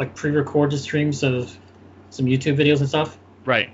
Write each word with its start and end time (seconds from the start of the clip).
like 0.00 0.14
pre-recorded 0.16 0.78
streams 0.78 1.22
of 1.22 1.56
some 2.08 2.24
YouTube 2.26 2.56
videos 2.56 2.80
and 2.80 2.88
stuff, 2.88 3.18
Right. 3.44 3.70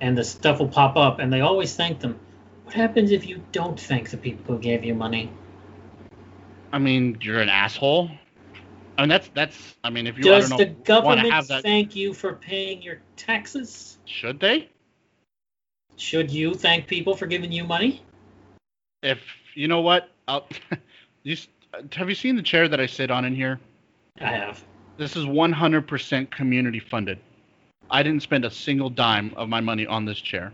and 0.00 0.16
the 0.16 0.24
stuff 0.24 0.60
will 0.60 0.68
pop 0.68 0.96
up, 0.96 1.18
and 1.18 1.30
they 1.32 1.40
always 1.40 1.74
thank 1.74 1.98
them. 1.98 2.18
What 2.62 2.74
happens 2.74 3.10
if 3.10 3.26
you 3.26 3.42
don't 3.52 3.78
thank 3.78 4.08
the 4.08 4.16
people 4.16 4.54
who 4.54 4.60
gave 4.62 4.84
you 4.84 4.94
money? 4.94 5.30
I 6.72 6.78
mean, 6.78 7.18
you're 7.20 7.40
an 7.40 7.48
asshole. 7.48 8.08
I 8.96 9.02
mean, 9.02 9.08
that's 9.08 9.28
that's. 9.34 9.74
I 9.82 9.90
mean, 9.90 10.06
if 10.06 10.16
you 10.16 10.22
Does 10.24 10.48
the 10.48 10.56
know, 10.56 10.64
to 10.64 10.70
government 10.84 11.30
have 11.30 11.48
that, 11.48 11.62
thank 11.62 11.96
you 11.96 12.14
for 12.14 12.34
paying 12.34 12.80
your 12.80 13.00
taxes? 13.16 13.98
should 14.06 14.38
they? 14.38 14.68
Should 15.96 16.30
you 16.30 16.54
thank 16.54 16.86
people 16.86 17.16
for 17.16 17.26
giving 17.26 17.50
you 17.50 17.64
money? 17.64 18.02
If 19.02 19.20
you 19.54 19.66
know 19.68 19.80
what, 19.80 20.08
I'll, 20.28 20.48
you 21.24 21.36
have 21.92 22.08
you 22.08 22.14
seen 22.14 22.36
the 22.36 22.42
chair 22.42 22.68
that 22.68 22.80
I 22.80 22.86
sit 22.86 23.10
on 23.10 23.24
in 23.24 23.34
here? 23.34 23.58
I 24.20 24.26
have. 24.26 24.64
This 24.96 25.16
is 25.16 25.24
100% 25.24 26.30
community 26.30 26.78
funded. 26.78 27.18
I 27.90 28.02
didn't 28.02 28.22
spend 28.22 28.44
a 28.44 28.50
single 28.50 28.90
dime 28.90 29.32
of 29.36 29.48
my 29.48 29.60
money 29.60 29.86
on 29.86 30.04
this 30.04 30.20
chair. 30.20 30.52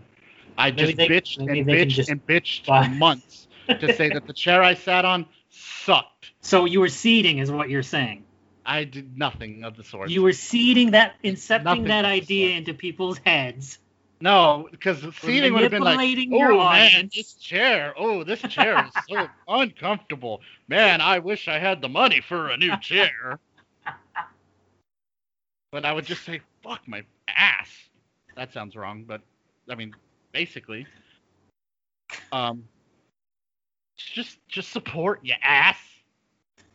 I 0.57 0.71
just 0.71 0.97
they- 0.97 1.07
bitched 1.07 1.37
and 1.37 1.67
bitched 1.67 2.09
and 2.09 2.25
bitched 2.25 2.65
buy- 2.65 2.85
for 2.87 2.93
months 2.93 3.47
to 3.67 3.93
say 3.93 4.09
that 4.09 4.27
the 4.27 4.33
chair 4.33 4.61
I 4.63 4.73
sat 4.73 5.05
on 5.05 5.25
sucked. 5.49 6.31
So 6.43 6.65
you 6.65 6.79
were 6.79 6.89
seeding, 6.89 7.37
is 7.37 7.51
what 7.51 7.69
you're 7.69 7.83
saying. 7.83 8.23
I 8.65 8.83
did 8.83 9.15
nothing 9.15 9.63
of 9.63 9.77
the 9.77 9.83
sort. 9.83 10.09
You 10.09 10.23
were 10.23 10.33
seeding 10.33 10.91
that, 10.91 11.13
incepting 11.23 11.63
Nothing 11.63 11.83
that 11.85 12.03
idea 12.03 12.55
into 12.57 12.73
people's 12.73 13.19
heads. 13.19 13.77
no, 14.19 14.67
because 14.71 15.05
seating 15.21 15.53
would 15.53 15.61
have 15.61 15.71
been 15.71 15.83
like, 15.83 16.17
oh 16.31 16.57
man, 16.57 17.11
this 17.15 17.33
chair, 17.35 17.93
oh 17.95 18.23
this 18.23 18.41
chair 18.41 18.85
is 18.85 19.03
so 19.07 19.27
uncomfortable. 19.47 20.41
Man, 20.67 20.99
I 20.99 21.19
wish 21.19 21.47
I 21.47 21.59
had 21.59 21.79
the 21.81 21.89
money 21.89 22.21
for 22.21 22.49
a 22.49 22.57
new 22.57 22.75
chair. 22.79 23.39
But 25.71 25.85
I 25.85 25.93
would 25.93 26.05
just 26.05 26.25
say, 26.25 26.41
fuck 26.61 26.81
my 26.87 27.03
ass. 27.29 27.69
That 28.35 28.51
sounds 28.53 28.75
wrong, 28.75 29.05
but 29.07 29.21
I 29.69 29.75
mean, 29.75 29.93
basically, 30.33 30.85
um, 32.31 32.63
just 33.95 34.37
just 34.47 34.71
support 34.71 35.23
your 35.23 35.37
ass. 35.41 35.77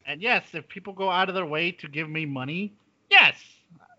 And 0.06 0.22
yes, 0.22 0.44
if 0.52 0.68
people 0.68 0.92
go 0.92 1.10
out 1.10 1.28
of 1.28 1.34
their 1.34 1.46
way 1.46 1.72
to 1.72 1.88
give 1.88 2.08
me 2.08 2.24
money, 2.24 2.72
yes, 3.10 3.34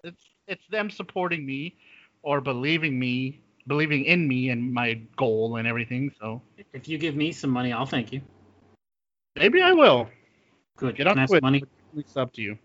it's 0.03 0.23
it's 0.47 0.65
them 0.69 0.89
supporting 0.89 1.45
me 1.45 1.75
or 2.23 2.41
believing 2.41 2.97
me, 2.97 3.41
believing 3.67 4.05
in 4.05 4.27
me 4.27 4.49
and 4.49 4.73
my 4.73 4.93
goal 5.15 5.57
and 5.57 5.67
everything. 5.67 6.11
So 6.19 6.41
If 6.73 6.87
you 6.87 6.97
give 6.97 7.15
me 7.15 7.31
some 7.31 7.49
money, 7.49 7.73
I'll 7.73 7.85
thank 7.85 8.11
you. 8.11 8.21
maybe 9.35 9.61
I 9.61 9.73
will. 9.73 10.09
Good. 10.77 10.95
Get 10.95 11.03
Can 11.03 11.19
on 11.19 11.19
I 11.19 11.21
have 11.33 11.41
money? 11.41 11.63
It's 11.95 12.15
up 12.17 12.33
to 12.33 12.41
you. 12.41 12.57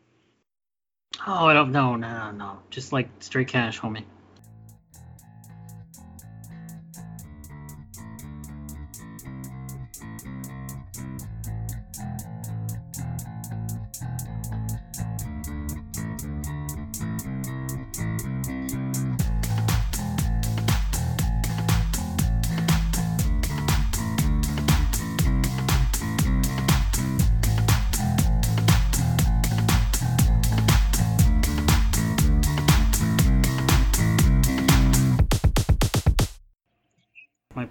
Oh, 1.26 1.46
I 1.46 1.54
don't 1.54 1.72
know. 1.72 1.96
No, 1.96 2.08
no, 2.08 2.30
no. 2.32 2.58
Just 2.70 2.92
like 2.92 3.08
straight 3.20 3.48
cash, 3.48 3.80
homie. 3.80 4.04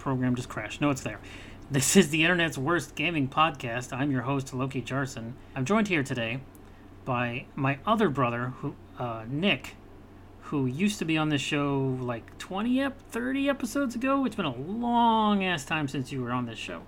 Program 0.02 0.36
just 0.36 0.50
crashed. 0.50 0.82
No, 0.82 0.90
it's 0.90 1.02
there. 1.02 1.20
This 1.70 1.96
is 1.96 2.10
the 2.10 2.24
internet's 2.24 2.58
worst 2.58 2.96
gaming 2.96 3.30
podcast. 3.30 3.96
I'm 3.96 4.12
your 4.12 4.24
host, 4.24 4.54
Loki 4.54 4.82
Jarson. 4.82 5.36
I'm 5.56 5.64
joined 5.64 5.88
here 5.88 6.04
today 6.04 6.42
by 7.06 7.46
my 7.56 7.78
other 7.86 8.10
brother, 8.10 8.54
who 8.58 8.76
uh, 8.98 9.24
Nick, 9.30 9.76
who 10.42 10.66
used 10.66 10.98
to 11.00 11.06
be 11.06 11.18
on 11.18 11.30
this 11.30 11.40
show 11.42 11.98
like 12.02 12.38
20, 12.40 12.82
ep- 12.82 13.02
30 13.12 13.48
episodes 13.48 13.96
ago. 13.96 14.26
It's 14.26 14.36
been 14.36 14.46
a 14.46 14.56
long 14.56 15.46
ass 15.46 15.66
time 15.66 15.88
since 15.88 16.12
you 16.12 16.24
were 16.24 16.32
on 16.32 16.48
this 16.48 16.60
show. 16.60 16.82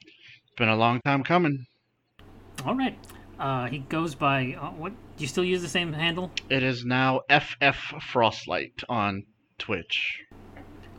It's 0.00 0.56
been 0.56 0.70
a 0.70 0.76
long 0.76 1.00
time 1.04 1.22
coming. 1.22 1.66
All 2.64 2.74
right. 2.74 2.98
Uh, 3.38 3.66
he 3.66 3.80
goes 3.80 4.14
by 4.14 4.56
uh, 4.58 4.70
what? 4.70 4.92
Do 5.16 5.24
you 5.24 5.28
still 5.28 5.44
use 5.44 5.60
the 5.60 5.68
same 5.68 5.92
handle? 5.92 6.30
It 6.48 6.62
is 6.62 6.86
now 6.86 7.20
FF 7.28 8.00
Frostlight 8.00 8.82
on 8.88 9.24
Twitch. 9.58 10.22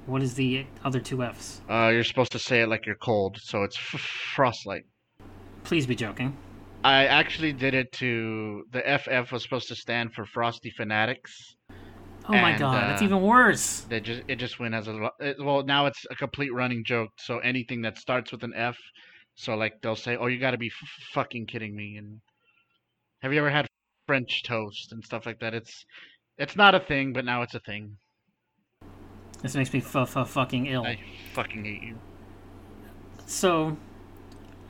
What 0.05 0.21
is 0.21 0.35
the 0.35 0.65
other 0.83 0.99
two 0.99 1.23
F's? 1.23 1.61
Uh, 1.69 1.89
you're 1.93 2.03
supposed 2.03 2.31
to 2.33 2.39
say 2.39 2.61
it 2.61 2.67
like 2.67 2.85
you're 2.85 2.95
cold, 2.95 3.37
so 3.41 3.63
it's 3.63 3.77
f- 3.77 4.01
Frostlight. 4.35 4.83
Please 5.63 5.87
be 5.87 5.95
joking. 5.95 6.35
I 6.83 7.05
actually 7.05 7.53
did 7.53 7.73
it 7.73 7.91
to 7.93 8.65
the 8.71 8.85
FF 8.87 9.31
was 9.31 9.43
supposed 9.43 9.69
to 9.69 9.75
stand 9.75 10.13
for 10.13 10.25
Frosty 10.25 10.69
Fanatics. 10.69 11.55
Oh 12.27 12.33
my 12.33 12.51
And, 12.51 12.59
god, 12.59 12.89
that's 12.89 13.01
uh, 13.01 13.05
even 13.05 13.21
worse. 13.21 13.81
They 13.81 14.01
just 14.01 14.23
it 14.27 14.35
just 14.37 14.59
went 14.59 14.75
as 14.75 14.87
a 14.87 15.09
it, 15.19 15.37
well 15.39 15.63
now 15.63 15.85
it's 15.85 16.05
a 16.11 16.15
complete 16.15 16.53
running 16.53 16.83
joke. 16.83 17.11
So 17.19 17.39
anything 17.39 17.81
that 17.83 17.97
starts 17.97 18.31
with 18.31 18.43
an 18.43 18.53
F, 18.55 18.77
so 19.35 19.55
like 19.55 19.81
they'll 19.81 19.95
say, 19.95 20.17
"Oh, 20.17 20.27
you 20.27 20.39
got 20.39 20.51
to 20.51 20.57
be 20.57 20.67
f- 20.67 20.89
fucking 21.13 21.45
kidding 21.47 21.75
me!" 21.75 21.95
And 21.97 22.19
have 23.21 23.33
you 23.33 23.39
ever 23.39 23.49
had 23.49 23.67
French 24.05 24.43
toast 24.43 24.91
and 24.91 25.03
stuff 25.03 25.25
like 25.25 25.39
that? 25.39 25.53
It's 25.53 25.85
it's 26.37 26.55
not 26.55 26.75
a 26.75 26.79
thing, 26.79 27.13
but 27.13 27.25
now 27.25 27.41
it's 27.41 27.55
a 27.55 27.59
thing. 27.59 27.97
This 29.43 29.55
makes 29.55 29.71
me 29.73 29.79
f- 29.85 30.09
fucking 30.27 30.65
ill. 30.67 30.83
I 30.85 30.97
fucking 31.33 31.63
hate 31.65 31.83
you. 31.83 31.97
So, 33.25 33.77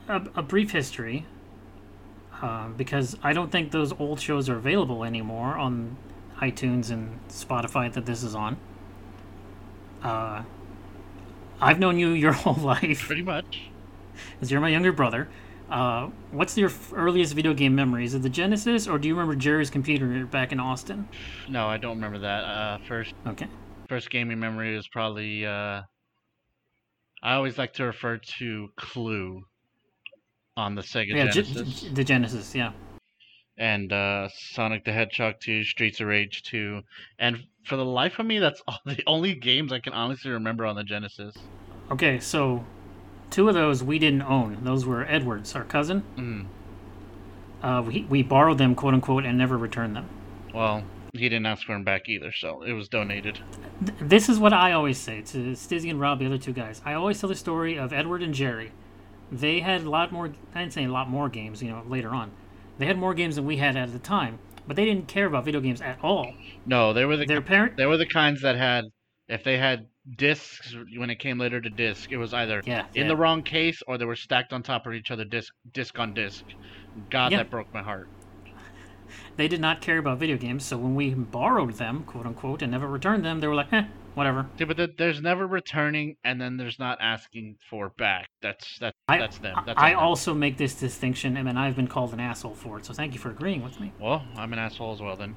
a, 0.08 0.16
a 0.36 0.42
brief 0.42 0.72
history, 0.72 1.24
uh, 2.42 2.68
because 2.68 3.16
I 3.22 3.32
don't 3.32 3.50
think 3.50 3.70
those 3.70 3.92
old 3.98 4.20
shows 4.20 4.48
are 4.48 4.56
available 4.56 5.04
anymore 5.04 5.56
on 5.56 5.96
iTunes 6.40 6.90
and 6.90 7.18
Spotify 7.28 7.92
that 7.92 8.04
this 8.04 8.22
is 8.22 8.34
on. 8.34 8.56
Uh, 10.02 10.42
I've 11.60 11.78
known 11.78 11.98
you 11.98 12.08
your 12.24 12.32
whole 12.32 12.54
life 12.54 13.06
Pretty 13.06 13.22
much. 13.22 13.62
because 14.34 14.50
you're 14.50 14.60
my 14.60 14.68
younger 14.68 14.92
brother. 14.92 15.28
Uh, 15.70 16.10
what's 16.30 16.58
your 16.58 16.68
f- 16.68 16.92
earliest 16.94 17.32
video 17.32 17.54
game 17.54 17.74
memories 17.74 18.12
of 18.12 18.22
the 18.22 18.28
Genesis, 18.28 18.86
or 18.86 18.98
do 18.98 19.08
you 19.08 19.14
remember 19.14 19.34
Jerry's 19.34 19.70
computer 19.70 20.26
back 20.26 20.52
in 20.52 20.60
Austin? 20.60 21.08
No, 21.48 21.66
I 21.68 21.78
don't 21.78 21.96
remember 21.96 22.18
that. 22.18 22.44
Uh, 22.44 22.78
first 22.86 23.14
Okay. 23.26 23.48
First 23.88 24.10
gaming 24.10 24.38
memory 24.40 24.76
is 24.76 24.88
probably 24.88 25.44
uh, 25.46 25.82
I 27.22 27.34
always 27.34 27.58
like 27.58 27.72
to 27.74 27.84
refer 27.84 28.18
to 28.38 28.68
Clue 28.76 29.42
on 30.56 30.74
the 30.74 30.82
Sega 30.82 31.08
Yeah, 31.08 31.26
Ge- 31.30 31.34
Genesis. 31.34 31.80
Ge- 31.82 31.94
the 31.94 32.04
Genesis. 32.04 32.54
Yeah. 32.54 32.72
and 33.58 33.92
uh, 33.92 34.28
Sonic 34.52 34.84
the 34.84 34.92
Hedgehog 34.92 35.34
2, 35.40 35.64
Streets 35.64 36.00
of 36.00 36.06
Rage 36.08 36.42
2, 36.44 36.80
and 37.18 37.44
for 37.64 37.76
the 37.76 37.84
life 37.84 38.18
of 38.18 38.26
me, 38.26 38.38
that's 38.38 38.62
all, 38.68 38.78
the 38.84 39.02
only 39.06 39.34
games 39.34 39.72
I 39.72 39.80
can 39.80 39.92
honestly 39.92 40.30
remember 40.30 40.66
on 40.66 40.76
the 40.76 40.84
Genesis. 40.84 41.34
Okay, 41.90 42.18
so 42.20 42.64
two 43.30 43.48
of 43.48 43.54
those 43.54 43.82
we 43.82 43.98
didn't 43.98 44.22
own. 44.22 44.58
Those 44.64 44.84
were 44.86 45.04
Edward's, 45.06 45.54
our 45.54 45.64
cousin. 45.64 46.02
Mm. 46.16 46.46
Uh, 47.62 47.82
we, 47.82 48.02
we 48.10 48.22
borrowed 48.22 48.58
them, 48.58 48.74
quote 48.74 48.92
unquote, 48.94 49.24
and 49.24 49.38
never 49.38 49.56
returned 49.56 49.96
them. 49.96 50.08
Well, 50.54 50.84
he 51.14 51.28
didn't 51.28 51.46
ask 51.46 51.64
for 51.64 51.72
them 51.72 51.84
back 51.84 52.08
either, 52.08 52.32
so 52.32 52.62
it 52.62 52.72
was 52.72 52.88
donated. 52.88 53.38
This 54.00 54.28
is 54.28 54.38
what 54.38 54.52
I 54.52 54.72
always 54.72 54.98
say 54.98 55.22
to 55.22 55.52
Stizzy 55.52 55.90
and 55.90 56.00
Rob, 56.00 56.18
the 56.18 56.26
other 56.26 56.38
two 56.38 56.52
guys. 56.52 56.82
I 56.84 56.94
always 56.94 57.20
tell 57.20 57.28
the 57.28 57.36
story 57.36 57.78
of 57.78 57.92
Edward 57.92 58.22
and 58.22 58.34
Jerry. 58.34 58.72
They 59.30 59.60
had 59.60 59.82
a 59.82 59.90
lot 59.90 60.12
more, 60.12 60.32
I 60.54 60.60
didn't 60.60 60.72
say 60.72 60.84
a 60.84 60.92
lot 60.92 61.08
more 61.08 61.28
games, 61.28 61.62
you 61.62 61.70
know, 61.70 61.82
later 61.86 62.10
on. 62.10 62.32
They 62.78 62.86
had 62.86 62.98
more 62.98 63.14
games 63.14 63.36
than 63.36 63.46
we 63.46 63.56
had 63.56 63.76
at 63.76 63.92
the 63.92 63.98
time, 64.00 64.38
but 64.66 64.76
they 64.76 64.84
didn't 64.84 65.06
care 65.06 65.26
about 65.26 65.44
video 65.44 65.60
games 65.60 65.80
at 65.80 65.98
all. 66.02 66.34
No, 66.66 66.92
they 66.92 67.04
were 67.04 67.16
the 67.16 67.26
Their 67.26 67.40
parent, 67.40 67.76
they 67.76 67.86
were 67.86 67.96
the 67.96 68.06
kinds 68.06 68.42
that 68.42 68.56
had 68.56 68.86
if 69.28 69.42
they 69.42 69.56
had 69.56 69.86
discs 70.16 70.76
when 70.96 71.08
it 71.08 71.18
came 71.18 71.38
later 71.38 71.60
to 71.60 71.70
disc, 71.70 72.12
it 72.12 72.18
was 72.18 72.34
either 72.34 72.62
yeah, 72.66 72.84
in 72.94 73.02
yeah. 73.02 73.08
the 73.08 73.16
wrong 73.16 73.42
case 73.42 73.82
or 73.86 73.96
they 73.96 74.04
were 74.04 74.16
stacked 74.16 74.52
on 74.52 74.62
top 74.62 74.86
of 74.86 74.92
each 74.92 75.10
other 75.10 75.24
disc 75.24 75.52
disc 75.72 75.98
on 75.98 76.12
disc. 76.12 76.44
God, 77.10 77.32
Yeah. 77.32 77.38
that 77.38 77.50
broke 77.50 77.72
my 77.72 77.82
heart. 77.82 78.08
They 79.36 79.48
did 79.48 79.60
not 79.60 79.80
care 79.80 79.98
about 79.98 80.18
video 80.18 80.36
games, 80.36 80.64
so 80.64 80.76
when 80.76 80.94
we 80.94 81.14
borrowed 81.14 81.74
them, 81.74 82.04
quote 82.04 82.26
unquote, 82.26 82.62
and 82.62 82.70
never 82.70 82.86
returned 82.86 83.24
them, 83.24 83.40
they 83.40 83.46
were 83.46 83.54
like, 83.54 83.72
eh, 83.72 83.84
whatever. 84.14 84.46
Yeah, 84.58 84.66
but 84.66 84.76
th- 84.76 84.96
there's 84.96 85.20
never 85.20 85.46
returning, 85.46 86.16
and 86.24 86.40
then 86.40 86.56
there's 86.56 86.78
not 86.78 86.98
asking 87.00 87.56
for 87.68 87.90
back. 87.90 88.28
That's 88.40 88.78
that's 88.78 88.96
I, 89.08 89.18
that's 89.18 89.38
them. 89.38 89.56
That's 89.66 89.80
I 89.80 89.90
them. 89.90 89.98
also 89.98 90.34
make 90.34 90.56
this 90.56 90.74
distinction, 90.74 91.36
and 91.36 91.46
then 91.46 91.56
I've 91.56 91.76
been 91.76 91.88
called 91.88 92.12
an 92.12 92.20
asshole 92.20 92.54
for 92.54 92.78
it, 92.78 92.86
so 92.86 92.94
thank 92.94 93.12
you 93.12 93.18
for 93.18 93.30
agreeing 93.30 93.62
with 93.62 93.80
me. 93.80 93.92
Well, 93.98 94.24
I'm 94.36 94.52
an 94.52 94.58
asshole 94.58 94.92
as 94.92 95.00
well 95.00 95.16
then. 95.16 95.34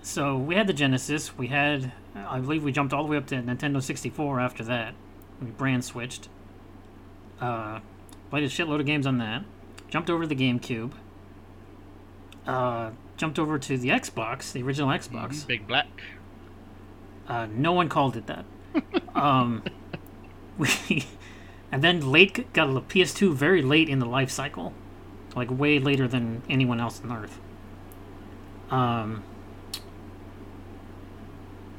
So 0.00 0.38
we 0.38 0.54
had 0.54 0.66
the 0.66 0.72
Genesis. 0.72 1.36
We 1.36 1.48
had, 1.48 1.92
I 2.14 2.38
believe, 2.38 2.64
we 2.64 2.72
jumped 2.72 2.94
all 2.94 3.02
the 3.04 3.10
way 3.10 3.16
up 3.18 3.26
to 3.26 3.34
Nintendo 3.34 3.82
64 3.82 4.40
after 4.40 4.64
that. 4.64 4.94
We 5.42 5.48
brand 5.50 5.84
switched. 5.84 6.28
Uh, 7.40 7.80
played 8.30 8.44
a 8.44 8.48
shitload 8.48 8.80
of 8.80 8.86
games 8.86 9.06
on 9.06 9.18
that. 9.18 9.44
Jumped 9.90 10.08
over 10.08 10.22
to 10.22 10.28
the 10.28 10.36
GameCube. 10.36 10.92
Uh, 12.48 12.90
jumped 13.16 13.38
over 13.38 13.58
to 13.58 13.78
the 13.78 13.90
Xbox, 13.90 14.50
the 14.52 14.62
original 14.64 14.88
Xbox. 14.88 15.46
Big 15.46 15.66
Black. 15.68 15.86
Uh, 17.28 17.46
no 17.54 17.72
one 17.72 17.88
called 17.88 18.16
it 18.16 18.26
that. 18.26 18.44
um, 19.14 19.62
we, 20.58 21.06
and 21.70 21.82
then 21.84 22.00
late 22.10 22.52
got 22.52 22.68
a 22.68 22.80
PS2 22.80 23.32
very 23.34 23.62
late 23.62 23.88
in 23.88 23.98
the 24.00 24.06
life 24.06 24.30
cycle, 24.30 24.72
like 25.36 25.50
way 25.50 25.78
later 25.78 26.08
than 26.08 26.42
anyone 26.48 26.80
else 26.80 27.00
on 27.04 27.12
Earth. 27.12 27.38
Um, 28.70 29.22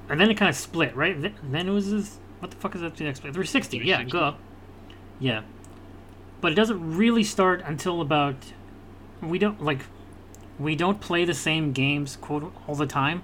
and 0.10 0.19
then 0.19 0.30
it 0.31 0.36
kind 0.38 0.50
of 0.50 0.56
split, 0.56 0.95
right? 0.95 1.19
Th- 1.19 1.33
Then 1.44 1.68
it 1.68 1.71
was 1.71 1.92
this, 1.92 2.19
what 2.39 2.51
the 2.51 2.57
fuck 2.57 2.75
is 2.75 2.81
that? 2.81 2.95
The 2.95 3.06
Xbox 3.06 3.21
360. 3.21 3.77
Yeah, 3.77 3.98
360. 4.04 4.12
go. 4.12 4.36
Yeah, 5.19 5.42
but 6.42 6.51
it 6.51 6.56
doesn't 6.56 6.95
really 6.95 7.24
start 7.24 7.62
until 7.66 8.01
about 8.01 8.36
we 9.21 9.38
don't 9.38 9.62
like 9.62 9.81
we 10.59 10.75
don't 10.75 11.00
play 11.00 11.25
the 11.25 11.33
same 11.33 11.71
games 11.71 12.17
quote 12.17 12.53
all 12.67 12.75
the 12.75 12.85
time. 12.85 13.23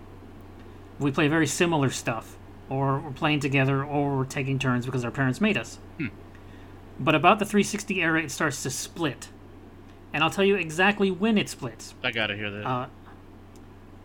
We 0.99 1.11
play 1.11 1.27
very 1.27 1.47
similar 1.47 1.89
stuff, 1.89 2.37
or 2.69 2.99
we're 2.99 3.11
playing 3.11 3.41
together, 3.41 3.83
or 3.83 4.17
we're 4.17 4.25
taking 4.25 4.57
turns 4.57 4.85
because 4.85 5.03
our 5.03 5.11
parents 5.11 5.41
made 5.41 5.57
us. 5.57 5.77
Hmm. 5.97 6.07
But 6.97 7.13
about 7.13 7.39
the 7.39 7.45
360 7.45 8.01
era, 8.01 8.23
it 8.23 8.31
starts 8.31 8.63
to 8.63 8.69
split, 8.69 9.27
and 10.13 10.23
I'll 10.23 10.29
tell 10.29 10.45
you 10.45 10.55
exactly 10.55 11.11
when 11.11 11.37
it 11.37 11.49
splits. 11.49 11.93
I 12.01 12.11
gotta 12.11 12.35
hear 12.35 12.49
this. 12.49 12.65
Uh, 12.65 12.87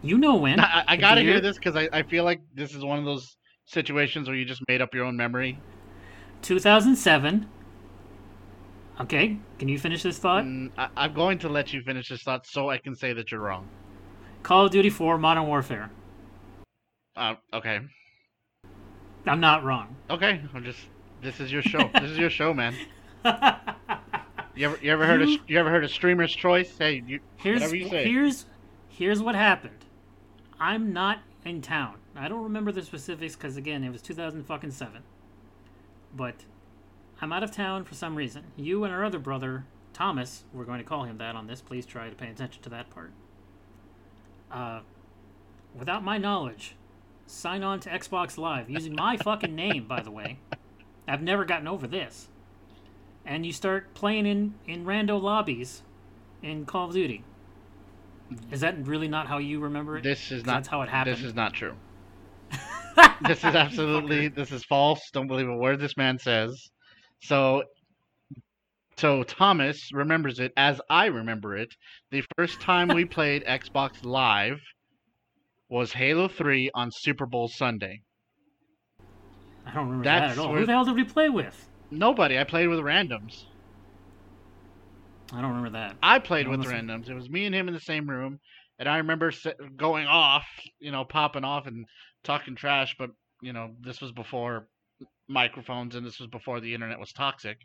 you 0.03 0.19
know 0.19 0.35
when? 0.35 0.59
I, 0.61 0.85
I 0.89 0.97
gotta 0.97 1.21
hear 1.21 1.41
this 1.41 1.57
because 1.57 1.77
I, 1.77 1.89
I 1.93 2.03
feel 2.03 2.25
like 2.25 2.41
this 2.55 2.75
is 2.75 2.85
one 2.85 2.99
of 2.99 3.05
those 3.05 3.37
situations 3.67 4.27
where 4.27 4.37
you 4.37 4.45
just 4.45 4.63
made 4.67 4.83
up 4.83 4.93
your 4.93 5.05
own 5.05 5.17
memory. 5.17 5.61
2007. 6.43 7.49
Okay, 9.01 9.39
can 9.61 9.69
you 9.69 9.79
finish 9.79 10.03
this 10.03 10.17
thought? 10.17 10.45
Mm, 10.45 10.71
I, 10.79 10.89
I'm 10.97 11.13
going 11.13 11.39
to 11.41 11.49
let 11.51 11.71
you 11.75 11.83
finish 11.83 12.09
this 12.09 12.23
thought 12.23 12.47
so 12.47 12.71
I 12.71 12.79
can 12.79 12.97
say 12.97 13.13
that 13.13 13.31
you're 13.31 13.43
wrong. 13.43 13.69
Call 14.43 14.65
of 14.65 14.73
Duty 14.73 14.89
4 14.89 15.19
Modern 15.19 15.47
Warfare. 15.47 15.91
Uh, 17.15 17.35
okay. 17.53 17.81
I'm 19.27 19.41
not 19.41 19.63
wrong. 19.63 19.95
Okay. 20.09 20.41
I'm 20.55 20.65
just. 20.65 20.81
This 21.21 21.41
is 21.41 21.53
your 21.53 21.61
show. 21.61 21.91
this 21.93 22.11
is 22.11 22.17
your 22.17 22.31
show, 22.31 22.55
man. 22.55 22.75
You 24.57 24.67
ever 24.67 24.79
you 24.83 24.91
ever 24.93 25.07
heard 25.07 25.23
of 25.23 25.29
You- 25.47 25.59
ever 25.59 25.71
heard 25.71 25.85
of 25.85 25.91
Streamer's 25.91 26.35
Choice? 26.35 26.77
Hey, 26.77 27.03
you 27.07 27.21
Here's 27.37 27.73
you 27.73 27.89
here's 27.89 28.47
here's 28.89 29.23
what 29.23 29.35
happened. 29.35 29.87
I'm 30.59 30.93
not 30.93 31.21
in 31.45 31.63
town. 31.63 31.95
I 32.17 32.29
don't 32.29 32.43
remember 32.43 32.73
the 32.73 32.83
specifics 32.83 33.37
because 33.37 33.57
again, 33.57 33.85
it 33.85 33.91
was 33.91 34.03
2007. 34.03 35.03
But 36.15 36.35
I'm 37.21 37.33
out 37.33 37.43
of 37.43 37.51
town 37.51 37.85
for 37.85 37.95
some 37.95 38.15
reason. 38.15 38.45
You 38.57 38.85
and 38.85 38.95
our 38.95 39.05
other 39.05 39.19
brother 39.19 39.65
Thomas, 39.93 40.45
we're 40.53 40.65
going 40.65 40.79
to 40.79 40.85
call 40.85 41.05
him 41.05 41.19
that 41.19 41.37
on 41.37 41.47
this. 41.47 41.61
Please 41.61 41.85
try 41.85 42.09
to 42.09 42.17
pay 42.17 42.29
attention 42.29 42.63
to 42.63 42.71
that 42.71 42.89
part. 42.91 43.13
Uh, 44.51 44.81
without 45.79 46.03
my 46.03 46.17
knowledge, 46.17 46.77
sign 47.27 47.63
on 47.63 47.81
to 47.81 47.91
Xbox 47.91 48.39
Live 48.39 48.71
using 48.71 48.95
my 48.95 49.17
fucking 49.23 49.55
name. 49.55 49.87
By 49.87 50.01
the 50.01 50.11
way, 50.11 50.39
I've 51.07 51.23
never 51.23 51.45
gotten 51.45 51.69
over 51.69 51.87
this. 51.87 52.29
And 53.27 53.45
you 53.45 53.53
start 53.53 53.93
playing 53.93 54.27
in 54.27 54.55
in 54.67 54.87
rando 54.87 55.21
lobbies 55.21 55.83
in 56.43 56.65
Call 56.65 56.89
of 56.89 56.95
Duty. 56.95 57.23
Is 58.51 58.61
that 58.61 58.87
really 58.87 59.09
not 59.09 59.27
how 59.27 59.39
you 59.39 59.61
remember 59.61 59.99
it? 59.99 60.05
This 60.05 60.33
is 60.33 60.47
not. 60.47 60.55
That's 60.55 60.69
how 60.69 60.83
it 60.83 60.89
happened. 60.89 61.17
This 61.17 61.25
is 61.25 61.35
not 61.35 61.53
true. 61.53 61.75
this 63.27 63.39
is 63.39 63.55
absolutely 63.55 64.29
this 64.29 64.51
is 64.53 64.65
false. 64.65 65.11
Don't 65.13 65.27
believe 65.27 65.49
a 65.49 65.57
word 65.57 65.81
this 65.81 65.97
man 65.99 66.19
says. 66.19 66.71
So 67.23 67.65
so 68.97 69.23
Thomas 69.23 69.91
remembers 69.93 70.41
it 70.41 70.53
as 70.57 70.81
I 70.91 71.07
remember 71.07 71.57
it. 71.57 71.75
The 72.11 72.23
first 72.37 72.61
time 72.61 72.89
we 72.89 73.05
played 73.17 73.45
Xbox 73.45 73.91
Live 74.05 74.61
was 75.69 75.93
Halo 75.93 76.29
3 76.29 76.71
on 76.75 76.91
Super 76.93 77.25
Bowl 77.27 77.49
Sunday. 77.49 78.03
I 79.65 79.73
don't 79.73 79.87
remember 79.87 80.05
that 80.05 80.31
at 80.33 80.39
all. 80.39 80.51
where- 80.51 80.61
Who 80.61 80.67
the 80.67 80.73
hell 80.73 80.85
did 80.85 80.97
we 80.97 81.05
play 81.05 81.29
with? 81.31 81.69
Nobody. 81.91 82.39
I 82.39 82.45
played 82.45 82.69
with 82.69 82.81
randoms. 82.81 83.45
I 85.33 85.41
don't 85.41 85.51
remember 85.51 85.71
that. 85.71 85.97
I 86.03 86.19
played 86.19 86.47
No, 86.47 86.57
with 86.57 86.67
randoms. 86.67 87.09
It 87.09 87.15
was 87.15 87.31
me 87.31 87.47
and 87.47 87.55
him 87.55 87.69
in 87.69 87.75
the 87.75 87.81
same 87.81 88.09
room, 88.11 88.41
and 88.79 88.89
I 88.89 88.99
remember 88.99 89.33
going 89.77 90.07
off, 90.07 90.45
you 90.81 90.91
know, 90.91 91.05
popping 91.05 91.45
off 91.45 91.67
and 91.67 91.87
talking 92.25 92.57
trash. 92.57 92.97
But 92.99 93.11
you 93.41 93.53
know, 93.53 93.71
this 93.81 94.01
was 94.01 94.13
before 94.13 94.67
microphones, 95.31 95.95
and 95.95 96.05
this 96.05 96.19
was 96.19 96.29
before 96.29 96.61
the 96.61 96.75
internet 96.75 96.99
was 96.99 97.13
toxic. 97.13 97.59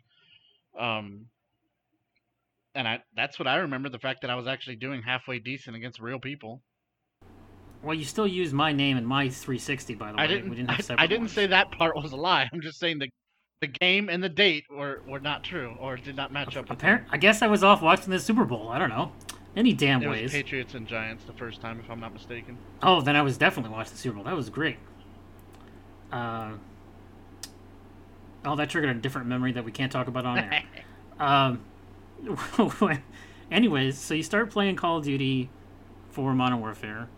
Um, 0.78 1.26
and 2.74 2.86
I 2.86 3.00
that's 3.14 3.38
what 3.38 3.48
I 3.48 3.56
remember. 3.56 3.88
The 3.88 3.98
fact 3.98 4.20
that 4.22 4.30
I 4.30 4.34
was 4.36 4.46
actually 4.46 4.76
doing 4.76 5.02
halfway 5.02 5.38
decent 5.38 5.76
against 5.76 5.98
real 6.00 6.18
people. 6.18 6.62
Well, 7.82 7.94
you 7.94 8.04
still 8.04 8.26
use 8.26 8.52
my 8.52 8.72
name 8.72 8.96
and 8.96 9.06
my 9.06 9.28
360, 9.28 9.94
by 9.94 10.10
the 10.10 10.16
way. 10.16 10.22
I 10.24 10.26
didn't. 10.26 10.50
we 10.50 10.56
didn't 10.56 10.70
have 10.70 10.84
separate 10.84 11.02
I 11.02 11.06
didn't 11.06 11.22
ones. 11.24 11.32
say 11.32 11.46
that 11.46 11.70
part 11.72 11.94
was 11.96 12.12
a 12.12 12.16
lie. 12.16 12.48
I'm 12.52 12.60
just 12.60 12.78
saying 12.78 12.98
the 12.98 13.08
the 13.62 13.68
game 13.68 14.08
and 14.10 14.22
the 14.22 14.28
date 14.28 14.64
were 14.70 15.02
were 15.08 15.20
not 15.20 15.42
true 15.44 15.74
or 15.80 15.96
did 15.96 16.16
not 16.16 16.32
match 16.32 16.56
up. 16.56 16.68
with 16.68 16.78
Appar- 16.78 17.04
I 17.10 17.16
guess 17.16 17.42
I 17.42 17.46
was 17.46 17.62
off 17.64 17.80
watching 17.82 18.10
the 18.10 18.18
Super 18.18 18.44
Bowl. 18.44 18.68
I 18.68 18.78
don't 18.78 18.90
know. 18.90 19.12
Any 19.56 19.72
damn 19.72 20.02
It 20.02 20.08
was 20.08 20.18
ways. 20.20 20.32
Patriots 20.32 20.74
and 20.74 20.86
Giants 20.86 21.24
the 21.24 21.32
first 21.32 21.62
time, 21.62 21.80
if 21.82 21.90
I'm 21.90 21.98
not 22.00 22.12
mistaken. 22.12 22.58
Oh, 22.82 23.00
then 23.00 23.16
I 23.16 23.22
was 23.22 23.38
definitely 23.38 23.72
watching 23.72 23.92
the 23.92 23.98
Super 23.98 24.16
Bowl. 24.16 24.24
That 24.24 24.36
was 24.36 24.50
great. 24.50 24.76
Uh, 26.12 26.52
oh, 28.46 28.56
that 28.56 28.70
triggered 28.70 28.96
a 28.96 29.00
different 29.00 29.26
memory 29.26 29.52
that 29.52 29.64
we 29.64 29.72
can't 29.72 29.92
talk 29.92 30.08
about 30.08 30.24
on 30.24 30.38
air. 30.38 30.62
um, 31.20 31.60
anyways, 33.50 33.98
so 33.98 34.14
you 34.14 34.22
start 34.22 34.50
playing 34.50 34.76
Call 34.76 34.98
of 34.98 35.04
Duty 35.04 35.50
for 36.10 36.34
Modern 36.34 36.60
Warfare 36.60 37.08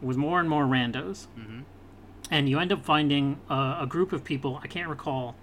with 0.00 0.16
more 0.16 0.40
and 0.40 0.48
more 0.48 0.64
randos, 0.64 1.26
hmm 1.34 1.60
and 2.30 2.48
you 2.48 2.58
end 2.58 2.72
up 2.72 2.84
finding 2.84 3.38
uh, 3.48 3.78
a 3.80 3.86
group 3.86 4.12
of 4.12 4.24
people. 4.24 4.60
I 4.62 4.66
can't 4.66 4.88
recall 4.88 5.36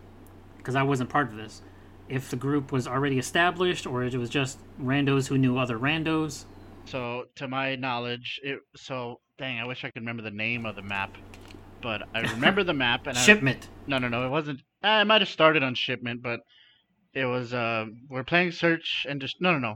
because 0.57 0.75
I 0.75 0.83
wasn't 0.83 1.09
part 1.09 1.29
of 1.29 1.37
this. 1.37 1.61
If 2.09 2.29
the 2.29 2.35
group 2.35 2.71
was 2.71 2.87
already 2.87 3.17
established 3.17 3.87
or 3.87 4.03
it 4.03 4.13
was 4.15 4.29
just 4.29 4.59
randos 4.81 5.27
who 5.27 5.37
knew 5.37 5.57
other 5.57 5.79
randos. 5.79 6.45
So, 6.85 7.25
to 7.35 7.47
my 7.47 7.75
knowledge, 7.75 8.41
it 8.43 8.59
so 8.75 9.21
dang. 9.37 9.59
I 9.59 9.65
wish 9.65 9.85
I 9.85 9.91
could 9.91 10.01
remember 10.01 10.21
the 10.21 10.31
name 10.31 10.65
of 10.65 10.75
the 10.75 10.81
map, 10.81 11.17
but 11.81 12.03
I 12.13 12.19
remember 12.33 12.63
the 12.63 12.73
map. 12.73 13.07
And 13.07 13.17
I, 13.17 13.21
Shipment. 13.21 13.69
no, 13.87 13.97
no, 13.97 14.09
no, 14.09 14.25
it 14.25 14.29
wasn't. 14.29 14.61
I 14.83 15.03
might 15.03 15.21
have 15.21 15.29
started 15.29 15.63
on 15.63 15.75
shipment, 15.75 16.21
but 16.21 16.41
it 17.13 17.25
was. 17.25 17.53
Uh, 17.53 17.85
we're 18.09 18.23
playing 18.23 18.51
search 18.51 19.05
and 19.07 19.21
just 19.21 19.39
no, 19.39 19.51
no, 19.53 19.59
no. 19.59 19.75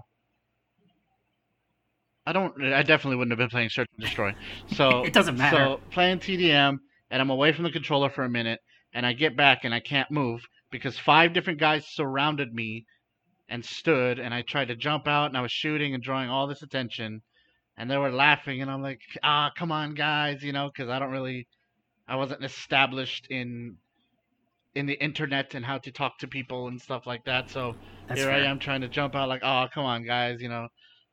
I 2.25 2.33
don't. 2.33 2.61
I 2.61 2.83
definitely 2.83 3.15
wouldn't 3.15 3.31
have 3.31 3.37
been 3.37 3.49
playing 3.49 3.69
search 3.69 3.87
and 3.95 4.05
destroy. 4.05 4.35
So 4.73 5.03
It 5.05 5.13
doesn't 5.13 5.37
matter. 5.37 5.55
So 5.55 5.79
playing 5.91 6.19
TDM, 6.19 6.77
and 7.09 7.21
I'm 7.21 7.29
away 7.29 7.53
from 7.53 7.63
the 7.63 7.71
controller 7.71 8.09
for 8.09 8.23
a 8.23 8.29
minute, 8.29 8.59
and 8.93 9.05
I 9.05 9.13
get 9.13 9.37
back 9.37 9.63
and 9.63 9.73
I 9.73 9.79
can't 9.79 10.11
move 10.11 10.41
because 10.71 10.99
five 10.99 11.33
different 11.33 11.59
guys 11.59 11.87
surrounded 11.87 12.53
me 12.53 12.85
and 13.49 13.63
stood, 13.63 14.19
and 14.19 14.33
I 14.33 14.41
tried 14.41 14.67
to 14.67 14.75
jump 14.75 15.07
out, 15.07 15.27
and 15.27 15.37
I 15.37 15.41
was 15.41 15.53
shooting 15.53 15.93
and 15.93 16.03
drawing 16.03 16.29
all 16.29 16.47
this 16.47 16.63
attention, 16.63 17.21
and 17.77 17.89
they 17.89 17.97
were 17.97 18.11
laughing, 18.11 18.61
and 18.61 18.69
I'm 18.69 18.81
like, 18.81 18.99
ah, 19.23 19.51
come 19.57 19.71
on, 19.71 19.93
guys, 19.93 20.43
you 20.43 20.51
know, 20.51 20.69
because 20.69 20.89
I 20.89 20.99
don't 20.99 21.11
really, 21.11 21.47
I 22.09 22.17
wasn't 22.17 22.43
established 22.43 23.27
in 23.29 23.77
in 24.75 24.85
the 24.85 24.93
internet 25.03 25.55
and 25.55 25.65
how 25.65 25.77
to 25.79 25.91
talk 25.91 26.17
to 26.19 26.27
people 26.27 26.67
and 26.67 26.79
stuff 26.79 27.07
like 27.07 27.23
that. 27.25 27.49
So 27.49 27.75
That's 28.07 28.19
here 28.21 28.29
fair. 28.29 28.43
I 28.43 28.45
am 28.49 28.59
trying 28.59 28.81
to 28.81 28.87
jump 28.87 29.15
out 29.15 29.27
like, 29.29 29.41
oh, 29.43 29.67
come 29.73 29.85
on, 29.85 30.05
guys, 30.05 30.41
you 30.41 30.49
know, 30.49 30.67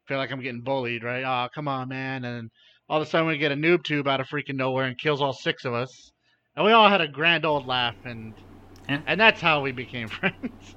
feel 0.07 0.19
like 0.19 0.31
I'm 0.31 0.41
getting 0.43 0.61
bullied, 0.63 1.03
right? 1.03 1.25
Oh, 1.25 1.49
come 1.55 1.67
on, 1.69 1.89
man. 1.89 2.25
And 2.25 2.51
all 2.89 3.01
of 3.01 3.07
a 3.07 3.11
sudden 3.11 3.27
we 3.27 3.39
get 3.39 3.53
a 3.53 3.57
noob 3.57 3.85
tube 3.85 4.07
out 4.07 4.21
of 4.21 4.27
freaking 4.29 4.57
nowhere 4.57 4.85
and 4.85 4.99
kills 4.99 5.23
all 5.23 5.33
six 5.33 5.65
of 5.65 5.73
us. 5.73 6.13
And 6.57 6.65
we 6.67 6.73
all 6.73 6.89
had 6.89 7.01
a 7.01 7.09
grand 7.09 7.45
old 7.45 7.67
laugh 7.67 7.97
and 8.05 8.35
Yeah. 8.89 9.01
and 9.07 9.19
that's 9.21 9.41
how 9.41 9.63
we 9.63 9.73
became 9.73 10.09
friends. 10.21 10.77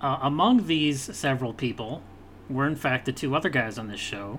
Uh, 0.00 0.18
among 0.22 0.66
these 0.68 1.02
several 1.16 1.52
people 1.52 2.02
were, 2.48 2.66
in 2.66 2.76
fact, 2.76 3.04
the 3.04 3.12
two 3.12 3.34
other 3.34 3.48
guys 3.48 3.78
on 3.78 3.88
this 3.88 3.98
show, 4.00 4.38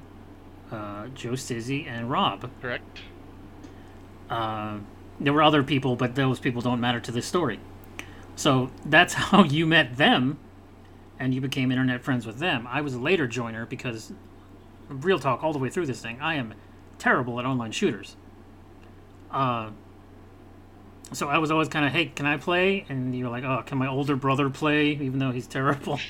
uh, 0.71 1.07
Joe 1.09 1.31
Stizzy 1.31 1.85
and 1.85 2.09
Rob. 2.09 2.49
Correct. 2.61 3.01
Uh, 4.29 4.79
there 5.19 5.33
were 5.33 5.43
other 5.43 5.63
people, 5.63 5.95
but 5.95 6.15
those 6.15 6.39
people 6.39 6.61
don't 6.61 6.79
matter 6.79 6.99
to 6.99 7.11
this 7.11 7.25
story. 7.25 7.59
So 8.35 8.71
that's 8.85 9.13
how 9.25 9.43
you 9.43 9.65
met 9.65 9.97
them, 9.97 10.39
and 11.19 11.33
you 11.33 11.41
became 11.41 11.71
internet 11.71 12.03
friends 12.03 12.25
with 12.25 12.39
them. 12.39 12.67
I 12.67 12.81
was 12.81 12.93
a 12.93 12.99
later 12.99 13.27
joiner 13.27 13.65
because, 13.65 14.13
real 14.87 15.19
talk, 15.19 15.43
all 15.43 15.53
the 15.53 15.59
way 15.59 15.69
through 15.69 15.87
this 15.87 16.01
thing, 16.01 16.19
I 16.21 16.35
am 16.35 16.53
terrible 16.97 17.39
at 17.39 17.45
online 17.45 17.71
shooters. 17.71 18.15
Uh, 19.31 19.71
so 21.11 21.27
I 21.27 21.39
was 21.39 21.51
always 21.51 21.67
kind 21.67 21.85
of, 21.85 21.91
hey, 21.91 22.05
can 22.05 22.25
I 22.25 22.37
play? 22.37 22.85
And 22.89 23.15
you're 23.15 23.29
like, 23.29 23.43
oh, 23.43 23.63
can 23.65 23.77
my 23.77 23.87
older 23.87 24.15
brother 24.15 24.49
play, 24.49 24.91
even 24.91 25.19
though 25.19 25.31
he's 25.31 25.47
terrible? 25.47 25.99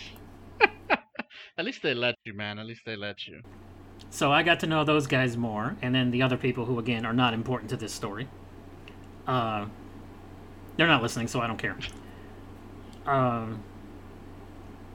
At 1.58 1.66
least 1.66 1.82
they 1.82 1.94
let 1.94 2.16
you, 2.26 2.34
man. 2.34 2.60
At 2.60 2.66
least 2.66 2.82
they 2.86 2.96
let 2.96 3.28
you. 3.28 3.42
So 4.10 4.32
I 4.32 4.44
got 4.44 4.60
to 4.62 4.68
know 4.68 4.84
those 4.84 5.08
guys 5.08 5.38
more, 5.38 5.78
and 5.82 5.94
then 5.94 6.12
the 6.12 6.22
other 6.22 6.38
people 6.38 6.66
who, 6.66 6.80
again, 6.80 7.06
are 7.06 7.14
not 7.14 7.34
important 7.34 7.70
to 7.70 7.78
this 7.78 7.94
story. 7.94 8.28
Uh, 9.30 9.68
they're 10.78 10.88
not 10.88 11.02
listening, 11.02 11.28
so 11.28 11.40
I 11.40 11.48
don't 11.48 11.58
care. 11.58 11.78
Um, 13.06 13.64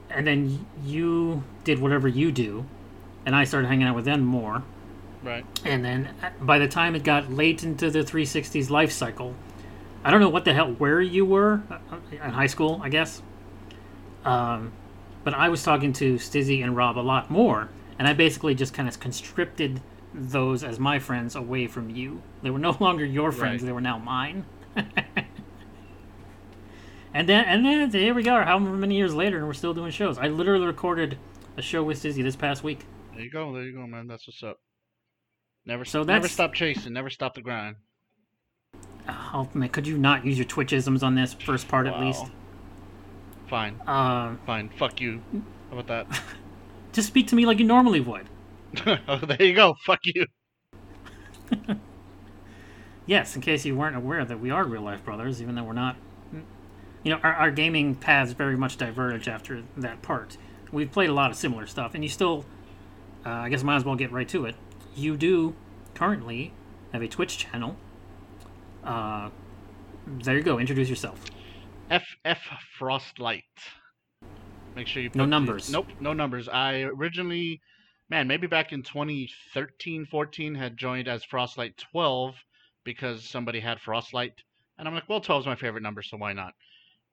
and 0.09 0.25
then 0.25 0.65
you 0.83 1.43
did 1.63 1.79
whatever 1.79 2.07
you 2.07 2.31
do 2.31 2.65
and 3.25 3.35
I 3.35 3.43
started 3.43 3.67
hanging 3.67 3.87
out 3.87 3.95
with 3.95 4.05
them 4.05 4.23
more. 4.23 4.63
Right. 5.23 5.45
And 5.65 5.83
then 5.83 6.13
uh, 6.21 6.29
by 6.39 6.59
the 6.59 6.67
time 6.67 6.95
it 6.95 7.03
got 7.03 7.31
late 7.31 7.63
into 7.63 7.89
the 7.89 7.99
360's 7.99 8.69
life 8.69 8.91
cycle, 8.91 9.33
I 10.03 10.11
don't 10.11 10.21
know 10.21 10.29
what 10.29 10.45
the 10.45 10.53
hell 10.53 10.71
where 10.73 11.01
you 11.01 11.25
were 11.25 11.63
uh, 11.69 11.97
in 12.11 12.19
high 12.19 12.47
school, 12.47 12.79
I 12.83 12.89
guess. 12.89 13.23
Um, 14.23 14.71
but 15.23 15.33
I 15.33 15.49
was 15.49 15.63
talking 15.63 15.93
to 15.93 16.15
Stizzy 16.15 16.63
and 16.63 16.75
Rob 16.75 16.97
a 16.97 17.01
lot 17.01 17.31
more, 17.31 17.69
and 17.97 18.07
I 18.07 18.13
basically 18.13 18.53
just 18.53 18.73
kind 18.73 18.87
of 18.87 18.99
conscripted 18.99 19.81
those 20.17 20.63
as 20.63 20.79
my 20.79 20.99
friends 20.99 21.35
away 21.35 21.67
from 21.67 21.89
you. 21.89 22.21
They 22.41 22.49
were 22.49 22.59
no 22.59 22.75
longer 22.79 23.05
your 23.05 23.31
friends; 23.31 23.61
Right. 23.61 23.67
they 23.67 23.73
were 23.73 23.81
now 23.81 23.97
mine. 23.97 24.45
and 27.13 27.29
then, 27.29 27.45
and 27.45 27.65
then 27.65 27.89
here 27.91 28.13
we 28.13 28.23
go. 28.23 28.41
However 28.43 28.71
many 28.71 28.95
years 28.97 29.13
later, 29.13 29.37
and 29.37 29.47
we're 29.47 29.53
still 29.53 29.73
doing 29.73 29.91
shows. 29.91 30.17
I 30.17 30.27
literally 30.27 30.65
recorded 30.65 31.17
a 31.57 31.61
show 31.61 31.83
with 31.83 32.01
Stizzy 32.01 32.23
this 32.23 32.35
past 32.35 32.63
week. 32.63 32.85
There 33.13 33.23
you 33.23 33.29
go. 33.31 33.53
There 33.53 33.63
you 33.63 33.73
go, 33.73 33.87
man. 33.87 34.07
That's 34.07 34.27
what's 34.27 34.43
up. 34.43 34.59
Never, 35.65 35.85
So 35.85 36.03
never 36.03 36.27
stop 36.27 36.53
chasing. 36.53 36.93
Never 36.93 37.09
stop 37.09 37.33
the 37.33 37.41
grind. 37.41 37.77
Oh 39.33 39.49
man, 39.53 39.69
could 39.69 39.87
you 39.87 39.97
not 39.97 40.25
use 40.25 40.37
your 40.37 40.45
Twitchisms 40.45 41.01
on 41.03 41.15
this 41.15 41.33
first 41.33 41.67
part 41.67 41.87
at 41.87 41.99
least? 41.99 42.25
Fine, 43.47 43.79
Uh, 43.87 44.35
fine. 44.45 44.69
Fuck 44.77 44.99
you. 45.01 45.21
How 45.71 45.77
about 45.79 45.87
that? 46.09 46.21
just 46.93 47.07
speak 47.07 47.27
to 47.27 47.35
me 47.35 47.45
like 47.45 47.59
you 47.59 47.65
normally 47.65 47.99
would. 47.99 48.27
Oh, 49.07 49.17
there 49.25 49.41
you 49.43 49.53
go. 49.53 49.75
Fuck 49.85 49.99
you. 50.03 50.25
Yes, 53.07 53.35
in 53.35 53.41
case 53.43 53.63
you 53.65 53.75
weren't 53.75 53.95
aware 53.95 54.25
that 54.25 54.39
we 54.39 54.49
are 54.49 54.63
real 54.63 54.81
life 54.81 55.05
brothers, 55.05 55.39
even 55.41 55.53
though 55.53 55.63
we're 55.63 55.73
not. 55.73 55.95
You 57.03 57.11
know, 57.11 57.19
our, 57.21 57.33
our 57.35 57.51
gaming 57.51 57.93
paths 57.93 58.31
very 58.31 58.57
much 58.57 58.77
diverge 58.77 59.27
after 59.27 59.61
that 59.77 60.01
part. 60.01 60.37
We've 60.71 60.91
played 60.91 61.11
a 61.11 61.13
lot 61.13 61.29
of 61.29 61.37
similar 61.37 61.67
stuff, 61.67 61.93
and 61.93 62.03
you 62.03 62.09
still, 62.09 62.45
uh, 63.23 63.29
I 63.29 63.49
guess, 63.49 63.61
might 63.61 63.75
as 63.75 63.85
well 63.85 63.95
get 63.95 64.11
right 64.11 64.27
to 64.29 64.45
it. 64.45 64.55
You 64.95 65.17
do 65.17 65.53
currently 65.93 66.51
have 66.93 67.03
a 67.03 67.07
Twitch 67.07 67.37
channel. 67.37 67.75
Uh, 68.83 69.29
there 70.07 70.35
you 70.37 70.41
go. 70.43 70.57
Introduce 70.57 70.89
yourself. 70.89 71.21
F 71.91 72.03
F 72.25 72.41
Frostlight. 72.79 73.43
Make 74.75 74.87
sure 74.87 75.03
you 75.03 75.11
put 75.11 75.17
No 75.17 75.25
the- 75.25 75.29
numbers. 75.29 75.69
nope, 75.69 75.87
no 75.99 76.13
numbers. 76.13 76.49
I 76.49 76.81
originally, 76.81 77.61
man, 78.09 78.27
maybe 78.27 78.47
back 78.47 78.71
in 78.71 78.83
2013, 78.83 80.05
14, 80.05 80.55
had 80.55 80.77
joined 80.77 81.07
as 81.07 81.23
Frostlight 81.23 81.77
12 81.91 82.35
because 82.83 83.23
somebody 83.23 83.59
had 83.59 83.79
Frostlight, 83.79 84.33
and 84.77 84.87
I'm 84.87 84.93
like, 84.93 85.09
well, 85.09 85.21
12 85.21 85.43
is 85.43 85.47
my 85.47 85.55
favorite 85.55 85.83
number, 85.83 86.03
so 86.03 86.17
why 86.17 86.33
not? 86.33 86.53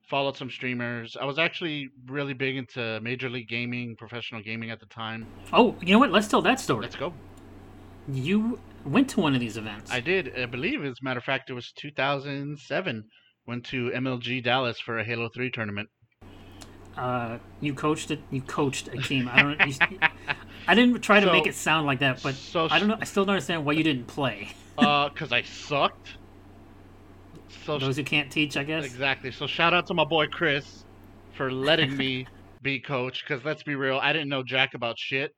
Followed 0.09 0.37
some 0.37 0.49
streamers. 0.49 1.17
I 1.19 1.25
was 1.25 1.39
actually 1.39 1.89
really 2.07 2.33
big 2.33 2.57
into 2.57 2.99
Major 3.01 3.29
League 3.29 3.47
Gaming, 3.47 3.95
professional 3.95 4.41
gaming 4.41 4.69
at 4.69 4.79
the 4.79 4.85
time. 4.87 5.25
Oh, 5.51 5.75
you 5.81 5.93
know 5.93 5.99
what? 5.99 6.11
Let's 6.11 6.27
tell 6.27 6.41
that 6.41 6.59
story. 6.59 6.81
Let's 6.83 6.95
go. 6.95 7.13
You 8.07 8.59
went 8.85 9.09
to 9.11 9.21
one 9.21 9.33
of 9.33 9.39
these 9.39 9.55
events. 9.55 9.91
I 9.91 10.01
did. 10.01 10.37
I 10.37 10.45
believe, 10.45 10.83
as 10.83 10.97
a 11.01 11.03
matter 11.03 11.19
of 11.19 11.23
fact, 11.23 11.49
it 11.49 11.53
was 11.53 11.71
2007. 11.77 13.05
Went 13.47 13.65
to 13.67 13.91
MLG 13.91 14.43
Dallas 14.43 14.79
for 14.79 14.99
a 14.99 15.05
Halo 15.05 15.29
3 15.33 15.49
tournament. 15.51 15.89
Uh, 16.97 17.37
you 17.61 17.73
coached 17.73 18.11
it. 18.11 18.19
You 18.31 18.41
coached 18.41 18.87
a 18.89 18.97
team. 18.97 19.29
I 19.31 19.41
don't. 19.43 19.59
You, 19.67 19.73
I 20.67 20.75
didn't 20.75 21.01
try 21.01 21.19
to 21.19 21.25
So- 21.27 21.31
make 21.31 21.47
it 21.47 21.55
sound 21.55 21.85
like 21.87 21.99
that, 21.99 22.21
but 22.23 22.35
so 22.35 22.67
I 22.69 22.79
don't 22.79 22.87
know. 22.87 22.97
I 22.99 23.05
still 23.05 23.25
don't 23.25 23.33
understand 23.35 23.65
why 23.65 23.73
you 23.73 23.83
didn't 23.83 24.07
play. 24.07 24.49
Uh, 24.75 25.07
cause 25.09 25.31
I 25.31 25.43
sucked. 25.43 26.17
So 27.63 27.77
Those 27.77 27.95
who 27.95 28.03
can't 28.03 28.31
teach, 28.31 28.57
I 28.57 28.63
guess. 28.63 28.83
exactly. 28.85 29.31
So 29.31 29.45
shout 29.45 29.71
out 29.71 29.85
to 29.87 29.93
my 29.93 30.03
boy 30.03 30.25
Chris 30.25 30.83
for 31.35 31.51
letting 31.51 31.95
me 31.95 32.25
be 32.63 32.79
coach. 32.79 33.23
Cause 33.27 33.41
let's 33.45 33.61
be 33.61 33.75
real, 33.75 33.99
I 34.01 34.13
didn't 34.13 34.29
know 34.29 34.41
jack 34.41 34.73
about 34.73 34.97
shit, 34.97 35.31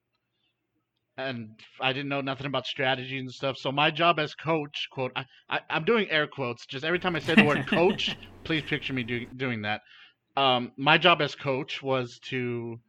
and 1.17 1.49
I 1.81 1.93
didn't 1.93 2.07
know 2.09 2.21
nothing 2.21 2.45
about 2.47 2.65
strategy 2.65 3.17
and 3.19 3.29
stuff. 3.31 3.57
So 3.57 3.71
my 3.73 3.91
job 3.91 4.19
as 4.19 4.33
coach, 4.35 4.87
quote, 4.91 5.11
I, 5.15 5.25
I 5.49 5.59
I'm 5.69 5.83
doing 5.83 6.09
air 6.09 6.27
quotes. 6.27 6.65
Just 6.65 6.85
every 6.85 6.99
time 6.99 7.15
I 7.15 7.19
say 7.19 7.35
the 7.35 7.43
word 7.43 7.67
coach, 7.69 8.15
please 8.45 8.63
picture 8.63 8.93
me 8.93 9.03
do, 9.03 9.25
doing 9.35 9.61
that. 9.63 9.81
Um, 10.37 10.71
my 10.77 10.97
job 10.97 11.21
as 11.21 11.35
coach 11.35 11.81
was 11.81 12.19
to 12.25 12.79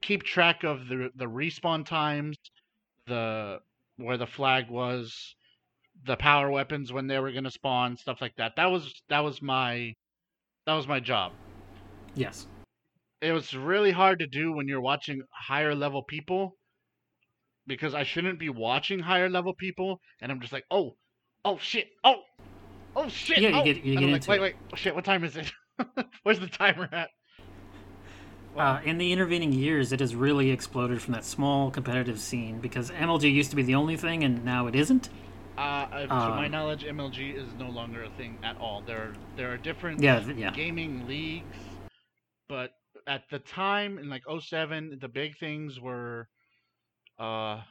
keep 0.00 0.22
track 0.22 0.64
of 0.64 0.88
the 0.88 1.10
the 1.16 1.26
respawn 1.26 1.84
times, 1.84 2.36
the 3.06 3.58
where 3.96 4.16
the 4.16 4.26
flag 4.26 4.70
was, 4.70 5.34
the 6.06 6.16
power 6.16 6.50
weapons 6.50 6.92
when 6.92 7.06
they 7.06 7.18
were 7.18 7.32
gonna 7.32 7.50
spawn, 7.50 7.96
stuff 7.96 8.20
like 8.20 8.36
that. 8.36 8.52
That 8.56 8.66
was 8.70 8.94
that 9.08 9.20
was 9.20 9.42
my 9.42 9.94
that 10.66 10.74
was 10.74 10.86
my 10.86 11.00
job. 11.00 11.32
Yes. 12.14 12.46
It 13.20 13.32
was 13.32 13.52
really 13.54 13.90
hard 13.90 14.20
to 14.20 14.26
do 14.26 14.52
when 14.52 14.66
you're 14.68 14.80
watching 14.80 15.20
higher 15.32 15.74
level 15.74 16.02
people 16.02 16.56
because 17.66 17.94
I 17.94 18.04
shouldn't 18.04 18.38
be 18.38 18.48
watching 18.48 19.00
higher 19.00 19.28
level 19.28 19.52
people 19.54 20.00
and 20.20 20.32
I'm 20.32 20.40
just 20.40 20.52
like, 20.52 20.64
"Oh, 20.70 20.96
oh 21.44 21.58
shit. 21.58 21.88
Oh. 22.04 22.22
Oh 22.96 23.08
shit." 23.08 23.38
Yeah, 23.38 23.50
you 23.50 23.54
oh." 23.56 23.64
get- 23.64 23.84
you 23.84 23.92
And 23.92 24.00
get 24.00 24.06
I'm 24.06 24.12
like, 24.12 24.28
"Wait, 24.28 24.36
it. 24.36 24.40
wait. 24.40 24.54
Oh, 24.72 24.76
shit, 24.76 24.94
what 24.94 25.04
time 25.04 25.24
is 25.24 25.36
it? 25.36 25.52
Where's 26.22 26.40
the 26.40 26.46
timer 26.48 26.88
at?" 26.92 27.10
Uh, 28.56 28.80
in 28.84 28.98
the 28.98 29.12
intervening 29.12 29.52
years, 29.52 29.92
it 29.92 30.00
has 30.00 30.14
really 30.14 30.50
exploded 30.50 31.00
from 31.00 31.12
that 31.14 31.24
small 31.24 31.70
competitive 31.70 32.20
scene 32.20 32.60
because 32.60 32.90
MLG 32.90 33.28
used 33.28 33.50
to 33.50 33.56
be 33.56 33.62
the 33.62 33.74
only 33.74 33.96
thing, 33.96 34.22
and 34.24 34.44
now 34.44 34.66
it 34.66 34.74
isn't. 34.74 35.08
Uh, 35.56 35.86
uh, 35.92 36.06
to 36.18 36.32
my 36.32 36.48
Um, 36.48 36.48
knowledge, 36.48 36.84
MLG 36.84 37.30
is 37.30 37.54
no 37.54 37.68
longer 37.68 38.02
a 38.04 38.10
thing 38.10 38.38
at 38.42 38.56
all. 38.56 38.82
There, 38.82 38.98
are, 39.10 39.14
there 39.36 39.52
are 39.52 39.58
different 39.58 40.00
Yeah, 40.00 40.20
yeah. 40.36 40.54
gaming 40.54 41.06
leagues, 41.06 41.58
but 42.48 42.72
at 43.06 43.28
the 43.30 43.38
time 43.40 43.98
in 43.98 44.08
like 44.10 44.28
07, 44.28 44.98
the 45.00 45.08
big 45.08 45.38
things 45.38 45.80
were, 45.80 46.28
uh, 47.18 47.62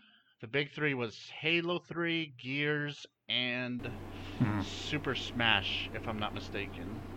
the 0.42 0.48
big 0.48 0.72
three 0.74 0.94
was 0.96 1.30
Halo 1.42 1.80
3, 1.80 2.34
Gears, 2.40 3.06
and 3.30 3.92
Hmm. 4.40 4.62
Super 4.62 5.16
Smash, 5.16 5.90
if 5.94 6.08
I'm 6.08 6.20
not 6.20 6.34
mistaken. 6.36 7.09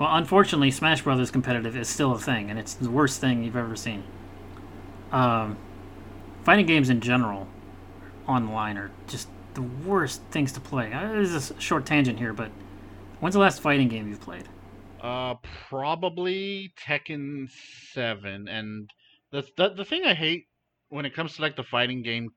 Well, 0.00 0.16
unfortunately, 0.16 0.70
Smash 0.70 1.02
Brothers 1.02 1.30
competitive 1.30 1.76
is 1.76 1.86
still 1.86 2.12
a 2.12 2.18
thing, 2.18 2.48
and 2.48 2.58
it's 2.58 2.72
the 2.72 2.90
worst 2.90 3.20
thing 3.20 3.44
you've 3.44 3.54
ever 3.54 3.76
seen. 3.76 4.02
Um, 5.12 5.58
fighting 6.42 6.64
games 6.64 6.88
in 6.88 7.02
general, 7.02 7.46
online, 8.26 8.78
are 8.78 8.90
just 9.06 9.28
the 9.52 9.60
worst 9.60 10.22
things 10.30 10.52
to 10.52 10.60
play. 10.60 10.90
Uh, 10.90 11.12
this 11.12 11.28
is 11.28 11.50
a 11.50 11.60
short 11.60 11.84
tangent 11.84 12.18
here, 12.18 12.32
but 12.32 12.50
when's 13.20 13.34
the 13.34 13.40
last 13.40 13.60
fighting 13.60 13.88
game 13.88 14.08
you've 14.08 14.22
played? 14.22 14.48
Uh, 15.02 15.34
probably 15.68 16.72
Tekken 16.82 17.50
Seven, 17.92 18.48
and 18.48 18.88
the 19.32 19.46
the 19.58 19.68
the 19.68 19.84
thing 19.84 20.06
I 20.06 20.14
hate 20.14 20.46
when 20.88 21.04
it 21.04 21.14
comes 21.14 21.36
to 21.36 21.42
like 21.42 21.56
the 21.56 21.62
fighting 21.62 22.02
game, 22.02 22.30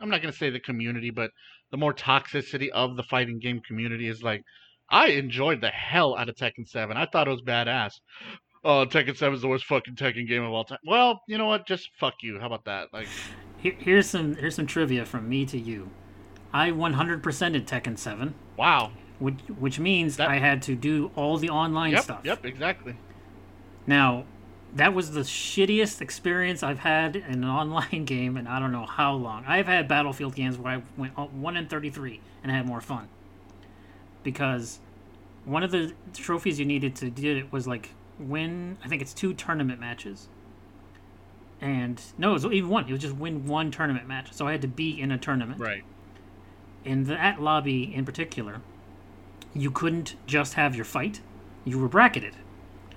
I'm 0.00 0.10
not 0.10 0.20
gonna 0.20 0.34
say 0.34 0.50
the 0.50 0.60
community, 0.60 1.08
but 1.08 1.30
the 1.70 1.78
more 1.78 1.94
toxicity 1.94 2.68
of 2.68 2.96
the 2.96 3.02
fighting 3.04 3.38
game 3.38 3.60
community 3.66 4.06
is 4.06 4.22
like, 4.22 4.44
I 4.90 5.08
enjoyed 5.08 5.60
the 5.60 5.68
hell 5.70 6.16
out 6.16 6.28
of 6.28 6.36
Tekken 6.36 6.68
Seven. 6.68 6.96
I 6.96 7.06
thought 7.06 7.26
it 7.28 7.30
was 7.30 7.42
badass. 7.42 7.94
Oh, 8.64 8.84
Tekken 8.86 9.16
Seven 9.16 9.34
is 9.34 9.42
the 9.42 9.48
worst 9.48 9.64
fucking 9.66 9.94
Tekken 9.96 10.26
game 10.28 10.42
of 10.44 10.52
all 10.52 10.64
time. 10.64 10.78
Well, 10.86 11.20
you 11.28 11.38
know 11.38 11.46
what? 11.46 11.66
Just 11.66 11.90
fuck 11.98 12.14
you. 12.22 12.38
How 12.38 12.46
about 12.46 12.64
that? 12.64 12.92
Like, 12.92 13.08
Here, 13.58 13.74
here's 13.78 14.08
some 14.08 14.36
here's 14.36 14.54
some 14.54 14.66
trivia 14.66 15.04
from 15.04 15.28
me 15.28 15.44
to 15.46 15.58
you. 15.58 15.90
I 16.52 16.70
100%ed 16.70 17.66
Tekken 17.66 17.98
7, 17.98 18.34
wow. 18.56 18.92
which 19.18 19.40
which 19.58 19.78
means 19.78 20.16
That- 20.16 20.28
I 20.30 20.38
had 20.38 20.62
to 20.62 20.74
do 20.74 21.10
all 21.16 21.36
the 21.38 21.50
online 21.50 21.92
Yep. 21.92 22.02
stuff. 22.02 22.20
Yep. 22.24 22.44
Exactly. 22.46 22.96
Now, 23.86 24.24
that 24.74 24.94
was 24.94 25.12
the 25.12 25.20
shittiest 25.20 26.00
experience 26.00 26.62
I've 26.62 26.80
had 26.80 27.16
in 27.16 27.24
an 27.42 27.44
online 27.44 28.04
game 28.04 28.36
in 28.36 28.46
I 28.46 28.58
don't 28.60 28.72
know 28.72 28.86
how 28.86 29.14
long. 29.14 29.44
I've 29.46 29.66
had 29.66 29.88
Battlefield 29.88 30.34
games 30.34 30.56
where 30.58 30.74
I 30.78 30.82
went 30.96 31.12
oh, 31.16 31.26
1 31.26 31.56
in 31.56 31.66
33 31.66 32.20
and 32.42 32.52
had 32.52 32.66
more 32.66 32.80
fun. 32.80 33.08
Because 34.26 34.80
one 35.44 35.62
of 35.62 35.70
the 35.70 35.92
trophies 36.12 36.58
you 36.58 36.64
needed 36.66 36.96
to 36.96 37.10
do 37.10 37.36
it 37.36 37.52
was 37.52 37.68
like 37.68 37.90
win, 38.18 38.76
I 38.84 38.88
think 38.88 39.00
it's 39.00 39.14
two 39.14 39.32
tournament 39.34 39.78
matches. 39.78 40.28
And 41.60 42.02
no, 42.18 42.30
it 42.30 42.32
was 42.32 42.44
even 42.46 42.68
one. 42.68 42.88
It 42.88 42.92
was 42.92 43.00
just 43.00 43.14
win 43.14 43.46
one 43.46 43.70
tournament 43.70 44.08
match. 44.08 44.32
So 44.32 44.48
I 44.48 44.50
had 44.50 44.62
to 44.62 44.68
be 44.68 45.00
in 45.00 45.12
a 45.12 45.16
tournament. 45.16 45.60
Right. 45.60 45.84
In 46.84 47.04
that 47.04 47.40
lobby 47.40 47.94
in 47.94 48.04
particular, 48.04 48.62
you 49.54 49.70
couldn't 49.70 50.16
just 50.26 50.54
have 50.54 50.74
your 50.74 50.84
fight, 50.84 51.20
you 51.64 51.78
were 51.78 51.88
bracketed. 51.88 52.34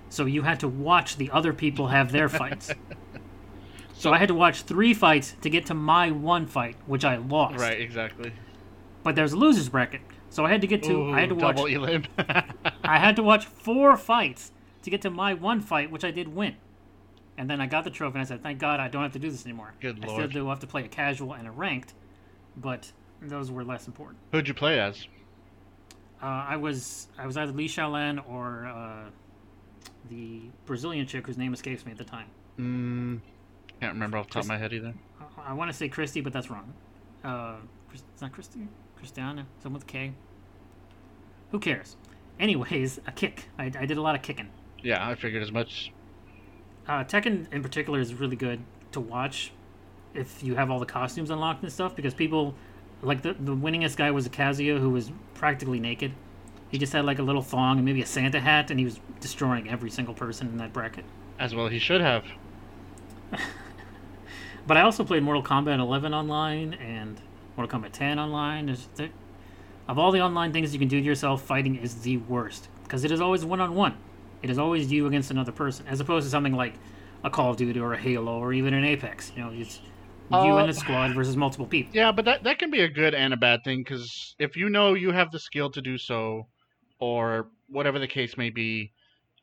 So 0.09 0.25
you 0.25 0.41
had 0.41 0.59
to 0.62 0.67
watch 0.67 1.17
the 1.17 1.29
other 1.29 1.53
people 1.53 1.89
have 1.89 2.12
their 2.12 2.27
fights. 2.27 2.71
So 4.00 4.13
I 4.13 4.17
had 4.17 4.29
to 4.29 4.33
watch 4.33 4.62
three 4.62 4.93
fights 4.93 5.36
to 5.41 5.50
get 5.50 5.65
to 5.65 5.74
my 5.74 6.09
one 6.09 6.48
fight, 6.48 6.77
which 6.88 7.03
I 7.03 7.17
lost. 7.17 7.59
Right. 7.59 7.81
Exactly. 7.81 8.31
But 9.03 9.17
there's 9.17 9.33
a 9.33 9.36
losers 9.36 9.67
bracket, 9.67 10.00
so 10.29 10.45
I 10.45 10.50
had 10.50 10.62
to 10.62 10.67
get 10.67 10.83
to. 10.83 10.91
Ooh, 10.93 11.12
I 11.13 11.21
had 11.21 11.29
to 11.29 11.36
watch. 11.36 11.59
I 12.83 12.98
had 12.98 13.15
to 13.15 13.24
watch 13.24 13.45
four 13.45 13.98
fights 13.98 14.51
to 14.83 14.89
get 14.89 15.01
to 15.01 15.09
my 15.09 15.33
one 15.33 15.62
fight, 15.62 15.91
which 15.91 16.03
I 16.03 16.12
did 16.12 16.27
win. 16.29 16.55
And 17.38 17.50
then 17.50 17.62
I 17.62 17.67
got 17.67 17.83
the 17.86 17.89
trophy, 17.89 18.15
and 18.15 18.21
I 18.21 18.25
said, 18.25 18.43
"Thank 18.43 18.59
God, 18.59 18.79
I 18.79 18.88
don't 18.89 19.03
have 19.03 19.13
to 19.13 19.19
do 19.19 19.29
this 19.31 19.45
anymore." 19.45 19.74
Good 19.79 19.98
I 20.01 20.07
still 20.07 20.17
lord. 20.17 20.33
do 20.33 20.50
have 20.50 20.59
to 20.59 20.67
play 20.67 20.83
a 20.83 20.88
casual 20.88 21.33
and 21.33 21.48
a 21.48 21.51
ranked, 21.51 21.93
but 22.57 22.91
those 23.21 23.51
were 23.51 23.63
less 23.63 23.88
important. 23.88 24.17
Who'd 24.31 24.48
you 24.48 24.53
play 24.53 24.79
as? 24.79 25.07
Uh, 26.21 26.25
I 26.25 26.57
was 26.57 27.07
I 27.17 27.25
was 27.25 27.38
either 27.38 27.53
Lee 27.53 27.67
Chaolan 27.69 28.21
or 28.29 28.65
uh, 28.67 29.09
the 30.09 30.41
Brazilian 30.65 31.07
chick 31.07 31.25
whose 31.25 31.38
name 31.38 31.53
escapes 31.53 31.86
me 31.86 31.93
at 31.93 31.98
the 31.98 32.03
time. 32.03 32.27
Mm, 32.59 33.19
Can't 33.79 33.93
remember 33.93 34.17
off 34.17 34.27
the 34.27 34.33
top 34.33 34.43
of 34.43 34.50
my 34.50 34.57
head 34.57 34.74
either. 34.74 34.93
I, 35.38 35.51
I 35.51 35.53
want 35.53 35.71
to 35.71 35.77
say 35.77 35.88
Christy, 35.88 36.19
but 36.19 36.33
that's 36.33 36.50
wrong. 36.50 36.74
Uh, 37.24 37.55
it's 37.93 38.21
not 38.21 38.33
Christy. 38.33 38.67
Christiana, 38.99 39.47
someone 39.63 39.79
with 39.79 39.87
K. 39.87 40.13
Who 41.51 41.59
cares? 41.59 41.95
Anyways, 42.39 42.99
a 43.07 43.11
kick. 43.11 43.49
I, 43.57 43.65
I 43.65 43.85
did 43.85 43.97
a 43.97 44.01
lot 44.01 44.15
of 44.15 44.21
kicking. 44.21 44.49
Yeah, 44.83 45.05
I 45.05 45.15
figured 45.15 45.41
as 45.41 45.51
much. 45.51 45.91
Uh, 46.87 47.03
Tekken 47.03 47.51
in 47.51 47.63
particular 47.63 47.99
is 47.99 48.13
really 48.13 48.35
good 48.35 48.59
to 48.91 48.99
watch 48.99 49.51
if 50.13 50.43
you 50.43 50.55
have 50.55 50.69
all 50.69 50.79
the 50.79 50.85
costumes 50.85 51.29
unlocked 51.29 51.63
and 51.63 51.71
stuff 51.71 51.95
because 51.95 52.13
people 52.13 52.55
like 53.01 53.21
the 53.21 53.33
the 53.33 53.55
winningest 53.55 53.95
guy 53.95 54.11
was 54.11 54.25
a 54.25 54.29
Kazuya 54.29 54.79
who 54.79 54.89
was 54.89 55.11
practically 55.33 55.79
naked. 55.79 56.13
He 56.69 56.77
just 56.77 56.93
had 56.93 57.05
like 57.05 57.19
a 57.19 57.23
little 57.23 57.41
thong 57.41 57.77
and 57.77 57.85
maybe 57.85 58.01
a 58.01 58.05
Santa 58.05 58.39
hat, 58.39 58.69
and 58.69 58.79
he 58.79 58.85
was 58.85 58.99
destroying 59.19 59.69
every 59.69 59.89
single 59.89 60.13
person 60.13 60.47
in 60.47 60.57
that 60.57 60.71
bracket. 60.71 61.05
As 61.39 61.55
well, 61.55 61.67
he 61.67 61.79
should 61.79 62.01
have. 62.01 62.25
But 64.69 64.77
I 64.77 64.81
also 64.81 65.03
played 65.03 65.23
Mortal 65.23 65.41
Kombat 65.41 65.79
11 65.79 66.13
online 66.13 66.75
and 66.75 67.19
Mortal 67.59 67.81
Kombat 67.81 67.91
10 67.91 68.19
online. 68.19 68.67
There's, 68.67 68.87
there, 68.95 69.09
of 69.89 69.99
all 69.99 70.13
the 70.13 70.21
online 70.21 70.53
things 70.53 70.71
you 70.71 70.79
can 70.79 70.87
do 70.87 70.97
to 70.97 71.05
yourself, 71.05 71.41
fighting 71.41 71.75
is 71.75 71.95
the 71.95 72.15
worst 72.15 72.69
because 72.83 73.03
it 73.03 73.11
is 73.11 73.19
always 73.19 73.43
one 73.43 73.59
on 73.59 73.75
one. 73.75 73.97
It 74.41 74.49
is 74.49 74.57
always 74.57 74.89
you 74.89 75.07
against 75.07 75.29
another 75.29 75.51
person, 75.51 75.85
as 75.89 75.99
opposed 75.99 76.25
to 76.25 76.31
something 76.31 76.53
like 76.53 76.75
a 77.25 77.29
Call 77.29 77.51
of 77.51 77.57
Duty 77.57 77.77
or 77.77 77.93
a 77.93 77.97
Halo 77.97 78.39
or 78.39 78.53
even 78.53 78.73
an 78.73 78.85
Apex. 78.85 79.33
You 79.35 79.43
know, 79.43 79.51
it's 79.53 79.81
you 80.31 80.37
Uh, 80.37 80.57
and 80.59 80.69
a 80.69 80.73
squad 80.73 81.13
versus 81.13 81.35
multiple 81.35 81.65
people. 81.65 81.93
Yeah, 81.93 82.13
but 82.13 82.23
that 82.23 82.43
that 82.43 82.59
can 82.59 82.71
be 82.71 82.79
a 82.79 82.87
good 82.87 83.13
and 83.13 83.33
a 83.33 83.37
bad 83.37 83.65
thing 83.65 83.79
because 83.79 84.35
if 84.39 84.55
you 84.55 84.69
know 84.69 84.93
you 84.93 85.11
have 85.11 85.29
the 85.31 85.39
skill 85.39 85.69
to 85.71 85.81
do 85.81 85.97
so, 85.97 86.47
or 86.99 87.49
whatever 87.67 87.99
the 87.99 88.07
case 88.07 88.37
may 88.37 88.51
be, 88.51 88.93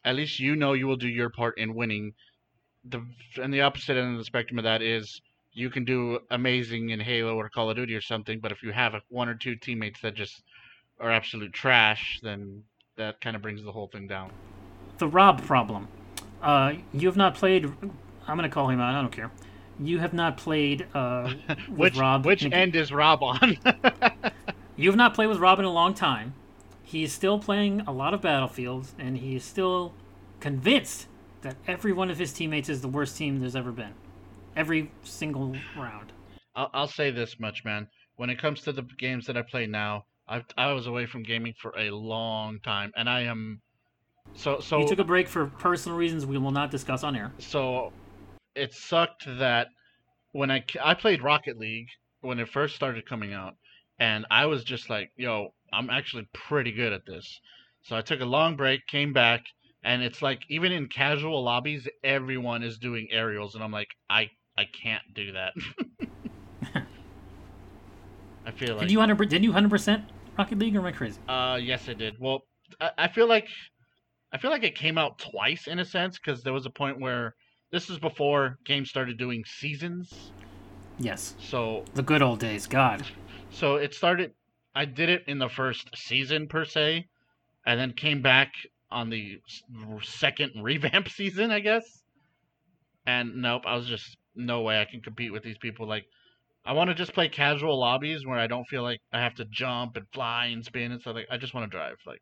at 0.06 0.16
least 0.16 0.40
you 0.40 0.56
know 0.56 0.72
you 0.72 0.86
will 0.86 0.96
do 0.96 1.08
your 1.08 1.28
part 1.28 1.58
in 1.58 1.74
winning. 1.74 2.14
The 2.86 3.04
and 3.42 3.52
the 3.52 3.60
opposite 3.60 3.98
end 3.98 4.12
of 4.12 4.18
the 4.18 4.24
spectrum 4.24 4.58
of 4.58 4.64
that 4.64 4.80
is 4.80 5.20
you 5.56 5.70
can 5.70 5.84
do 5.84 6.20
amazing 6.30 6.90
in 6.90 7.00
Halo 7.00 7.34
or 7.34 7.48
Call 7.48 7.70
of 7.70 7.76
Duty 7.76 7.94
or 7.94 8.00
something, 8.02 8.40
but 8.40 8.52
if 8.52 8.62
you 8.62 8.72
have 8.72 8.92
a, 8.94 9.00
one 9.08 9.28
or 9.28 9.34
two 9.34 9.56
teammates 9.56 10.00
that 10.02 10.14
just 10.14 10.42
are 11.00 11.10
absolute 11.10 11.52
trash, 11.52 12.20
then 12.22 12.62
that 12.96 13.20
kind 13.22 13.34
of 13.34 13.40
brings 13.42 13.64
the 13.64 13.72
whole 13.72 13.88
thing 13.88 14.06
down. 14.06 14.30
The 14.98 15.08
Rob 15.08 15.42
problem. 15.44 15.88
Uh, 16.42 16.74
you 16.92 17.08
have 17.08 17.16
not 17.16 17.34
played. 17.34 17.64
I'm 18.28 18.36
gonna 18.36 18.50
call 18.50 18.68
him 18.68 18.80
out. 18.80 18.94
I 18.94 19.00
don't 19.00 19.10
care. 19.12 19.30
You 19.80 19.98
have 19.98 20.12
not 20.12 20.36
played 20.36 20.86
uh, 20.94 21.32
with 21.68 21.94
Which 21.94 21.96
Rob. 21.96 22.26
which 22.26 22.44
in- 22.44 22.52
end 22.52 22.76
is 22.76 22.92
Rob 22.92 23.22
on? 23.22 23.56
You 24.78 24.90
have 24.90 24.96
not 24.96 25.14
played 25.14 25.28
with 25.28 25.38
Rob 25.38 25.58
in 25.58 25.64
a 25.64 25.72
long 25.72 25.94
time. 25.94 26.34
He's 26.82 27.10
still 27.10 27.38
playing 27.38 27.80
a 27.86 27.92
lot 27.92 28.12
of 28.12 28.20
battlefields, 28.20 28.94
and 28.98 29.16
he 29.16 29.34
is 29.36 29.42
still 29.42 29.94
convinced 30.38 31.06
that 31.40 31.56
every 31.66 31.94
one 31.94 32.10
of 32.10 32.18
his 32.18 32.30
teammates 32.34 32.68
is 32.68 32.82
the 32.82 32.88
worst 32.88 33.16
team 33.16 33.40
there's 33.40 33.56
ever 33.56 33.72
been. 33.72 33.94
Every 34.56 34.90
single 35.02 35.54
round. 35.76 36.12
I'll, 36.54 36.70
I'll 36.72 36.88
say 36.88 37.10
this 37.10 37.38
much, 37.38 37.64
man. 37.64 37.88
When 38.16 38.30
it 38.30 38.38
comes 38.38 38.62
to 38.62 38.72
the 38.72 38.82
games 38.98 39.26
that 39.26 39.36
I 39.36 39.42
play 39.42 39.66
now, 39.66 40.06
I 40.26 40.42
I 40.56 40.72
was 40.72 40.86
away 40.86 41.06
from 41.06 41.22
gaming 41.22 41.54
for 41.60 41.74
a 41.78 41.90
long 41.90 42.58
time, 42.60 42.90
and 42.96 43.08
I 43.08 43.20
am 43.22 43.60
so 44.34 44.60
so 44.60 44.78
he 44.80 44.86
took 44.86 44.98
a 44.98 45.04
break 45.04 45.28
for 45.28 45.46
personal 45.46 45.96
reasons 45.98 46.26
we 46.26 46.38
will 46.38 46.50
not 46.50 46.70
discuss 46.70 47.04
on 47.04 47.14
air. 47.14 47.32
so. 47.38 47.92
It 48.54 48.72
sucked 48.72 49.26
that 49.38 49.68
when 50.32 50.50
I 50.50 50.64
I 50.82 50.94
played 50.94 51.22
Rocket 51.22 51.58
League 51.58 51.88
when 52.22 52.38
it 52.38 52.48
first 52.48 52.74
started 52.74 53.06
coming 53.06 53.34
out, 53.34 53.54
and 53.98 54.24
I 54.30 54.46
was 54.46 54.64
just 54.64 54.88
like, 54.88 55.10
yo, 55.16 55.48
I'm 55.74 55.90
actually 55.90 56.26
pretty 56.32 56.72
good 56.72 56.94
at 56.94 57.04
this. 57.06 57.40
So 57.82 57.96
I 57.96 58.00
took 58.00 58.20
a 58.20 58.24
long 58.24 58.56
break, 58.56 58.86
came 58.86 59.12
back, 59.12 59.44
and 59.84 60.02
it's 60.02 60.22
like 60.22 60.40
even 60.48 60.72
in 60.72 60.88
casual 60.88 61.44
lobbies, 61.44 61.86
everyone 62.02 62.62
is 62.62 62.78
doing 62.78 63.08
aerials, 63.10 63.54
and 63.54 63.62
I'm 63.62 63.72
like, 63.72 63.90
I 64.08 64.30
I 64.58 64.64
can't 64.64 65.02
do 65.14 65.32
that. 65.32 65.52
I 68.46 68.50
feel 68.52 68.74
like 68.76 68.80
did 68.80 68.92
you 68.92 69.00
hundred? 69.00 69.28
Did 69.28 69.42
you 69.44 69.52
hundred 69.52 69.70
percent 69.70 70.04
Rocket 70.38 70.58
League 70.58 70.76
or 70.76 70.80
am 70.80 70.86
I 70.86 70.92
crazy? 70.92 71.18
Uh, 71.28 71.58
yes, 71.60 71.88
I 71.88 71.94
did. 71.94 72.14
Well, 72.20 72.42
I, 72.80 72.90
I 72.98 73.08
feel 73.08 73.28
like 73.28 73.48
I 74.32 74.38
feel 74.38 74.50
like 74.50 74.64
it 74.64 74.76
came 74.76 74.98
out 74.98 75.18
twice 75.18 75.66
in 75.66 75.78
a 75.78 75.84
sense 75.84 76.18
because 76.18 76.42
there 76.42 76.52
was 76.52 76.66
a 76.66 76.70
point 76.70 77.00
where 77.00 77.34
this 77.72 77.90
is 77.90 77.98
before 77.98 78.58
games 78.64 78.88
started 78.88 79.18
doing 79.18 79.44
seasons. 79.44 80.32
Yes, 80.98 81.34
So 81.38 81.84
the 81.94 82.02
good 82.02 82.22
old 82.22 82.38
days. 82.38 82.66
God, 82.66 83.04
so 83.50 83.76
it 83.76 83.94
started. 83.94 84.32
I 84.74 84.84
did 84.84 85.08
it 85.08 85.24
in 85.26 85.38
the 85.38 85.48
first 85.48 85.90
season 85.94 86.46
per 86.48 86.64
se, 86.64 87.06
and 87.66 87.78
then 87.78 87.92
came 87.92 88.22
back 88.22 88.52
on 88.90 89.10
the 89.10 89.38
second 90.02 90.52
revamp 90.62 91.08
season, 91.10 91.50
I 91.50 91.60
guess. 91.60 92.02
And 93.06 93.36
nope, 93.42 93.62
I 93.66 93.76
was 93.76 93.86
just 93.86 94.16
no 94.36 94.60
way 94.60 94.80
I 94.80 94.84
can 94.84 95.00
compete 95.00 95.32
with 95.32 95.42
these 95.42 95.58
people. 95.58 95.86
Like, 95.86 96.06
I 96.64 96.72
want 96.72 96.88
to 96.88 96.94
just 96.94 97.14
play 97.14 97.28
casual 97.28 97.78
lobbies 97.78 98.26
where 98.26 98.38
I 98.38 98.46
don't 98.46 98.64
feel 98.64 98.82
like 98.82 99.00
I 99.12 99.20
have 99.20 99.34
to 99.36 99.44
jump 99.46 99.96
and 99.96 100.06
fly 100.12 100.46
and 100.46 100.64
spin 100.64 100.92
and 100.92 101.00
stuff. 101.00 101.14
Like, 101.14 101.28
I 101.30 101.36
just 101.36 101.54
want 101.54 101.70
to 101.70 101.76
drive. 101.76 101.96
Like. 102.06 102.20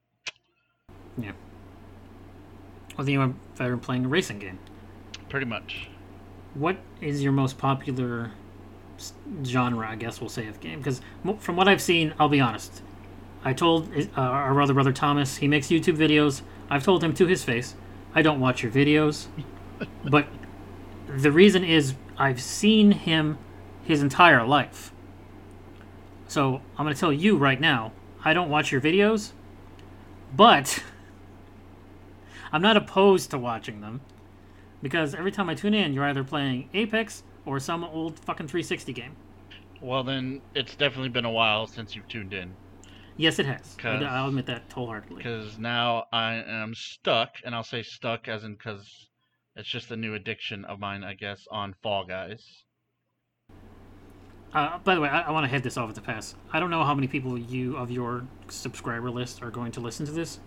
yeah. 1.18 1.32
well, 2.96 3.04
then 3.04 3.12
you 3.12 3.18
went 3.18 3.56
better 3.56 3.76
playing 3.76 4.04
a 4.04 4.08
racing 4.08 4.38
game. 4.38 4.58
Pretty 5.28 5.46
much. 5.46 5.88
What 6.54 6.76
is 7.00 7.22
your 7.22 7.32
most 7.32 7.58
popular 7.58 8.30
genre? 9.44 9.88
I 9.88 9.96
guess 9.96 10.20
we'll 10.20 10.30
say 10.30 10.46
of 10.46 10.60
game 10.60 10.78
because 10.78 11.00
from 11.40 11.56
what 11.56 11.66
I've 11.66 11.82
seen, 11.82 12.14
I'll 12.18 12.28
be 12.28 12.40
honest. 12.40 12.82
I 13.44 13.52
told 13.52 13.90
uh, 13.94 14.20
our 14.20 14.60
other 14.60 14.72
brother 14.72 14.92
Thomas 14.92 15.36
he 15.36 15.48
makes 15.48 15.68
YouTube 15.68 15.96
videos. 15.96 16.42
I've 16.70 16.84
told 16.84 17.02
him 17.02 17.12
to 17.14 17.26
his 17.26 17.44
face, 17.44 17.74
I 18.14 18.22
don't 18.22 18.40
watch 18.40 18.62
your 18.62 18.72
videos, 18.72 19.26
but 20.04 20.26
the 21.08 21.30
reason 21.30 21.64
is 21.64 21.94
I've 22.16 22.40
seen 22.40 22.92
him 22.92 23.38
his 23.84 24.02
entire 24.02 24.46
life. 24.46 24.92
So 26.28 26.62
I'm 26.76 26.84
going 26.84 26.94
to 26.94 27.00
tell 27.00 27.12
you 27.12 27.36
right 27.36 27.60
now, 27.60 27.92
I 28.24 28.32
don't 28.32 28.48
watch 28.48 28.72
your 28.72 28.80
videos, 28.80 29.32
but 30.34 30.82
I'm 32.52 32.62
not 32.62 32.76
opposed 32.76 33.30
to 33.30 33.38
watching 33.38 33.80
them 33.80 34.00
because 34.82 35.14
every 35.14 35.32
time 35.32 35.48
I 35.48 35.54
tune 35.54 35.74
in, 35.74 35.92
you're 35.92 36.04
either 36.04 36.24
playing 36.24 36.68
Apex 36.72 37.22
or 37.46 37.60
some 37.60 37.84
old 37.84 38.18
fucking 38.20 38.48
360 38.48 38.92
game. 38.92 39.16
Well, 39.80 40.02
then 40.02 40.40
it's 40.54 40.74
definitely 40.76 41.10
been 41.10 41.24
a 41.24 41.30
while 41.30 41.66
since 41.66 41.94
you've 41.94 42.08
tuned 42.08 42.32
in. 42.32 42.54
Yes, 43.16 43.38
it 43.38 43.46
has. 43.46 43.76
I'll 43.84 44.28
admit 44.28 44.46
that 44.46 44.62
wholeheartedly. 44.72 45.18
Because 45.18 45.58
now 45.58 46.06
I 46.12 46.34
am 46.34 46.74
stuck, 46.74 47.36
and 47.44 47.54
I'll 47.54 47.62
say 47.62 47.82
stuck 47.82 48.28
as 48.28 48.44
in 48.44 48.54
because 48.54 49.08
it's 49.56 49.68
just 49.68 49.90
a 49.90 49.96
new 49.96 50.14
addiction 50.14 50.64
of 50.64 50.80
mine, 50.80 51.04
I 51.04 51.14
guess, 51.14 51.46
on 51.50 51.74
Fall 51.82 52.04
Guys. 52.04 52.64
Uh, 54.52 54.78
by 54.78 54.94
the 54.94 55.00
way, 55.00 55.08
I, 55.08 55.22
I 55.22 55.30
want 55.30 55.44
to 55.44 55.48
head 55.48 55.62
this 55.62 55.76
off 55.76 55.88
at 55.88 55.94
the 55.94 56.00
pass. 56.00 56.34
I 56.52 56.60
don't 56.60 56.70
know 56.70 56.84
how 56.84 56.94
many 56.94 57.08
people 57.08 57.36
you 57.36 57.76
of 57.76 57.90
your 57.90 58.26
subscriber 58.48 59.10
list 59.10 59.42
are 59.42 59.50
going 59.50 59.72
to 59.72 59.80
listen 59.80 60.06
to 60.06 60.12
this, 60.12 60.38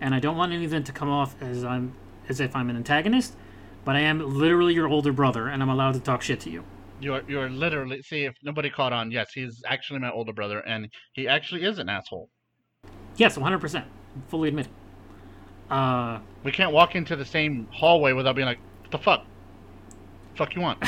and 0.00 0.14
I 0.14 0.20
don't 0.20 0.36
want 0.36 0.52
any 0.52 0.66
of 0.66 0.70
them 0.70 0.84
to 0.84 0.92
come 0.92 1.08
off 1.08 1.34
as 1.42 1.64
I'm 1.64 1.94
as 2.28 2.40
if 2.40 2.54
I'm 2.54 2.68
an 2.70 2.76
antagonist. 2.76 3.34
But 3.84 3.96
I 3.96 4.00
am 4.00 4.38
literally 4.38 4.72
your 4.74 4.88
older 4.88 5.12
brother, 5.12 5.48
and 5.48 5.62
I'm 5.62 5.68
allowed 5.68 5.92
to 5.94 6.00
talk 6.00 6.22
shit 6.22 6.40
to 6.40 6.50
you. 6.50 6.64
You're 7.00 7.22
you're 7.28 7.50
literally 7.50 8.02
see 8.02 8.24
if 8.24 8.34
nobody 8.42 8.70
caught 8.70 8.92
on. 8.92 9.10
Yes, 9.10 9.32
he's 9.34 9.62
actually 9.66 10.00
my 10.00 10.10
older 10.10 10.32
brother, 10.32 10.60
and 10.60 10.88
he 11.12 11.26
actually 11.28 11.64
is 11.64 11.78
an 11.78 11.88
asshole. 11.88 12.30
Yes, 13.16 13.36
100%. 13.38 13.84
Fully 14.28 14.48
admit 14.48 14.66
it. 14.66 14.72
Uh, 15.70 16.20
We 16.42 16.52
can't 16.52 16.72
walk 16.72 16.94
into 16.94 17.16
the 17.16 17.24
same 17.24 17.66
hallway 17.70 18.12
without 18.12 18.36
being 18.36 18.46
like, 18.46 18.58
"What 18.82 18.90
the 18.90 18.98
fuck? 18.98 19.24
Fuck 20.36 20.54
you 20.54 20.62
want?" 20.62 20.84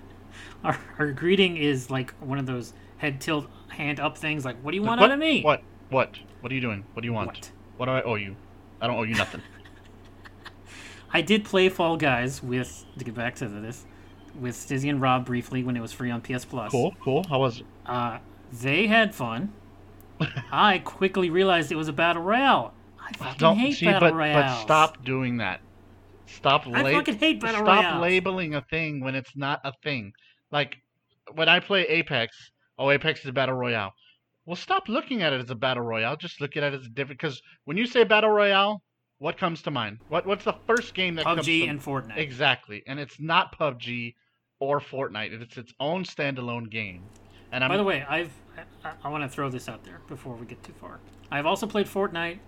our, 0.64 0.78
our 0.98 1.12
greeting 1.12 1.56
is 1.56 1.90
like 1.90 2.12
one 2.20 2.38
of 2.38 2.46
those 2.46 2.72
head 2.98 3.20
tilt, 3.20 3.46
hand 3.68 3.98
up 4.00 4.18
things. 4.18 4.44
Like, 4.44 4.60
what 4.62 4.72
do 4.72 4.76
you 4.76 4.82
want 4.82 5.00
what, 5.00 5.10
out 5.10 5.14
of 5.14 5.18
me? 5.18 5.42
What? 5.42 5.62
What? 5.88 6.18
What 6.40 6.52
are 6.52 6.54
you 6.54 6.60
doing? 6.60 6.84
What 6.92 7.02
do 7.02 7.06
you 7.06 7.12
want? 7.12 7.28
What? 7.28 7.50
What 7.78 7.86
do 7.86 7.92
I 7.92 8.02
owe 8.02 8.16
you? 8.16 8.36
I 8.80 8.86
don't 8.86 8.96
owe 8.98 9.02
you 9.02 9.14
nothing. 9.14 9.42
I 11.12 11.22
did 11.22 11.44
play 11.44 11.68
Fall 11.68 11.96
Guys 11.96 12.42
with 12.42 12.84
to 12.98 13.04
get 13.04 13.14
back 13.14 13.36
to 13.36 13.48
this 13.48 13.86
with 14.38 14.54
Stizzy 14.54 14.88
and 14.88 15.00
Rob 15.00 15.26
briefly 15.26 15.62
when 15.62 15.76
it 15.76 15.80
was 15.80 15.92
free 15.92 16.10
on 16.10 16.20
PS 16.20 16.44
Plus. 16.44 16.70
cool, 16.70 16.94
cool. 17.02 17.24
How 17.28 17.40
was 17.40 17.60
it? 17.60 17.66
Uh, 17.86 18.18
they 18.52 18.86
had 18.86 19.14
fun. 19.14 19.52
I 20.52 20.78
quickly 20.78 21.30
realized 21.30 21.72
it 21.72 21.76
was 21.76 21.88
a 21.88 21.92
battle 21.92 22.22
royale. 22.22 22.74
I 23.14 23.16
fucking 23.24 23.38
Don't 23.38 23.56
hate 23.58 23.76
see, 23.76 23.86
battle 23.86 24.10
but, 24.10 24.14
royales. 24.14 24.44
but 24.58 24.62
stop 24.62 25.04
doing 25.04 25.38
that. 25.38 25.60
Stop. 26.26 26.66
I 26.66 26.92
fucking 26.92 27.18
hate 27.18 27.40
battle 27.40 27.64
Stop 27.64 27.84
royales. 27.84 28.02
labeling 28.02 28.54
a 28.54 28.62
thing 28.70 29.00
when 29.00 29.14
it's 29.14 29.36
not 29.36 29.60
a 29.64 29.72
thing. 29.82 30.12
Like 30.52 30.76
when 31.34 31.48
I 31.48 31.60
play 31.60 31.82
Apex, 31.88 32.36
oh, 32.78 32.90
Apex 32.90 33.20
is 33.20 33.26
a 33.26 33.32
battle 33.32 33.54
royale. 33.56 33.92
Well, 34.46 34.56
stop 34.56 34.88
looking 34.88 35.22
at 35.22 35.32
it 35.32 35.40
as 35.40 35.50
a 35.50 35.54
battle 35.54 35.82
royale. 35.82 36.16
Just 36.16 36.40
look 36.40 36.56
at 36.56 36.62
it 36.62 36.74
as 36.74 36.86
a 36.86 36.88
different. 36.88 37.20
Because 37.20 37.40
when 37.64 37.76
you 37.76 37.86
say 37.86 38.04
battle 38.04 38.30
royale, 38.30 38.82
what 39.18 39.36
comes 39.36 39.62
to 39.62 39.70
mind? 39.70 39.98
What 40.08 40.26
What's 40.26 40.44
the 40.44 40.54
first 40.66 40.94
game 40.94 41.14
that 41.16 41.24
comes 41.24 41.46
PUBG 41.46 41.62
to 41.64 41.66
and 41.68 41.80
Fortnite. 41.82 42.16
exactly? 42.16 42.82
And 42.86 42.98
it's 42.98 43.20
not 43.20 43.56
PUBG 43.58 44.14
or 44.60 44.80
Fortnite. 44.80 45.32
It's 45.40 45.56
its 45.56 45.72
own 45.78 46.04
standalone 46.04 46.70
game. 46.70 47.02
And 47.52 47.62
I'm 47.64 47.70
By 47.70 47.76
the 47.76 47.84
way, 47.84 48.04
I've 48.08 48.32
I, 48.84 48.92
I 49.04 49.08
want 49.08 49.22
to 49.24 49.28
throw 49.28 49.48
this 49.50 49.68
out 49.68 49.84
there 49.84 50.00
before 50.08 50.34
we 50.36 50.46
get 50.46 50.62
too 50.62 50.74
far. 50.80 51.00
I've 51.30 51.46
also 51.46 51.66
played 51.66 51.86
Fortnite 51.86 52.38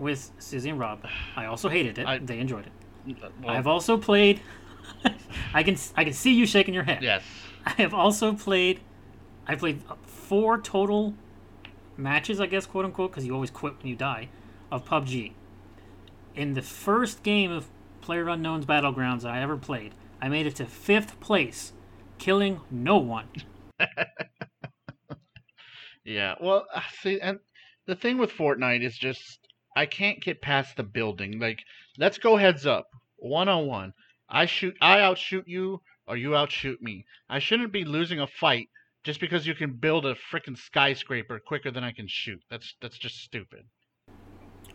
with 0.00 0.32
Stizzy 0.40 0.70
and 0.70 0.78
Rob. 0.80 1.06
I 1.36 1.44
also 1.46 1.68
hated 1.68 1.98
it. 1.98 2.06
I- 2.06 2.18
they 2.18 2.38
enjoyed 2.40 2.66
it. 2.66 3.16
well, 3.42 3.50
I've 3.56 3.66
also 3.68 3.96
played. 3.96 4.40
I 5.54 5.62
can 5.62 5.76
I 5.96 6.04
can 6.04 6.12
see 6.12 6.34
you 6.34 6.46
shaking 6.46 6.74
your 6.74 6.82
head. 6.84 7.02
Yes. 7.02 7.22
I 7.64 7.70
have 7.82 7.94
also 7.94 8.32
played. 8.32 8.80
I 9.46 9.54
played 9.54 9.82
four 10.06 10.58
total 10.60 11.14
matches, 11.96 12.40
I 12.40 12.46
guess, 12.46 12.66
quote 12.66 12.84
unquote, 12.84 13.10
because 13.12 13.24
you 13.24 13.34
always 13.34 13.50
quit 13.50 13.76
when 13.78 13.86
you 13.86 13.96
die, 13.96 14.28
of 14.72 14.84
PUBG. 14.84 15.32
In 16.34 16.54
the 16.54 16.62
first 16.62 17.22
game 17.22 17.50
of 17.50 17.68
Player 18.00 18.28
Unknown's 18.28 18.64
Battlegrounds 18.66 19.24
I 19.24 19.42
ever 19.42 19.56
played, 19.56 19.94
I 20.20 20.28
made 20.28 20.46
it 20.46 20.56
to 20.56 20.64
fifth 20.66 21.20
place, 21.20 21.72
killing 22.18 22.60
no 22.70 22.96
one. 22.98 23.28
Yeah. 26.04 26.34
Well, 26.40 26.66
uh, 26.74 26.80
see, 27.02 27.20
and 27.20 27.38
the 27.86 27.94
thing 27.94 28.18
with 28.18 28.32
Fortnite 28.32 28.82
is 28.82 28.96
just 28.96 29.38
I 29.80 29.86
can't 29.86 30.20
get 30.20 30.42
past 30.42 30.76
the 30.76 30.82
building. 30.82 31.38
Like, 31.38 31.60
let's 31.96 32.18
go 32.18 32.36
heads 32.36 32.66
up, 32.66 32.88
one 33.16 33.48
on 33.48 33.66
one. 33.66 33.94
I 34.28 34.44
shoot, 34.44 34.76
I 34.82 35.00
outshoot 35.00 35.48
you, 35.48 35.80
or 36.06 36.18
you 36.18 36.36
outshoot 36.36 36.82
me. 36.82 37.06
I 37.30 37.38
shouldn't 37.38 37.72
be 37.72 37.86
losing 37.86 38.20
a 38.20 38.26
fight 38.26 38.68
just 39.04 39.20
because 39.20 39.46
you 39.46 39.54
can 39.54 39.72
build 39.72 40.04
a 40.04 40.16
freaking 40.30 40.58
skyscraper 40.58 41.38
quicker 41.38 41.70
than 41.70 41.82
I 41.82 41.92
can 41.92 42.06
shoot. 42.08 42.42
That's 42.50 42.74
that's 42.82 42.98
just 42.98 43.22
stupid. 43.22 43.64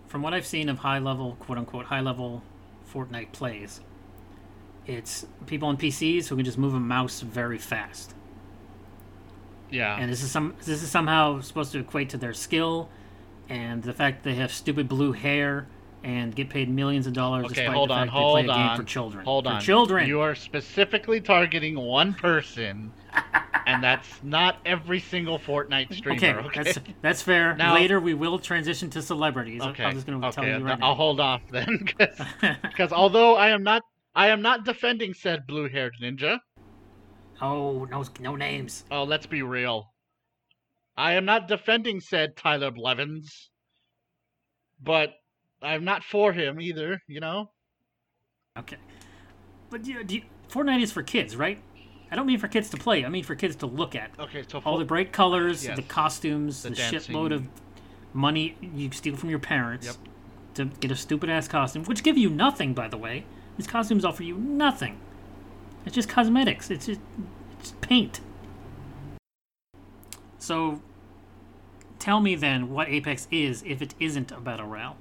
From 0.08 0.24
what 0.24 0.34
I've 0.34 0.48
seen 0.48 0.70
of 0.70 0.80
high 0.80 0.98
level, 0.98 1.36
quote 1.40 1.60
unquote, 1.60 1.86
high 1.86 2.02
level 2.02 2.42
Fortnite 2.92 3.32
plays, 3.32 3.82
it's 4.88 5.28
people 5.46 5.68
on 5.68 5.78
PCs 5.78 6.30
who 6.30 6.36
can 6.36 6.46
just 6.46 6.58
move 6.58 6.74
a 6.74 6.80
mouse 6.80 7.22
very 7.22 7.60
fast. 7.60 8.16
Yeah. 9.70 9.98
and 10.00 10.12
this 10.12 10.24
is 10.24 10.32
some 10.32 10.56
this 10.66 10.82
is 10.82 10.90
somehow 10.90 11.42
supposed 11.42 11.74
to 11.74 11.80
equate 11.80 12.10
to 12.10 12.18
their 12.18 12.34
skill 12.34 12.90
and 13.50 13.84
the 13.84 13.94
fact 13.94 14.24
they 14.24 14.36
have 14.36 14.52
stupid 14.52 14.88
blue 14.88 15.12
hair 15.12 15.68
and 16.04 16.36
get 16.36 16.50
paid 16.50 16.70
millions 16.70 17.08
of 17.08 17.14
dollars 17.14 17.46
Okay, 17.46 17.56
despite 17.56 17.76
hold 17.76 17.90
the 17.90 17.94
on, 17.94 18.08
fact 18.08 18.12
hold 18.12 18.38
they 18.38 18.44
play 18.46 18.54
a 18.54 18.58
game 18.68 18.78
for 18.78 18.84
children. 18.84 19.26
Hold 19.26 19.46
for 19.46 19.52
on. 19.54 19.62
children. 19.62 20.08
You 20.08 20.20
are 20.22 20.36
specifically 20.36 21.20
targeting 21.20 21.76
one 21.80 22.14
person, 22.14 22.94
and 23.66 23.84
that's 23.84 24.08
not 24.24 24.58
every 24.66 25.00
single 25.00 25.40
Fortnite 25.40 25.94
streamer. 25.98 26.40
okay, 26.42 26.48
Okay. 26.60 26.64
that's 26.64 26.80
that's 27.02 27.22
fair. 27.24 27.56
Now- 27.56 27.74
Later 27.74 28.00
we 28.00 28.14
will 28.14 28.38
transition 28.38 28.90
to 28.92 29.02
celebrities. 29.02 29.62
okay. 29.64 29.84
I'm 29.84 29.96
just 29.96 30.06
going 30.06 30.22
to 30.22 30.28
okay. 30.28 30.36
tell 30.36 30.60
you 30.60 30.66
right 30.66 30.74
I'll 30.82 30.90
now. 30.92 30.96
hold 30.96 31.20
off 31.20 31.42
then, 31.50 31.88
because 31.98 32.92
although 32.92 33.36
I 33.36 33.50
am 33.50 33.64
not, 33.64 33.82
I 34.14 34.28
am 34.28 34.42
not 34.44 34.64
defending 34.64 35.14
said 35.16 35.48
blue-haired 35.48 35.96
ninja. 36.02 36.40
oh, 37.42 37.86
no 37.86 38.04
no 38.20 38.36
names. 38.36 38.86
Oh, 38.92 39.04
let's 39.06 39.26
be 39.26 39.42
real. 39.42 39.92
I 40.98 41.14
am 41.14 41.26
not 41.26 41.48
defending 41.48 42.00
said 42.00 42.36
Tyler 42.38 42.72
Blevins, 42.72 43.50
but 44.82 45.14
I'm 45.62 45.84
not 45.84 46.04
for 46.04 46.34
him 46.34 46.60
either. 46.62 47.02
You 47.08 47.20
know. 47.20 47.52
Okay. 48.58 48.78
But 49.70 49.84
do 49.84 49.92
you, 49.92 50.04
do 50.04 50.16
you, 50.16 50.22
Fortnite 50.50 50.82
is 50.82 50.92
for 50.92 51.04
kids, 51.04 51.36
right? 51.36 51.60
I 52.12 52.16
don't 52.16 52.28
mean 52.28 52.40
for 52.40 52.48
kids 52.48 52.70
to 52.70 52.78
play. 52.78 53.04
I 53.04 53.10
mean 53.10 53.24
for 53.24 53.36
kids 53.36 53.56
to 53.58 53.66
look 53.66 53.96
at. 53.96 54.12
Okay, 54.20 54.44
so 54.48 54.62
All 54.64 54.78
the 54.78 54.86
bright 54.86 55.12
colors, 55.12 55.66
Yes. 55.66 55.76
the 55.76 55.82
costumes, 55.82 56.64
The 56.64 56.70
the, 56.70 56.76
dancing. 56.76 57.16
shitload 57.16 57.34
of 57.34 57.44
money 58.14 58.56
you 58.62 58.90
steal 58.92 59.18
from 59.18 59.30
your 59.30 59.40
parents 59.40 59.88
Yep. 59.88 59.96
to 60.54 60.66
get 60.80 60.92
a 60.92 60.96
stupid 60.96 61.30
ass 61.30 61.48
costume, 61.50 61.84
which 61.86 62.04
give 62.04 62.18
you 62.18 62.30
nothing, 62.30 62.74
by 62.74 62.88
the 62.88 62.96
way. 62.98 63.26
These 63.58 63.68
costumes 63.68 64.06
offer 64.06 64.24
you 64.24 64.38
nothing. 64.38 65.00
It's 65.86 65.96
just 65.96 66.08
cosmetics. 66.08 66.70
It's 66.72 66.86
just 66.86 67.02
it's 67.60 67.72
paint. 67.82 68.22
So, 70.46 70.80
tell 71.98 72.20
me 72.20 72.36
then 72.36 72.70
what 72.70 72.88
Apex 72.88 73.28
is 73.32 73.64
if 73.66 73.82
it 73.82 73.96
isn't 74.00 74.32
a 74.32 74.40
battle 74.40 74.68
royale. 74.68 74.96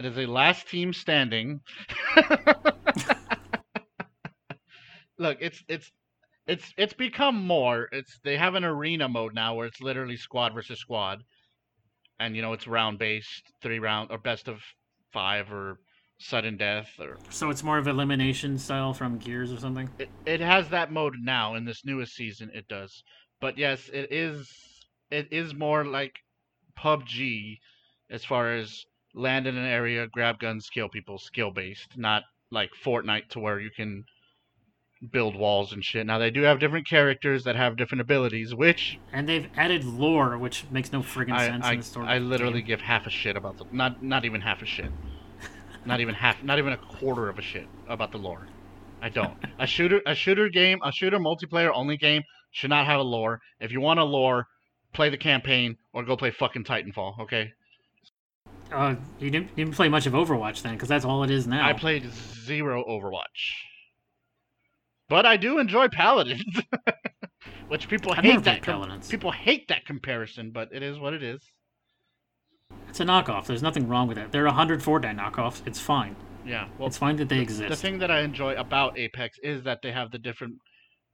It 0.00 0.06
is 0.06 0.18
a 0.18 0.26
last 0.26 0.68
team 0.68 0.92
standing. 0.92 1.60
Look, 5.16 5.38
it's 5.40 5.62
it's 5.68 5.92
it's 6.48 6.74
it's 6.76 6.94
become 6.94 7.46
more. 7.46 7.88
It's 7.92 8.18
they 8.24 8.36
have 8.36 8.56
an 8.56 8.64
arena 8.64 9.08
mode 9.08 9.32
now 9.32 9.54
where 9.54 9.68
it's 9.68 9.80
literally 9.80 10.16
squad 10.16 10.54
versus 10.54 10.80
squad, 10.80 11.22
and 12.18 12.34
you 12.34 12.42
know 12.42 12.54
it's 12.54 12.66
round 12.66 12.98
based, 12.98 13.44
three 13.62 13.78
round 13.78 14.10
or 14.10 14.18
best 14.18 14.48
of 14.48 14.60
five 15.12 15.52
or 15.52 15.78
sudden 16.18 16.56
death 16.56 16.88
or 16.98 17.16
So 17.30 17.48
it's 17.50 17.62
more 17.62 17.78
of 17.78 17.86
elimination 17.86 18.58
style 18.58 18.92
from 18.92 19.18
Gears 19.18 19.52
or 19.52 19.58
something. 19.58 19.88
it, 20.00 20.08
it 20.26 20.40
has 20.40 20.68
that 20.70 20.90
mode 20.90 21.14
now 21.20 21.54
in 21.54 21.64
this 21.64 21.84
newest 21.84 22.14
season. 22.16 22.50
It 22.52 22.66
does, 22.66 23.04
but 23.40 23.58
yes, 23.58 23.88
it 23.92 24.12
is 24.12 24.50
it 25.10 25.28
is 25.30 25.54
more 25.54 25.84
like 25.84 26.14
PUBG 26.78 27.58
as 28.10 28.24
far 28.24 28.54
as 28.54 28.84
land 29.14 29.46
in 29.46 29.56
an 29.56 29.64
area, 29.64 30.06
grab 30.06 30.38
guns, 30.38 30.68
kill 30.72 30.88
people, 30.88 31.18
skill 31.18 31.50
based, 31.50 31.96
not 31.96 32.22
like 32.50 32.70
Fortnite 32.84 33.28
to 33.30 33.40
where 33.40 33.60
you 33.60 33.70
can 33.74 34.04
build 35.12 35.36
walls 35.36 35.72
and 35.72 35.84
shit. 35.84 36.06
Now 36.06 36.18
they 36.18 36.30
do 36.30 36.42
have 36.42 36.58
different 36.58 36.88
characters 36.88 37.44
that 37.44 37.56
have 37.56 37.76
different 37.76 38.00
abilities, 38.00 38.54
which 38.54 38.98
And 39.12 39.28
they've 39.28 39.48
added 39.56 39.84
lore, 39.84 40.38
which 40.38 40.64
makes 40.70 40.92
no 40.92 41.00
friggin' 41.00 41.32
I 41.32 41.46
sense 41.46 41.64
I, 41.64 41.72
in 41.72 41.78
the 41.78 41.84
story. 41.84 42.08
I 42.08 42.18
literally 42.18 42.60
game. 42.60 42.66
give 42.66 42.80
half 42.80 43.06
a 43.06 43.10
shit 43.10 43.36
about 43.36 43.58
the 43.58 43.64
not 43.70 44.02
not 44.02 44.24
even 44.24 44.40
half 44.40 44.62
a 44.62 44.66
shit. 44.66 44.90
not 45.84 46.00
even 46.00 46.14
half 46.14 46.42
not 46.42 46.58
even 46.58 46.72
a 46.72 46.78
quarter 46.78 47.28
of 47.28 47.38
a 47.38 47.42
shit 47.42 47.68
about 47.88 48.12
the 48.12 48.18
lore. 48.18 48.46
I 49.00 49.08
don't. 49.08 49.38
a 49.58 49.66
shooter 49.66 50.00
a 50.06 50.14
shooter 50.14 50.48
game, 50.48 50.80
a 50.82 50.90
shooter 50.90 51.18
multiplayer 51.18 51.70
only 51.72 51.96
game 51.96 52.22
should 52.50 52.70
not 52.70 52.86
have 52.86 53.00
a 53.00 53.04
lore. 53.04 53.40
If 53.60 53.72
you 53.72 53.80
want 53.80 54.00
a 54.00 54.04
lore, 54.04 54.46
play 54.92 55.10
the 55.10 55.16
campaign 55.16 55.76
or 55.92 56.04
go 56.04 56.16
play 56.16 56.30
fucking 56.30 56.64
Titanfall, 56.64 57.20
okay? 57.20 57.52
Uh, 58.72 58.96
you 59.18 59.30
didn't, 59.30 59.50
you 59.56 59.64
didn't 59.64 59.76
play 59.76 59.88
much 59.88 60.06
of 60.06 60.12
Overwatch 60.12 60.62
then, 60.62 60.74
because 60.74 60.88
that's 60.88 61.04
all 61.04 61.22
it 61.22 61.30
is 61.30 61.46
now. 61.46 61.66
I 61.66 61.72
played 61.72 62.10
zero 62.12 62.84
Overwatch. 62.88 63.54
But 65.08 65.24
I 65.24 65.36
do 65.36 65.58
enjoy 65.58 65.88
Paladins. 65.88 66.60
Which 67.68 67.88
people 67.88 68.12
I've 68.12 68.24
hate 68.24 68.44
that 68.44 68.62
com- 68.62 69.00
people 69.08 69.30
hate 69.30 69.68
that 69.68 69.84
comparison, 69.86 70.50
but 70.50 70.68
it 70.72 70.82
is 70.82 70.98
what 70.98 71.14
it 71.14 71.22
is. 71.22 71.42
It's 72.88 73.00
a 73.00 73.04
knockoff. 73.04 73.46
There's 73.46 73.62
nothing 73.62 73.88
wrong 73.88 74.08
with 74.08 74.18
it. 74.18 74.32
There 74.32 74.42
are 74.42 74.46
100 74.46 74.80
Fortnite 74.80 75.18
knockoffs. 75.18 75.66
It's 75.66 75.80
fine. 75.80 76.16
Yeah. 76.46 76.68
Well, 76.78 76.88
it's 76.88 76.96
fine 76.96 77.16
that 77.16 77.28
they 77.28 77.36
the 77.36 77.42
exist. 77.42 77.68
The 77.68 77.76
thing 77.76 77.98
that 77.98 78.10
I 78.10 78.20
enjoy 78.20 78.54
about 78.54 78.98
Apex 78.98 79.38
is 79.42 79.62
that 79.64 79.80
they 79.82 79.92
have 79.92 80.10
the 80.10 80.18
different 80.18 80.54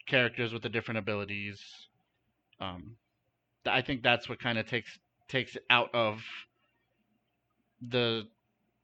characters 0.07 0.53
with 0.53 0.63
the 0.63 0.69
different 0.69 0.99
abilities. 0.99 1.61
Um, 2.61 2.97
I 3.67 3.81
think 3.83 4.03
that's 4.03 4.29
what 4.29 4.41
kind 4.41 4.59
of 4.59 4.67
takes 4.67 4.99
takes 5.29 5.57
it 5.57 5.65
out 5.71 5.95
of 5.95 6.21
the 7.81 8.25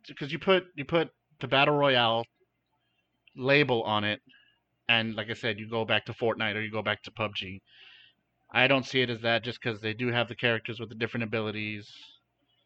because 0.09 0.33
you 0.33 0.39
put 0.39 0.65
you 0.75 0.85
put 0.85 1.11
the 1.41 1.49
battle 1.49 1.77
royale 1.77 2.25
label 3.37 3.83
on 3.83 4.05
it, 4.05 4.21
and 4.89 5.15
like 5.15 5.31
I 5.31 5.35
said, 5.35 5.59
you 5.59 5.69
go 5.69 5.85
back 5.85 6.07
to 6.07 6.13
Fortnite 6.13 6.57
or 6.57 6.61
you 6.61 6.71
go 6.71 6.83
back 6.83 7.03
to 7.05 7.11
PUBG. 7.11 7.61
I 8.53 8.67
don't 8.67 8.85
see 8.85 9.01
it 9.01 9.11
as 9.11 9.21
that 9.21 9.45
just 9.45 9.61
because 9.63 9.81
they 9.81 9.95
do 9.95 10.11
have 10.11 10.29
the 10.29 10.35
characters 10.35 10.81
with 10.81 10.89
the 10.89 10.97
different 10.97 11.25
abilities, 11.25 11.89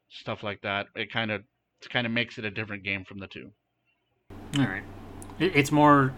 stuff 0.08 0.42
like 0.42 0.62
that. 0.62 0.86
It 0.94 1.12
kind 1.12 1.30
of 1.30 1.42
kind 1.90 2.06
of 2.06 2.12
makes 2.12 2.38
it 2.38 2.44
a 2.44 2.50
different 2.50 2.82
game 2.82 3.04
from 3.04 3.18
the 3.18 3.26
two. 3.26 3.50
all 4.58 4.64
right. 4.64 4.84
It's 5.38 5.72
more. 5.72 6.14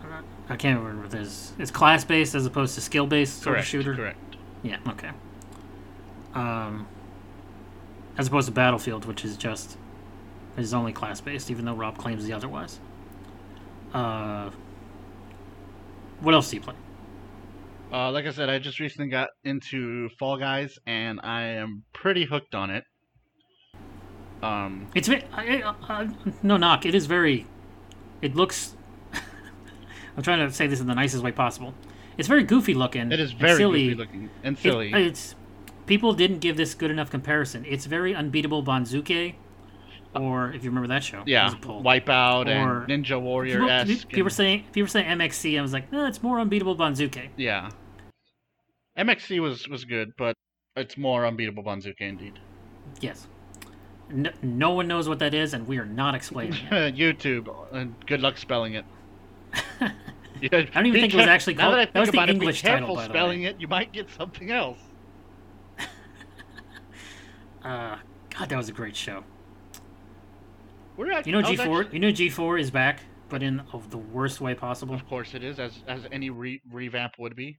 I 0.48 0.56
can't 0.56 0.78
remember 0.78 1.02
what 1.02 1.10
this. 1.10 1.52
It's 1.58 1.70
class 1.70 2.04
based 2.04 2.34
as 2.34 2.46
opposed 2.46 2.74
to 2.76 2.80
skill 2.80 3.06
based 3.06 3.42
sort 3.42 3.54
Correct. 3.54 3.66
of 3.66 3.70
shooter. 3.70 3.94
Correct. 3.94 4.36
Yeah. 4.62 4.78
Okay. 4.88 5.10
Um, 6.34 6.86
as 8.18 8.28
opposed 8.28 8.46
to 8.46 8.52
Battlefield, 8.52 9.04
which 9.06 9.24
is 9.24 9.36
just 9.36 9.76
is 10.56 10.72
only 10.72 10.92
class 10.92 11.20
based, 11.20 11.50
even 11.50 11.64
though 11.64 11.74
Rob 11.74 11.98
claims 11.98 12.24
the 12.24 12.32
otherwise. 12.32 12.80
Uh, 13.92 14.50
what 16.20 16.34
else 16.34 16.50
do 16.50 16.56
you 16.56 16.62
play? 16.62 16.74
Uh, 17.92 18.10
like 18.10 18.26
I 18.26 18.30
said, 18.30 18.48
I 18.48 18.58
just 18.58 18.80
recently 18.80 19.08
got 19.08 19.28
into 19.44 20.08
Fall 20.18 20.36
Guys, 20.36 20.78
and 20.86 21.20
I 21.22 21.42
am 21.42 21.84
pretty 21.92 22.24
hooked 22.24 22.54
on 22.54 22.70
it. 22.70 22.84
Um, 24.42 24.88
It's 24.94 25.08
I, 25.08 25.22
I, 25.32 25.74
I, 25.88 26.08
no 26.42 26.56
knock. 26.56 26.84
It 26.84 26.94
is 26.94 27.06
very. 27.06 27.46
It 28.22 28.34
looks. 28.34 28.75
I'm 30.16 30.22
trying 30.22 30.46
to 30.46 30.52
say 30.52 30.66
this 30.66 30.80
in 30.80 30.86
the 30.86 30.94
nicest 30.94 31.22
way 31.22 31.32
possible. 31.32 31.74
It's 32.18 32.28
very 32.28 32.42
goofy 32.44 32.74
looking. 32.74 33.12
it 33.12 33.20
is 33.20 33.32
very 33.32 33.56
silly. 33.56 33.84
goofy 33.88 33.94
looking 33.96 34.30
and 34.42 34.56
It- 34.56 34.60
silly. 34.60 34.92
it's 34.92 35.34
people 35.86 36.12
didn't 36.14 36.38
give 36.38 36.56
this 36.56 36.74
good 36.74 36.90
enough 36.90 37.10
comparison. 37.10 37.64
It's 37.68 37.84
very 37.86 38.14
unbeatable 38.14 38.62
Banzuke, 38.64 39.34
uh, 40.14 40.18
or 40.20 40.50
if 40.52 40.64
you 40.64 40.70
remember 40.70 40.88
that 40.88 41.04
show, 41.04 41.22
yeah, 41.26 41.44
was 41.44 41.54
a 41.54 41.56
pull. 41.58 41.82
Wipeout 41.82 42.46
Or- 42.46 42.84
and 42.90 43.04
Ninja 43.04 43.20
Warrior 43.20 43.58
People, 43.84 44.08
people 44.08 44.22
were 44.24 44.30
saying 44.30 44.60
people 44.72 44.82
were 44.84 44.88
saying 44.88 45.06
MXC. 45.06 45.58
I 45.58 45.62
was 45.62 45.72
like, 45.74 45.92
no, 45.92 46.06
it's 46.06 46.22
more 46.22 46.40
unbeatable 46.40 46.76
Banzuke. 46.76 47.28
yeah, 47.36 47.68
MXC 48.96 49.40
was 49.40 49.68
was 49.68 49.84
good, 49.84 50.14
but 50.16 50.34
it's 50.74 50.96
more 50.96 51.26
unbeatable 51.26 51.62
Banzuke 51.62 52.00
indeed. 52.00 52.38
Yes. 53.00 53.26
No, 54.08 54.30
no 54.40 54.70
one 54.70 54.86
knows 54.86 55.08
what 55.08 55.18
that 55.18 55.34
is, 55.34 55.52
and 55.52 55.66
we 55.66 55.78
are 55.78 55.84
not 55.84 56.14
explaining 56.20 56.54
it. 56.70 56.94
YouTube, 56.96 57.52
and 57.72 57.94
good 58.06 58.20
luck 58.22 58.38
spelling 58.38 58.74
it. 58.74 58.84
I 59.80 60.48
don't 60.48 60.86
even 60.86 61.00
think 61.00 61.14
it 61.14 61.16
was 61.16 61.26
actually 61.26 61.54
now 61.54 61.70
called- 61.70 61.74
That, 61.74 61.80
I 61.80 61.84
that 61.84 61.92
think 61.92 62.00
was 62.02 62.10
the 62.10 62.18
about 62.18 62.30
English 62.30 62.58
it, 62.60 62.62
be 62.64 62.68
title, 62.68 62.78
careful 62.80 62.94
by 62.96 63.02
the 63.02 63.08
way. 63.08 63.14
spelling 63.14 63.42
it. 63.44 63.60
You 63.60 63.68
might 63.68 63.92
get 63.92 64.10
something 64.10 64.50
else. 64.50 64.78
Uh, 67.64 67.98
God, 68.30 68.48
that 68.48 68.56
was 68.56 68.68
a 68.68 68.72
great 68.72 68.94
show. 68.94 69.24
We're 70.96 71.10
actually, 71.10 71.32
You 71.32 71.42
know 71.42 71.48
G4. 71.48 71.92
You 71.92 71.98
know 71.98 72.08
G4 72.12 72.60
is 72.60 72.70
back 72.70 73.00
but 73.28 73.42
in 73.42 73.60
of 73.72 73.90
the 73.90 73.98
worst 73.98 74.40
way 74.40 74.54
possible. 74.54 74.94
Of 74.94 75.06
course 75.08 75.34
it 75.34 75.42
is, 75.42 75.58
as 75.58 75.82
as 75.86 76.06
any 76.12 76.30
re- 76.30 76.62
revamp 76.70 77.14
would 77.18 77.34
be. 77.36 77.58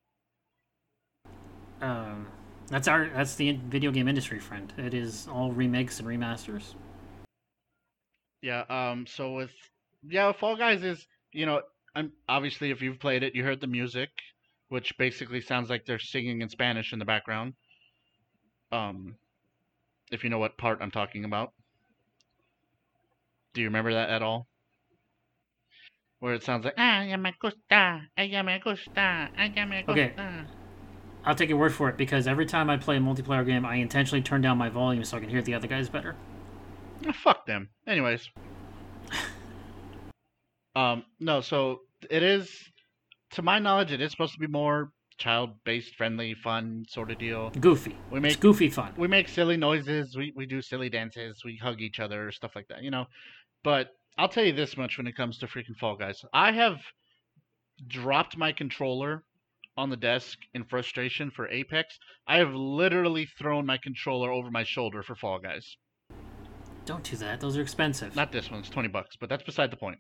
Um, 1.82 2.28
that's 2.68 2.88
our 2.88 3.10
that's 3.10 3.36
the 3.36 3.60
video 3.68 3.92
game 3.92 4.08
industry, 4.08 4.40
friend. 4.40 4.72
It 4.78 4.94
is 4.94 5.28
all 5.32 5.52
remakes 5.52 6.00
and 6.00 6.08
remasters. 6.08 6.76
Yeah. 8.42 8.64
Um. 8.70 9.06
So 9.08 9.34
with 9.34 9.52
yeah, 10.08 10.32
Fall 10.32 10.56
Guys 10.56 10.84
is 10.84 11.06
you 11.34 11.46
know, 11.46 11.62
I'm 11.98 12.12
obviously 12.30 12.70
if 12.70 12.80
you've 12.80 13.00
played 13.00 13.24
it, 13.24 13.34
you 13.34 13.44
heard 13.44 13.60
the 13.60 13.66
music, 13.66 14.10
which 14.70 14.96
basically 15.00 15.42
sounds 15.42 15.68
like 15.68 15.88
they're 15.88 15.98
singing 15.98 16.44
in 16.44 16.50
Spanish 16.50 16.94
in 16.94 17.00
the 17.00 17.06
background. 17.06 17.54
Um, 18.72 19.16
if 20.12 20.24
you 20.24 20.30
know 20.30 20.38
what 20.38 20.60
part 20.60 20.78
I'm 20.80 20.92
talking 20.92 21.26
about. 21.26 21.54
Do 23.56 23.62
you 23.62 23.68
remember 23.68 23.94
that 23.94 24.12
at 24.12 24.22
all? 24.22 24.46
Where 26.20 26.36
it 26.36 26.44
sounds 26.44 26.66
like 26.66 26.76
ah 26.78 27.02
ya 27.02 27.18
me 27.18 27.34
gusta, 27.42 27.58
ah 27.72 28.22
ya 28.22 28.44
me 28.44 28.60
gusta, 28.64 29.30
ah 29.36 29.44
ya 29.56 29.66
me 29.66 29.82
gusta. 29.82 29.92
Okay. 29.92 30.14
I'll 31.26 31.36
take 31.36 31.50
your 31.50 31.58
word 31.58 31.74
for 31.74 31.90
it 31.90 31.98
because 31.98 32.28
every 32.28 32.46
time 32.46 32.70
I 32.70 32.78
play 32.78 32.98
a 32.98 33.00
multiplayer 33.00 33.46
game, 33.46 33.66
I 33.66 33.78
intentionally 33.78 34.22
turn 34.22 34.42
down 34.42 34.58
my 34.60 34.70
volume 34.70 35.04
so 35.04 35.18
I 35.18 35.20
can 35.20 35.30
hear 35.30 35.42
the 35.42 35.56
other 35.56 35.68
guys 35.68 35.90
better. 35.90 36.16
Ah, 37.08 37.12
Fuck 37.12 37.48
them. 37.48 37.70
Anyways. 37.88 38.30
um, 40.76 41.04
no, 41.20 41.42
so 41.42 41.82
it 42.10 42.24
is, 42.24 42.50
to 43.32 43.42
my 43.42 43.60
knowledge, 43.60 43.92
it 43.92 44.02
is 44.02 44.12
supposed 44.12 44.34
to 44.34 44.40
be 44.40 44.48
more 44.48 44.92
child-based, 45.18 45.96
friendly, 45.96 46.36
fun 46.36 46.86
sort 46.88 47.10
of 47.10 47.18
deal. 47.18 47.50
Goofy. 47.60 47.98
We 48.12 48.20
it's 48.20 48.24
make 48.24 48.40
goofy 48.40 48.70
fun. 48.70 48.94
we 48.98 49.08
make 49.08 49.28
silly 49.28 49.58
noises, 49.58 50.16
we 50.16 50.32
we 50.36 50.46
do 50.46 50.62
silly 50.62 50.90
dances, 50.90 51.42
we 51.44 51.58
hug 51.58 51.82
each 51.82 52.00
other, 52.00 52.32
stuff 52.32 52.56
like 52.56 52.68
that, 52.68 52.84
you 52.84 52.92
know. 52.92 53.06
But 53.64 53.90
I'll 54.18 54.30
tell 54.30 54.46
you 54.46 54.54
this 54.54 54.78
much 54.78 54.98
when 54.98 55.08
it 55.08 55.16
comes 55.16 55.40
to 55.40 55.48
freaking 55.48 55.76
Fall 55.80 55.96
Guys, 55.96 56.24
I 56.34 56.52
have 56.52 56.78
dropped 57.88 58.38
my 58.38 58.52
controller 58.52 59.24
on 59.76 59.90
the 59.90 59.98
desk 59.98 60.40
in 60.54 60.64
frustration 60.64 61.32
for 61.32 61.48
Apex. 61.50 61.98
I 62.28 62.38
have 62.38 62.54
literally 62.54 63.28
thrown 63.38 63.66
my 63.66 63.78
controller 63.78 64.32
over 64.32 64.50
my 64.52 64.64
shoulder 64.64 65.04
for 65.04 65.16
Fall 65.16 65.40
Guys. 65.40 65.78
Don't 66.86 67.04
do 67.04 67.18
that. 67.18 67.42
Those 67.42 67.58
are 67.58 67.62
expensive. 67.62 68.16
Not 68.16 68.32
this 68.32 68.50
one. 68.50 68.60
It's 68.62 68.70
twenty 68.70 68.88
bucks, 68.88 69.16
but 69.20 69.30
that's 69.30 69.44
beside 69.44 69.72
the 69.72 69.78
point. 69.78 69.98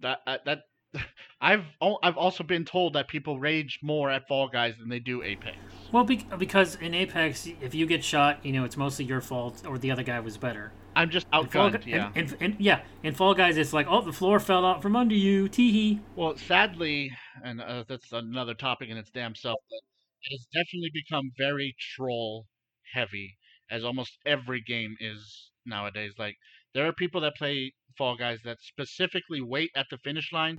That 0.00 0.18
that 0.26 0.60
I've 1.40 1.64
I've 2.02 2.16
also 2.16 2.42
been 2.42 2.64
told 2.64 2.94
that 2.94 3.08
people 3.08 3.38
rage 3.38 3.78
more 3.82 4.10
at 4.10 4.26
Fall 4.26 4.48
Guys 4.48 4.74
than 4.78 4.88
they 4.88 4.98
do 4.98 5.22
Apex. 5.22 5.56
Well, 5.92 6.04
be- 6.04 6.26
because 6.38 6.76
in 6.76 6.94
Apex, 6.94 7.48
if 7.60 7.74
you 7.74 7.86
get 7.86 8.02
shot, 8.02 8.44
you 8.44 8.52
know 8.52 8.64
it's 8.64 8.76
mostly 8.76 9.04
your 9.04 9.20
fault, 9.20 9.62
or 9.66 9.78
the 9.78 9.90
other 9.90 10.02
guy 10.02 10.18
was 10.20 10.36
better. 10.36 10.72
I'm 10.96 11.10
just 11.10 11.26
In 11.32 11.46
Fall 11.46 11.70
outgunned. 11.70 11.86
Yeah. 11.86 12.10
And, 12.14 12.32
and, 12.32 12.42
and 12.42 12.56
yeah, 12.58 12.80
in 13.04 13.14
Fall 13.14 13.34
Guys, 13.34 13.56
it's 13.56 13.72
like, 13.72 13.86
oh, 13.88 14.02
the 14.02 14.12
floor 14.12 14.40
fell 14.40 14.64
out 14.64 14.82
from 14.82 14.96
under 14.96 15.14
you. 15.14 15.48
Teehee. 15.48 16.00
Well, 16.16 16.36
sadly, 16.36 17.12
and 17.44 17.60
uh, 17.60 17.84
that's 17.88 18.10
another 18.10 18.54
topic 18.54 18.88
in 18.88 18.96
its 18.96 19.10
damn 19.10 19.36
self, 19.36 19.60
but 19.70 19.80
it 20.22 20.32
has 20.32 20.46
definitely 20.52 20.90
become 20.92 21.30
very 21.38 21.76
troll 21.94 22.46
heavy, 22.94 23.36
as 23.70 23.84
almost 23.84 24.18
every 24.26 24.60
game 24.60 24.96
is 24.98 25.50
nowadays. 25.64 26.14
Like 26.18 26.36
there 26.74 26.86
are 26.86 26.92
people 26.92 27.20
that 27.20 27.36
play 27.36 27.74
Fall 27.98 28.16
Guys 28.16 28.40
that 28.44 28.58
specifically 28.62 29.42
wait 29.42 29.70
at 29.76 29.86
the 29.90 29.98
finish 29.98 30.32
line 30.32 30.58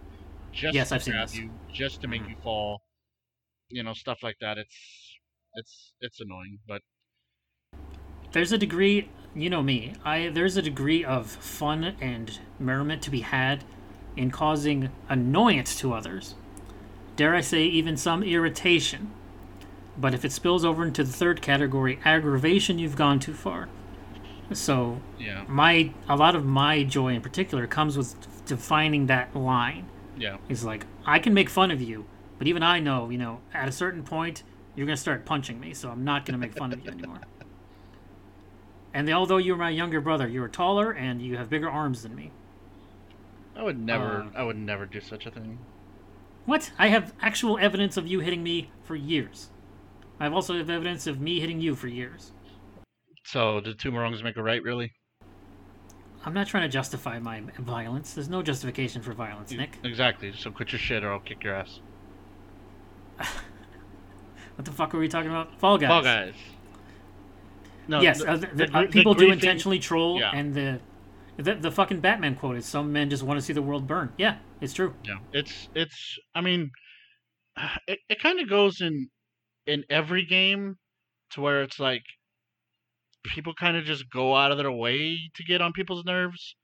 just 0.54 0.76
Yes, 0.76 0.90
to 0.90 0.96
I've 0.96 1.06
grab 1.06 1.30
you, 1.34 1.52
just 1.74 2.02
to 2.02 2.08
make 2.08 2.24
Mhm. 2.24 2.30
you 2.30 2.36
fall. 2.44 2.82
You 3.70 3.84
know, 3.84 3.94
stuff 3.94 4.20
like 4.24 4.38
that. 4.42 4.58
It's 4.58 5.18
it's 5.56 5.94
it's 6.02 6.20
annoying, 6.22 6.60
but 6.68 6.82
There's 8.32 8.52
a 8.52 8.58
degree, 8.58 9.10
you 9.36 9.50
know 9.50 9.64
me. 9.64 9.94
I 10.04 10.30
there's 10.30 10.58
a 10.58 10.62
degree 10.62 11.04
of 11.04 11.28
fun 11.32 11.96
and 12.02 12.40
merriment 12.60 13.02
to 13.04 13.12
be 13.12 13.22
had 13.22 13.64
in 14.16 14.32
causing 14.32 14.90
annoyance 15.08 15.78
to 15.80 15.94
others. 15.94 16.36
Dare 17.16 17.36
I 17.36 17.42
say, 17.42 17.66
even 17.66 17.98
some 17.98 18.24
irritation. 18.24 19.12
But 19.98 20.14
if 20.14 20.24
it 20.26 20.32
spills 20.32 20.64
over 20.66 20.86
into 20.86 21.04
the 21.04 21.12
third 21.14 21.42
category, 21.42 22.00
aggravation, 22.06 22.80
you've 22.80 22.96
gone 22.96 23.20
too 23.20 23.34
far. 23.34 23.70
So 24.52 25.00
yeah, 25.20 25.44
my 25.48 25.92
a 26.08 26.16
lot 26.16 26.36
of 26.36 26.46
my 26.46 26.84
joy 26.84 27.14
in 27.14 27.22
particular 27.22 27.68
comes 27.68 27.98
with 27.98 28.16
defining 28.46 29.06
that 29.08 29.36
line. 29.36 29.86
yeah. 30.18 30.38
It's 30.50 30.64
like 30.64 30.86
I 31.06 31.20
can 31.20 31.34
make 31.34 31.50
fun 31.50 31.72
of 31.72 31.82
you, 31.82 32.06
but 32.38 32.48
even 32.48 32.64
I 32.64 32.80
know, 32.80 33.10
you 33.10 33.18
know, 33.18 33.42
at 33.54 33.68
a 33.68 33.72
certain 33.72 34.04
point 34.04 34.44
you're 34.76 34.88
gonna 34.88 34.98
start 34.98 35.26
punching 35.26 35.60
me, 35.60 35.74
so 35.74 35.90
I'm 35.90 36.04
not 36.04 36.26
gonna 36.26 36.38
make 36.38 36.54
fun 36.54 36.74
of 36.74 36.84
you 36.84 36.92
anymore. 36.92 37.20
And 38.94 39.08
although 39.12 39.38
you're 39.38 39.56
my 39.56 39.70
younger 39.70 40.02
brother, 40.02 40.28
you 40.28 40.42
are 40.44 40.48
taller 40.50 40.92
and 40.92 41.22
you 41.22 41.38
have 41.38 41.48
bigger 41.48 41.70
arms 41.70 42.02
than 42.02 42.16
me. 42.16 42.32
I 43.56 43.62
would 43.62 43.78
never, 43.80 44.24
Uh, 44.24 44.30
I 44.40 44.44
would 44.44 44.58
never 44.58 44.86
do 44.88 45.00
such 45.00 45.28
a 45.28 45.32
thing. 45.32 45.60
What? 46.46 46.72
I 46.80 46.88
have 46.88 47.14
actual 47.22 47.60
evidence 47.60 47.98
of 47.98 48.08
you 48.08 48.20
hitting 48.22 48.42
me 48.42 48.72
for 48.84 48.96
years. 48.96 49.52
I 50.20 50.24
have 50.24 50.34
also 50.34 50.58
have 50.58 50.70
evidence 50.72 51.06
of 51.06 51.22
me 51.22 51.40
hitting 51.40 51.62
you 51.62 51.76
for 51.76 51.88
years. 51.88 52.32
So 53.26 53.60
did 53.60 53.80
two 53.80 53.92
wrongs 53.92 54.24
make 54.24 54.38
a 54.38 54.44
right, 54.44 54.62
really? 54.64 54.92
I'm 56.26 56.34
not 56.34 56.48
trying 56.48 56.64
to 56.64 56.70
justify 56.70 57.20
my 57.20 57.42
violence. 57.60 58.14
There's 58.14 58.30
no 58.30 58.42
justification 58.42 59.02
for 59.02 59.14
violence, 59.14 59.52
Nick. 59.52 59.78
Exactly. 59.84 60.34
So 60.38 60.52
quit 60.52 60.72
your 60.72 60.80
shit, 60.80 61.04
or 61.04 61.14
I'll 61.14 61.20
kick 61.20 61.44
your 61.44 61.54
ass. 61.56 61.80
What 64.56 64.66
the 64.66 64.72
fuck 64.74 64.92
were 64.92 65.00
we 65.00 65.08
talking 65.08 65.30
about? 65.30 65.58
Fall 65.58 65.78
Guys. 65.78 65.88
Fall 65.88 66.02
Guys. 66.04 66.34
No, 67.88 68.02
yes, 68.02 68.20
the- 68.20 68.30
uh, 68.30 68.36
the, 68.36 68.48
the 68.48 68.78
uh, 68.78 68.88
people 68.88 69.14
do 69.14 69.32
intentionally 69.32 69.80
troll, 69.80 70.20
Yeah. 70.20 70.32
and 70.34 70.54
the, 70.54 70.82
the 71.38 71.56
the 71.56 71.72
fucking 71.72 72.02
Batman 72.02 72.36
quote 72.36 72.58
is 72.58 72.66
"Some 72.66 72.92
men 72.92 73.10
just 73.10 73.24
want 73.24 73.40
to 73.40 73.42
see 73.46 73.54
the 73.54 73.62
world 73.62 73.88
burn." 73.88 74.12
Yeah, 74.18 74.40
it's 74.60 74.74
true. 74.74 74.94
Yeah, 75.06 75.20
it's 75.32 75.70
it's. 75.76 76.20
I 76.36 76.42
mean, 76.42 76.72
it 77.88 78.00
it 78.10 78.22
kind 78.22 78.42
of 78.42 78.50
goes 78.50 78.82
in 78.82 79.08
in 79.66 79.86
every 79.90 80.26
game 80.26 80.76
to 81.32 81.40
where 81.42 81.62
it's 81.62 81.80
like 81.80 82.04
people 83.24 83.54
kind 83.54 83.78
of 83.78 83.86
just 83.86 84.10
go 84.10 84.36
out 84.36 84.52
of 84.52 84.58
their 84.58 84.72
way 84.72 85.20
to 85.36 85.44
get 85.44 85.62
on 85.62 85.74
people's 85.74 86.06
nerves. 86.06 86.56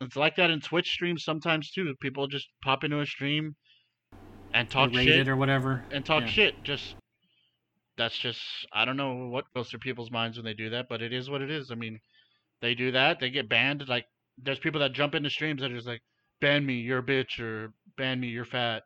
It's 0.00 0.16
like 0.16 0.36
that 0.36 0.50
in 0.50 0.60
Twitch 0.60 0.90
streams 0.90 1.24
sometimes 1.24 1.70
too. 1.70 1.94
People 2.00 2.26
just 2.26 2.48
pop 2.62 2.84
into 2.84 3.00
a 3.00 3.06
stream 3.06 3.56
and 4.52 4.68
talk 4.70 4.92
shit 4.92 5.08
it 5.08 5.28
or 5.28 5.36
whatever. 5.36 5.84
and 5.90 6.04
talk 6.04 6.22
yeah. 6.22 6.28
shit. 6.28 6.54
Just 6.64 6.94
that's 7.96 8.18
just 8.18 8.40
I 8.72 8.84
don't 8.84 8.96
know 8.96 9.28
what 9.28 9.44
goes 9.54 9.70
through 9.70 9.80
people's 9.80 10.10
minds 10.10 10.36
when 10.36 10.44
they 10.44 10.54
do 10.54 10.70
that, 10.70 10.86
but 10.88 11.02
it 11.02 11.12
is 11.12 11.30
what 11.30 11.42
it 11.42 11.50
is. 11.50 11.70
I 11.70 11.74
mean, 11.74 11.98
they 12.60 12.74
do 12.74 12.92
that, 12.92 13.20
they 13.20 13.30
get 13.30 13.48
banned. 13.48 13.88
Like 13.88 14.06
there's 14.42 14.58
people 14.58 14.80
that 14.80 14.92
jump 14.92 15.14
into 15.14 15.30
streams 15.30 15.60
that 15.62 15.70
are 15.70 15.76
just 15.76 15.86
like, 15.86 16.02
ban 16.40 16.66
me, 16.66 16.74
you're 16.74 16.98
a 16.98 17.02
bitch, 17.02 17.38
or 17.40 17.72
ban 17.96 18.20
me, 18.20 18.28
you're 18.28 18.44
fat, 18.44 18.82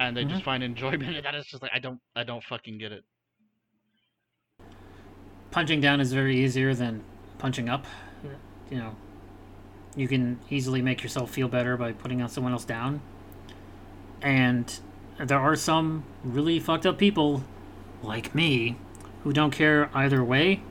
and 0.00 0.16
they 0.16 0.24
Mhm. 0.24 0.30
just 0.30 0.44
find 0.44 0.62
enjoyment 1.02 1.16
in 1.16 1.22
that. 1.22 1.34
It's 1.34 1.50
just 1.50 1.62
like 1.62 1.72
I 1.74 1.78
don't 1.78 2.00
I 2.16 2.24
don't 2.24 2.42
fucking 2.44 2.78
get 2.78 2.92
it. 2.92 3.04
Punching 5.52 5.82
down 5.82 6.00
is 6.00 6.12
very 6.12 6.42
easier 6.42 6.74
than 6.74 7.04
punching 7.38 7.68
up. 7.68 7.86
You 8.70 8.78
know, 8.78 8.96
you 9.94 10.08
can 10.08 10.40
easily 10.48 10.80
make 10.80 11.02
yourself 11.02 11.30
feel 11.30 11.46
better 11.46 11.76
by 11.76 11.92
putting 11.92 12.22
on 12.22 12.30
someone 12.30 12.52
else 12.52 12.64
down. 12.64 13.02
And 14.22 14.74
there 15.18 15.38
are 15.38 15.54
some 15.54 16.04
really 16.24 16.58
fucked 16.58 16.86
up 16.86 16.96
people 16.96 17.44
like 18.02 18.34
me 18.34 18.76
who 19.24 19.32
don't 19.34 19.50
care 19.50 19.90
either 19.92 20.24
way 20.24 20.62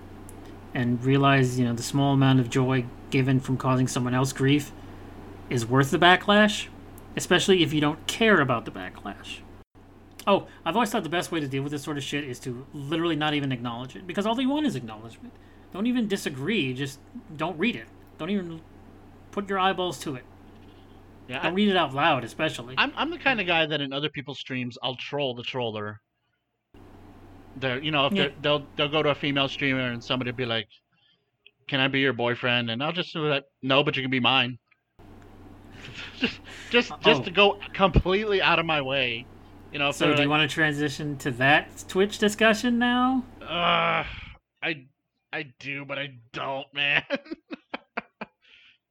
and 0.73 1.03
realize, 1.03 1.59
you 1.59 1.65
know, 1.65 1.73
the 1.73 1.83
small 1.83 2.13
amount 2.13 2.39
of 2.39 2.49
joy 2.49 2.85
given 3.11 3.39
from 3.39 3.57
causing 3.57 3.87
someone 3.87 4.15
else 4.15 4.33
grief 4.33 4.71
is 5.49 5.65
worth 5.65 5.91
the 5.91 5.99
backlash, 5.99 6.67
especially 7.15 7.61
if 7.61 7.71
you 7.71 7.81
don't 7.81 8.07
care 8.07 8.41
about 8.41 8.65
the 8.65 8.71
backlash. 8.71 9.41
Oh, 10.27 10.47
I've 10.65 10.75
always 10.75 10.89
thought 10.91 11.03
the 11.03 11.09
best 11.09 11.31
way 11.31 11.39
to 11.39 11.47
deal 11.47 11.63
with 11.63 11.71
this 11.71 11.83
sort 11.83 11.97
of 11.97 12.03
shit 12.03 12.23
is 12.23 12.39
to 12.41 12.65
literally 12.73 13.15
not 13.15 13.33
even 13.33 13.51
acknowledge 13.51 13.95
it 13.95 14.05
because 14.05 14.25
all 14.25 14.35
they 14.35 14.45
want 14.45 14.65
is 14.67 14.75
acknowledgement. 14.75 15.33
Don't 15.73 15.87
even 15.87 16.07
disagree, 16.07 16.73
just 16.73 16.99
don't 17.37 17.57
read 17.57 17.75
it. 17.75 17.87
Don't 18.17 18.29
even 18.29 18.61
put 19.31 19.49
your 19.49 19.57
eyeballs 19.57 19.97
to 19.99 20.15
it. 20.15 20.23
Yeah, 21.27 21.41
Don't 21.43 21.53
read 21.55 21.69
it 21.69 21.77
out 21.77 21.93
loud, 21.93 22.23
especially. 22.23 22.75
I'm 22.77 22.91
I'm 22.95 23.09
the 23.09 23.17
kind 23.17 23.39
of 23.39 23.47
guy 23.47 23.65
that 23.65 23.79
in 23.81 23.93
other 23.93 24.09
people's 24.09 24.39
streams 24.39 24.77
I'll 24.83 24.95
troll 24.95 25.33
the 25.33 25.43
troller. 25.43 26.01
They're 27.55 27.81
you 27.81 27.91
know 27.91 28.07
if 28.07 28.13
Yeah. 28.13 28.29
they'll 28.41 28.65
they'll 28.75 28.89
go 28.89 29.01
to 29.01 29.09
a 29.09 29.15
female 29.15 29.47
streamer 29.47 29.91
and 29.91 30.03
somebody 30.03 30.31
will 30.31 30.37
be 30.37 30.45
like, 30.45 30.67
"Can 31.67 31.79
I 31.79 31.87
be 31.87 31.99
your 31.99 32.13
boyfriend?" 32.13 32.69
and 32.69 32.83
I'll 32.83 32.91
just 32.91 33.13
do 33.13 33.27
that. 33.29 33.45
No, 33.61 33.83
but 33.83 33.95
you 33.95 34.01
can 34.03 34.11
be 34.11 34.19
mine. 34.19 34.57
just 36.19 36.39
just 36.69 36.89
just 37.01 37.21
Oh. 37.21 37.23
to 37.23 37.31
go 37.31 37.59
completely 37.73 38.41
out 38.41 38.59
of 38.59 38.65
my 38.65 38.81
way, 38.81 39.25
you 39.71 39.79
know. 39.79 39.91
So, 39.91 40.13
do 40.13 40.21
you 40.21 40.29
want 40.29 40.49
to 40.49 40.53
transition 40.53 41.17
to 41.17 41.31
that 41.31 41.85
Twitch 41.87 42.17
discussion 42.17 42.79
now? 42.79 43.23
Uh, 43.41 44.03
I 44.63 44.85
I 45.33 45.51
do, 45.59 45.85
but 45.85 45.97
I 45.97 46.15
don't, 46.33 46.67
man. 46.73 47.03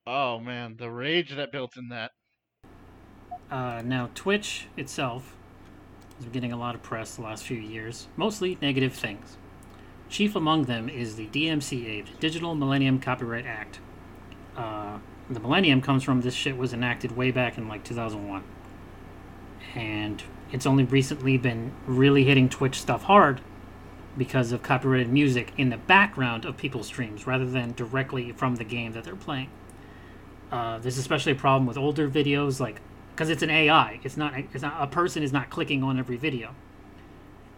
oh 0.07 0.39
man, 0.39 0.77
the 0.77 0.91
rage 0.91 1.35
that 1.37 1.53
built 1.53 1.77
in 1.77 1.89
that. 1.89 2.13
Uh, 3.51 3.83
now, 3.85 4.11
Twitch 4.15 4.67
itself 4.77 5.37
has 6.17 6.25
been 6.25 6.33
getting 6.33 6.53
a 6.53 6.57
lot 6.57 6.75
of 6.75 6.83
press 6.83 7.17
the 7.17 7.23
last 7.23 7.45
few 7.45 7.59
years, 7.59 8.09
mostly 8.17 8.57
negative 8.63 8.95
things. 8.95 9.37
Chief 10.09 10.35
among 10.35 10.65
them 10.65 10.89
is 10.89 11.17
the 11.17 11.27
DMCA, 11.29 12.07
the 12.07 12.19
Digital 12.19 12.55
Millennium 12.55 13.01
Copyright 13.01 13.47
Act. 13.47 13.81
Uh, 14.57 14.99
the 15.29 15.41
millennium 15.41 15.81
comes 15.81 16.03
from 16.03 16.21
this 16.21 16.35
shit 16.35 16.57
was 16.57 16.73
enacted 16.73 17.17
way 17.17 17.31
back 17.31 17.57
in 17.57 17.69
like 17.69 17.85
2001. 17.85 18.43
And 19.75 20.23
it's 20.53 20.67
only 20.67 20.85
recently 20.85 21.39
been 21.39 21.73
really 21.87 22.25
hitting 22.25 22.49
Twitch 22.49 22.81
stuff 22.81 23.05
hard 23.05 23.41
because 24.17 24.53
of 24.53 24.63
copyrighted 24.63 25.09
music 25.09 25.53
in 25.57 25.71
the 25.71 25.77
background 25.77 26.45
of 26.45 26.57
people's 26.57 26.87
streams 26.87 27.27
rather 27.27 27.47
than 27.47 27.73
directly 27.73 28.33
from 28.33 28.57
the 28.57 28.65
game 28.65 28.93
that 28.93 29.05
they're 29.05 29.15
playing. 29.17 29.49
Uh, 30.51 30.79
there's 30.79 30.99
especially 30.99 31.33
a 31.33 31.37
problem 31.37 31.67
with 31.67 31.79
older 31.79 32.09
videos, 32.09 32.59
like 32.59 32.81
because 33.15 33.29
it's 33.31 33.43
an 33.43 33.51
AI. 33.51 34.01
It's 34.03 34.17
not. 34.17 34.35
It's 34.37 34.63
not 34.63 34.83
a 34.83 34.87
person 34.87 35.23
is 35.23 35.33
not 35.33 35.51
clicking 35.51 35.83
on 35.83 35.99
every 35.99 36.17
video. 36.17 36.55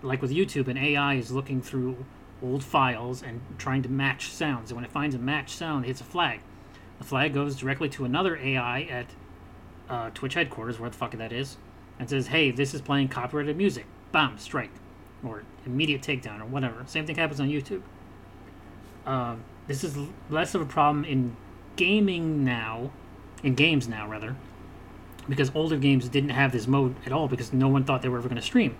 Like 0.02 0.20
with 0.20 0.30
YouTube, 0.30 0.68
an 0.68 0.76
AI 0.76 1.14
is 1.14 1.30
looking 1.30 1.62
through 1.62 2.04
old 2.42 2.64
files 2.64 3.22
and 3.22 3.40
trying 3.56 3.82
to 3.82 3.88
match 3.88 4.30
sounds. 4.30 4.70
And 4.70 4.76
when 4.76 4.84
it 4.84 4.90
finds 4.90 5.14
a 5.14 5.18
match 5.18 5.50
sound, 5.50 5.84
it 5.84 5.88
hits 5.88 6.00
a 6.00 6.04
flag. 6.04 6.40
The 6.98 7.04
flag 7.04 7.32
goes 7.32 7.56
directly 7.56 7.88
to 7.90 8.04
another 8.04 8.36
AI 8.36 8.82
at 8.82 9.06
uh, 9.88 10.10
Twitch 10.10 10.34
headquarters, 10.34 10.78
where 10.78 10.90
the 10.90 10.96
fuck 10.96 11.12
that 11.12 11.32
is, 11.32 11.56
and 11.98 12.08
says, 12.08 12.28
"Hey, 12.28 12.50
this 12.50 12.74
is 12.74 12.80
playing 12.80 13.08
copyrighted 13.08 13.56
music." 13.56 13.86
Bam, 14.12 14.38
strike, 14.38 14.72
or 15.24 15.44
immediate 15.64 16.02
takedown, 16.02 16.40
or 16.40 16.46
whatever. 16.46 16.84
Same 16.86 17.06
thing 17.06 17.16
happens 17.16 17.40
on 17.40 17.48
YouTube. 17.48 17.82
Uh, 19.06 19.36
this 19.66 19.84
is 19.84 19.96
less 20.28 20.54
of 20.54 20.60
a 20.60 20.66
problem 20.66 21.04
in 21.04 21.36
gaming 21.76 22.44
now, 22.44 22.90
in 23.42 23.54
games 23.54 23.88
now 23.88 24.08
rather, 24.08 24.36
because 25.28 25.50
older 25.54 25.76
games 25.76 26.08
didn't 26.08 26.30
have 26.30 26.52
this 26.52 26.66
mode 26.66 26.94
at 27.06 27.12
all 27.12 27.28
because 27.28 27.52
no 27.52 27.68
one 27.68 27.84
thought 27.84 28.02
they 28.02 28.08
were 28.08 28.18
ever 28.18 28.28
going 28.28 28.40
to 28.40 28.42
stream. 28.42 28.76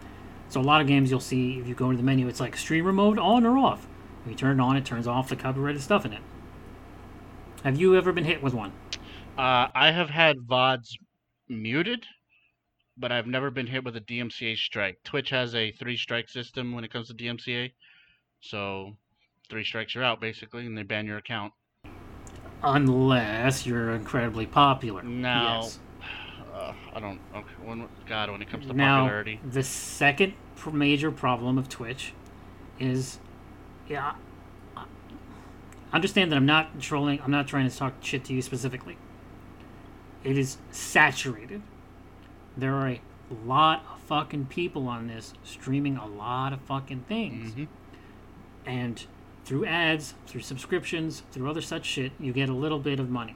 So 0.49 0.61
a 0.61 0.63
lot 0.63 0.81
of 0.81 0.87
games 0.87 1.11
you'll 1.11 1.21
see 1.21 1.59
if 1.59 1.67
you 1.67 1.75
go 1.75 1.87
into 1.87 1.97
the 1.97 2.03
menu, 2.03 2.29
it's 2.29 2.41
like 2.41 2.57
streamer 2.57 2.93
mode 2.93 3.19
on 3.19 3.47
or 3.47 3.57
off. 3.57 3.87
When 4.23 4.33
you 4.33 4.39
turn 4.39 4.61
it 4.61 4.63
on, 4.63 4.77
it 4.77 4.85
turns 4.85 5.07
off 5.07 5.29
the 5.29 5.37
copyrighted 5.37 5.81
stuff 5.81 6.05
in 6.05 6.13
it. 6.13 6.21
Have 7.65 7.81
you 7.81 7.97
ever 7.97 8.13
been 8.13 8.25
hit 8.25 8.43
with 8.43 8.55
one? 8.55 8.73
Uh, 9.39 9.69
I 9.75 9.93
have 9.93 10.11
had 10.11 10.39
VODs 10.39 10.97
muted, 11.49 12.05
but 12.97 13.11
I've 13.13 13.27
never 13.27 13.51
been 13.51 13.67
hit 13.67 13.85
with 13.85 13.97
a 13.97 14.01
DMCA 14.01 14.57
strike. 14.57 14.99
Twitch 15.05 15.31
has 15.31 15.55
a 15.55 15.73
three 15.73 15.97
strike 15.97 16.29
system 16.29 16.73
when 16.73 16.85
it 16.85 16.93
comes 16.93 17.09
to 17.09 17.15
DMCA. 17.15 17.73
So 18.41 18.97
three 19.49 19.65
strikes 19.65 19.95
you're 19.95 20.05
out 20.05 20.21
basically, 20.21 20.67
and 20.67 20.77
they 20.77 20.83
ban 20.83 21.07
your 21.07 21.19
account. 21.19 21.53
Unless 22.63 23.67
you're 23.67 23.91
incredibly 23.93 24.47
popular. 24.47 25.03
Now, 25.03 25.63
Yes. 25.63 25.79
uh, 26.55 26.73
I 26.95 27.01
don't. 27.01 27.19
Okay, 27.35 27.47
when, 27.65 27.89
God, 28.07 28.31
when 28.31 28.41
it 28.43 28.49
comes 28.49 28.67
to 28.67 28.73
Now, 28.73 29.01
popularity, 29.01 29.41
the 29.45 29.63
second 29.63 30.35
major 30.73 31.11
problem 31.11 31.59
of 31.59 31.69
Twitch 31.69 32.13
is, 32.79 33.19
yeah, 33.89 34.15
I- 34.77 34.85
understand 35.93 36.31
that 36.31 36.37
I'm 36.37 36.47
not 36.47 36.81
trolling. 36.81 37.21
I'm 37.23 37.33
not 37.33 37.49
trying 37.49 37.69
to 37.69 37.77
talk 37.77 37.95
shit 38.01 38.25
to 38.27 38.33
you 38.35 38.43
specifically. 38.43 38.97
It 40.23 40.39
is 40.39 40.59
saturated. 40.71 41.63
There 42.57 42.75
are 42.75 42.89
a 42.89 43.01
lot 43.45 43.85
of 43.93 44.01
fucking 44.01 44.47
people 44.47 44.89
on 44.89 45.07
this 45.07 45.35
streaming 45.43 45.97
a 45.97 46.07
lot 46.07 46.53
of 46.53 46.61
fucking 46.63 47.05
things, 47.09 47.55
Mhm. 47.55 47.69
and 48.67 49.07
through 49.45 49.65
ads, 49.65 50.15
through 50.27 50.43
subscriptions, 50.43 51.23
through 51.33 51.49
other 51.49 51.61
such 51.63 51.87
shit, 51.87 52.13
you 52.21 52.33
get 52.33 52.49
a 52.49 52.55
little 52.55 52.79
bit 52.79 53.01
of 53.01 53.11
money. 53.11 53.35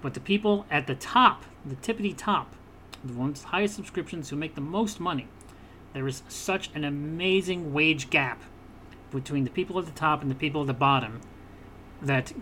But 0.00 0.14
the 0.14 0.20
people 0.20 0.66
at 0.70 0.86
the 0.86 0.94
top, 0.94 1.44
the 1.64 1.76
tippity 1.76 2.14
top, 2.16 2.54
the 3.04 3.12
ones 3.12 3.40
with 3.42 3.50
highest 3.50 3.74
subscriptions 3.74 4.30
who 4.30 4.36
make 4.36 4.54
the 4.54 4.60
most 4.60 5.00
money, 5.00 5.28
there 5.92 6.06
is 6.06 6.22
such 6.28 6.70
an 6.74 6.84
amazing 6.84 7.72
wage 7.72 8.10
gap 8.10 8.42
between 9.10 9.44
the 9.44 9.50
people 9.50 9.78
at 9.78 9.86
the 9.86 9.92
top 9.92 10.22
and 10.22 10.30
the 10.30 10.34
people 10.34 10.62
at 10.62 10.66
the 10.68 10.72
bottom 10.74 11.20
that, 12.00 12.32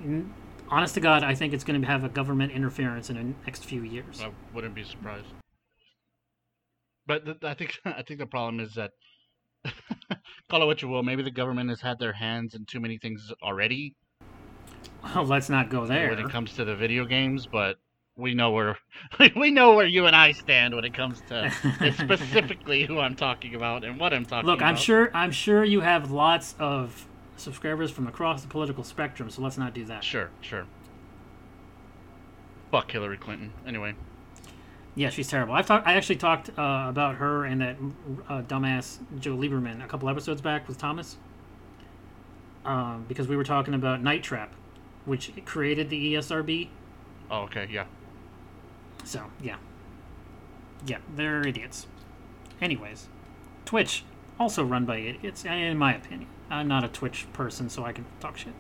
honest 0.71 0.95
to 0.95 1.01
God, 1.01 1.23
I 1.25 1.35
think 1.35 1.53
it's 1.53 1.65
going 1.65 1.81
to 1.81 1.87
have 1.87 2.05
a 2.05 2.09
government 2.09 2.53
interference 2.53 3.11
in 3.11 3.17
the 3.17 3.35
next 3.47 3.65
few 3.65 3.83
years. 3.83 4.21
I 4.21 4.31
wouldn't 4.55 4.75
be 4.75 4.85
surprised. 4.85 5.27
But 7.07 7.25
th- 7.25 7.39
I 7.45 7.55
think 7.55 7.79
I 7.85 8.03
think 8.03 8.21
the 8.21 8.27
problem 8.27 8.61
is 8.61 8.75
that 8.75 8.93
call 10.49 10.63
it 10.63 10.67
what 10.67 10.83
you 10.83 10.89
will. 10.89 11.03
Maybe 11.03 11.23
the 11.23 11.31
government 11.31 11.69
has 11.71 11.81
had 11.81 11.99
their 11.99 12.13
hands 12.13 12.55
in 12.55 12.65
too 12.67 12.81
many 12.81 12.99
things 12.99 13.33
already 13.43 13.95
Well, 15.03 15.25
let's 15.25 15.49
not 15.51 15.71
go 15.71 15.87
there. 15.87 16.11
when 16.11 16.19
it 16.19 16.31
comes 16.31 16.55
to 16.55 16.65
the 16.65 16.77
video 16.77 17.05
games. 17.05 17.47
But 17.47 17.77
we 18.17 18.35
know 18.35 18.51
where 18.51 18.77
we 19.37 19.51
know 19.51 19.75
where 19.75 19.87
you 19.87 20.07
and 20.07 20.15
I 20.15 20.33
stand 20.33 20.75
when 20.75 20.85
it 20.85 20.95
comes 20.95 21.21
to 21.29 21.51
specifically 21.93 22.85
who 22.85 22.99
I'm 22.99 23.17
talking 23.17 23.55
about 23.55 23.85
and 23.85 23.99
what 23.99 24.13
I'm 24.13 24.25
talking 24.25 24.47
Look, 24.47 24.59
about. 24.61 24.69
I'm 24.69 24.77
sure 24.77 25.11
I'm 25.15 25.33
sure 25.33 25.65
you 25.65 25.81
have 25.81 26.11
lots 26.11 26.55
of 26.59 27.07
subscribers 27.41 27.91
from 27.91 28.07
across 28.07 28.43
the 28.43 28.49
political 28.49 28.85
spectrum, 28.85 29.31
so 29.31 29.43
let's 29.43 29.59
not 29.59 29.75
do 29.75 29.85
that. 29.87 30.05
Sure, 30.05 30.31
sure. 30.41 30.67
Fuck 32.71 32.91
Hillary 32.93 33.17
Clinton. 33.17 33.53
Anyway, 33.67 33.95
Yeah, 34.95 35.11
she's 35.11 35.29
terrible. 35.29 35.55
I've 35.55 35.67
talked. 35.67 35.87
I 35.87 35.95
actually 35.95 36.17
talked 36.17 36.51
uh, 36.51 36.87
about 36.89 37.17
her 37.17 37.45
and 37.45 37.61
that 37.61 37.77
uh, 38.29 38.43
dumbass 38.43 38.99
Joe 39.19 39.37
Lieberman 39.37 39.83
a 39.85 39.89
couple 39.89 40.09
episodes 40.09 40.41
back 40.41 40.69
with 40.69 40.79
Thomas, 40.79 41.17
um, 42.65 43.05
because 43.09 43.27
we 43.27 43.37
were 43.37 43.45
talking 43.45 43.75
about 43.75 44.03
Night 44.03 44.23
Trap, 44.23 44.53
which 45.05 45.33
created 45.45 45.91
the 45.91 46.15
ESRB. 46.15 46.69
oh 47.31 47.43
okay, 47.43 47.69
yeah. 47.71 47.87
So 49.05 49.25
yeah, 49.43 49.57
yeah, 50.87 50.99
they're 51.17 51.47
idiots. 51.47 51.87
Anyways, 52.61 53.09
Twitch 53.65 54.05
also 54.39 54.65
run 54.65 54.85
by 54.85 54.99
idiots, 54.99 55.45
in 55.45 55.77
my 55.77 55.95
opinion. 55.95 56.29
I'm 56.51 56.69
not 56.69 56.85
a 56.85 56.89
Twitch 56.89 57.27
person, 57.33 57.69
so 57.69 57.85
I 57.85 57.93
can 57.93 58.05
talk 58.19 58.37
shit. 58.37 58.53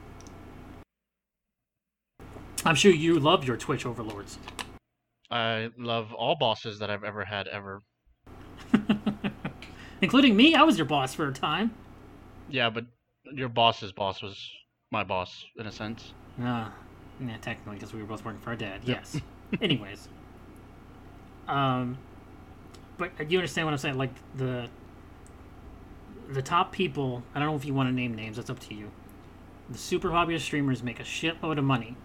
I'm 2.64 2.74
sure 2.74 2.92
you 2.92 3.18
love 3.18 3.44
your 3.44 3.56
Twitch 3.56 3.84
overlords. 3.84 4.38
I 5.30 5.70
love 5.76 6.12
all 6.12 6.36
bosses 6.36 6.78
that 6.78 6.90
I've 6.90 7.04
ever 7.04 7.24
had 7.24 7.48
ever. 7.48 7.82
Including 10.02 10.36
me, 10.36 10.54
I 10.54 10.62
was 10.62 10.76
your 10.76 10.86
boss 10.86 11.14
for 11.14 11.28
a 11.28 11.32
time. 11.32 11.72
Yeah, 12.48 12.70
but 12.70 12.86
your 13.32 13.48
boss's 13.48 13.92
boss 13.92 14.22
was 14.22 14.50
my 14.90 15.04
boss 15.04 15.44
in 15.58 15.66
a 15.66 15.72
sense. 15.72 16.14
Ah, 16.40 16.72
yeah, 17.20 17.36
technically, 17.38 17.74
because 17.74 17.92
we 17.92 18.00
were 18.00 18.08
both 18.08 18.24
working 18.24 18.40
for 18.40 18.50
our 18.50 18.56
dad. 18.56 18.80
Yep. 18.84 18.98
Yes. 18.98 19.20
Anyways, 19.62 20.08
um, 21.48 21.98
but 22.98 23.10
you 23.30 23.38
understand 23.38 23.66
what 23.66 23.72
I'm 23.72 23.78
saying? 23.78 23.98
Like 23.98 24.10
the 24.36 24.68
the 26.30 26.42
top 26.42 26.72
people. 26.72 27.22
I 27.34 27.38
don't 27.38 27.48
know 27.48 27.56
if 27.56 27.64
you 27.64 27.74
want 27.74 27.88
to 27.88 27.92
name 27.94 28.14
names. 28.14 28.36
That's 28.36 28.50
up 28.50 28.60
to 28.60 28.74
you. 28.74 28.90
The 29.68 29.78
super 29.78 30.10
popular 30.10 30.38
streamers 30.40 30.82
make 30.82 31.00
a 31.00 31.04
shitload 31.04 31.58
of 31.58 31.64
money, 31.64 31.96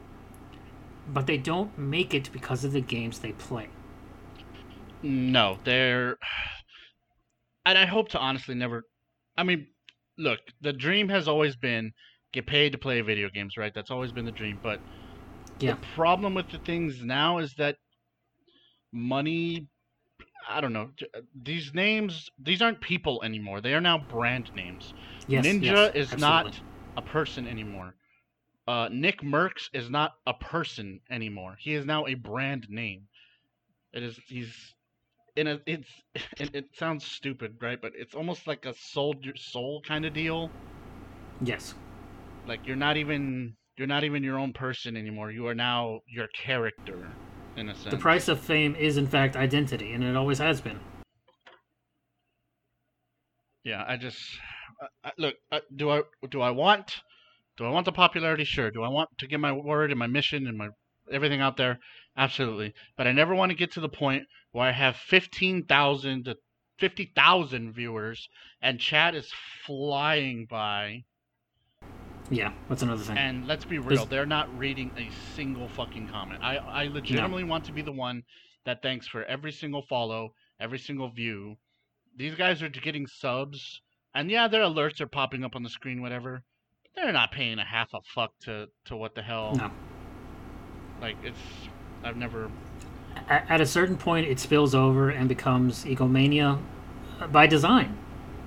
but 1.07 1.27
they 1.27 1.37
don't 1.37 1.77
make 1.77 2.13
it 2.13 2.31
because 2.31 2.63
of 2.63 2.73
the 2.73 2.81
games 2.81 3.19
they 3.19 3.31
play. 3.33 3.69
No, 5.03 5.59
they're. 5.63 6.17
And 7.65 7.77
I 7.77 7.85
hope 7.85 8.09
to 8.09 8.19
honestly 8.19 8.55
never. 8.55 8.83
I 9.37 9.43
mean, 9.43 9.67
look, 10.17 10.39
the 10.61 10.73
dream 10.73 11.09
has 11.09 11.27
always 11.27 11.55
been 11.55 11.91
get 12.33 12.47
paid 12.47 12.71
to 12.73 12.77
play 12.77 13.01
video 13.01 13.29
games, 13.29 13.57
right? 13.57 13.73
That's 13.73 13.91
always 13.91 14.11
been 14.11 14.25
the 14.25 14.31
dream. 14.31 14.59
But 14.61 14.81
Yeah. 15.59 15.73
the 15.73 15.79
problem 15.95 16.33
with 16.33 16.49
the 16.49 16.59
things 16.59 17.03
now 17.03 17.37
is 17.39 17.53
that 17.55 17.77
money. 18.91 19.67
I 20.47 20.61
don't 20.61 20.73
know. 20.73 20.89
These 21.43 21.73
names, 21.73 22.29
these 22.39 22.61
aren't 22.61 22.81
people 22.81 23.21
anymore. 23.23 23.61
They 23.61 23.73
are 23.73 23.81
now 23.81 23.97
brand 23.97 24.51
names. 24.55 24.93
Yes, 25.27 25.45
Ninja 25.45 25.63
yes, 25.63 25.91
is 25.95 26.13
absolutely. 26.13 26.19
not 26.19 26.61
a 26.97 27.01
person 27.01 27.47
anymore. 27.47 27.95
Uh, 28.67 28.89
Nick 28.91 29.21
Mercs 29.21 29.69
is 29.73 29.89
not 29.89 30.13
a 30.25 30.33
person 30.33 30.99
anymore. 31.09 31.55
He 31.59 31.73
is 31.73 31.85
now 31.85 32.05
a 32.07 32.15
brand 32.15 32.67
name. 32.69 33.07
It 33.93 34.03
is 34.03 34.19
he's 34.27 34.75
in 35.35 35.47
a 35.47 35.59
it's 35.65 35.89
it, 36.37 36.55
it 36.55 36.65
sounds 36.73 37.05
stupid, 37.05 37.57
right? 37.61 37.81
But 37.81 37.93
it's 37.95 38.15
almost 38.15 38.47
like 38.47 38.65
a 38.65 38.73
soul 38.73 39.15
soul 39.35 39.81
kind 39.85 40.05
of 40.05 40.13
deal. 40.13 40.49
Yes. 41.41 41.75
Like 42.47 42.65
you're 42.65 42.75
not 42.75 42.97
even 42.97 43.55
you're 43.77 43.87
not 43.87 44.03
even 44.03 44.23
your 44.23 44.39
own 44.39 44.53
person 44.53 44.97
anymore. 44.97 45.31
You 45.31 45.47
are 45.47 45.55
now 45.55 46.01
your 46.07 46.27
character, 46.27 47.09
in 47.57 47.69
a 47.69 47.75
sense. 47.75 47.91
The 47.91 47.97
price 47.97 48.27
of 48.27 48.39
fame 48.39 48.75
is, 48.75 48.97
in 48.97 49.07
fact, 49.07 49.35
identity, 49.35 49.93
and 49.93 50.03
it 50.03 50.15
always 50.15 50.39
has 50.39 50.61
been. 50.61 50.79
Yeah, 53.63 53.83
I 53.87 53.97
just 53.97 54.19
uh, 54.81 54.87
uh, 55.03 55.11
look. 55.17 55.35
Uh, 55.51 55.59
do 55.75 55.89
I 55.89 56.01
do 56.29 56.41
I 56.41 56.51
want 56.51 57.01
do 57.57 57.65
I 57.65 57.69
want 57.69 57.85
the 57.85 57.91
popularity? 57.91 58.43
Sure. 58.43 58.69
Do 58.69 58.83
I 58.83 58.89
want 58.89 59.09
to 59.19 59.27
get 59.27 59.39
my 59.39 59.51
word 59.51 59.91
and 59.91 59.99
my 59.99 60.07
mission 60.07 60.45
and 60.47 60.57
my 60.57 60.69
everything 61.11 61.41
out 61.41 61.57
there? 61.57 61.79
Absolutely. 62.17 62.73
But 62.97 63.07
I 63.07 63.11
never 63.11 63.33
want 63.33 63.51
to 63.51 63.57
get 63.57 63.71
to 63.73 63.79
the 63.79 63.89
point 63.89 64.23
where 64.51 64.67
I 64.67 64.71
have 64.71 64.95
fifteen 64.95 65.65
thousand 65.65 66.25
to 66.25 66.35
fifty 66.77 67.11
thousand 67.15 67.73
viewers 67.73 68.27
and 68.61 68.79
chat 68.79 69.15
is 69.15 69.31
flying 69.65 70.45
by. 70.49 71.03
Yeah, 72.29 72.51
that's 72.69 72.81
another 72.81 73.03
thing. 73.03 73.17
And 73.17 73.47
let's 73.47 73.65
be 73.65 73.77
real, 73.77 73.89
There's- 73.89 74.07
they're 74.09 74.25
not 74.25 74.55
reading 74.57 74.91
a 74.97 75.09
single 75.35 75.67
fucking 75.69 76.07
comment. 76.09 76.43
I 76.43 76.57
I 76.57 76.87
legitimately 76.87 77.43
want 77.43 77.65
to 77.65 77.71
be 77.71 77.81
the 77.81 77.91
one 77.91 78.23
that 78.65 78.81
thanks 78.81 79.07
for 79.07 79.23
every 79.25 79.51
single 79.51 79.83
follow, 79.83 80.33
every 80.59 80.79
single 80.79 81.09
view. 81.09 81.57
These 82.17 82.35
guys 82.35 82.63
are 82.63 82.69
getting 82.69 83.05
subs, 83.07 83.81
and 84.15 84.31
yeah, 84.31 84.47
their 84.47 84.63
alerts 84.63 85.01
are 85.01 85.07
popping 85.07 85.43
up 85.43 85.55
on 85.55 85.63
the 85.63 85.69
screen, 85.69 86.01
whatever. 86.01 86.43
They're 86.95 87.11
not 87.11 87.31
paying 87.31 87.59
a 87.59 87.65
half 87.65 87.93
a 87.93 87.99
fuck 88.13 88.31
to 88.41 88.69
to 88.85 88.95
what 88.95 89.13
the 89.15 89.21
hell. 89.21 89.55
No. 89.55 89.71
Like 91.01 91.17
it's 91.23 91.37
I've 92.03 92.17
never 92.17 92.49
At, 93.27 93.45
at 93.49 93.61
a 93.61 93.65
certain 93.65 93.97
point, 93.97 94.27
it 94.27 94.39
spills 94.39 94.73
over 94.73 95.09
and 95.09 95.27
becomes 95.29 95.85
egomania 95.85 96.57
uh, 97.19 97.27
by 97.27 97.47
design. 97.47 97.97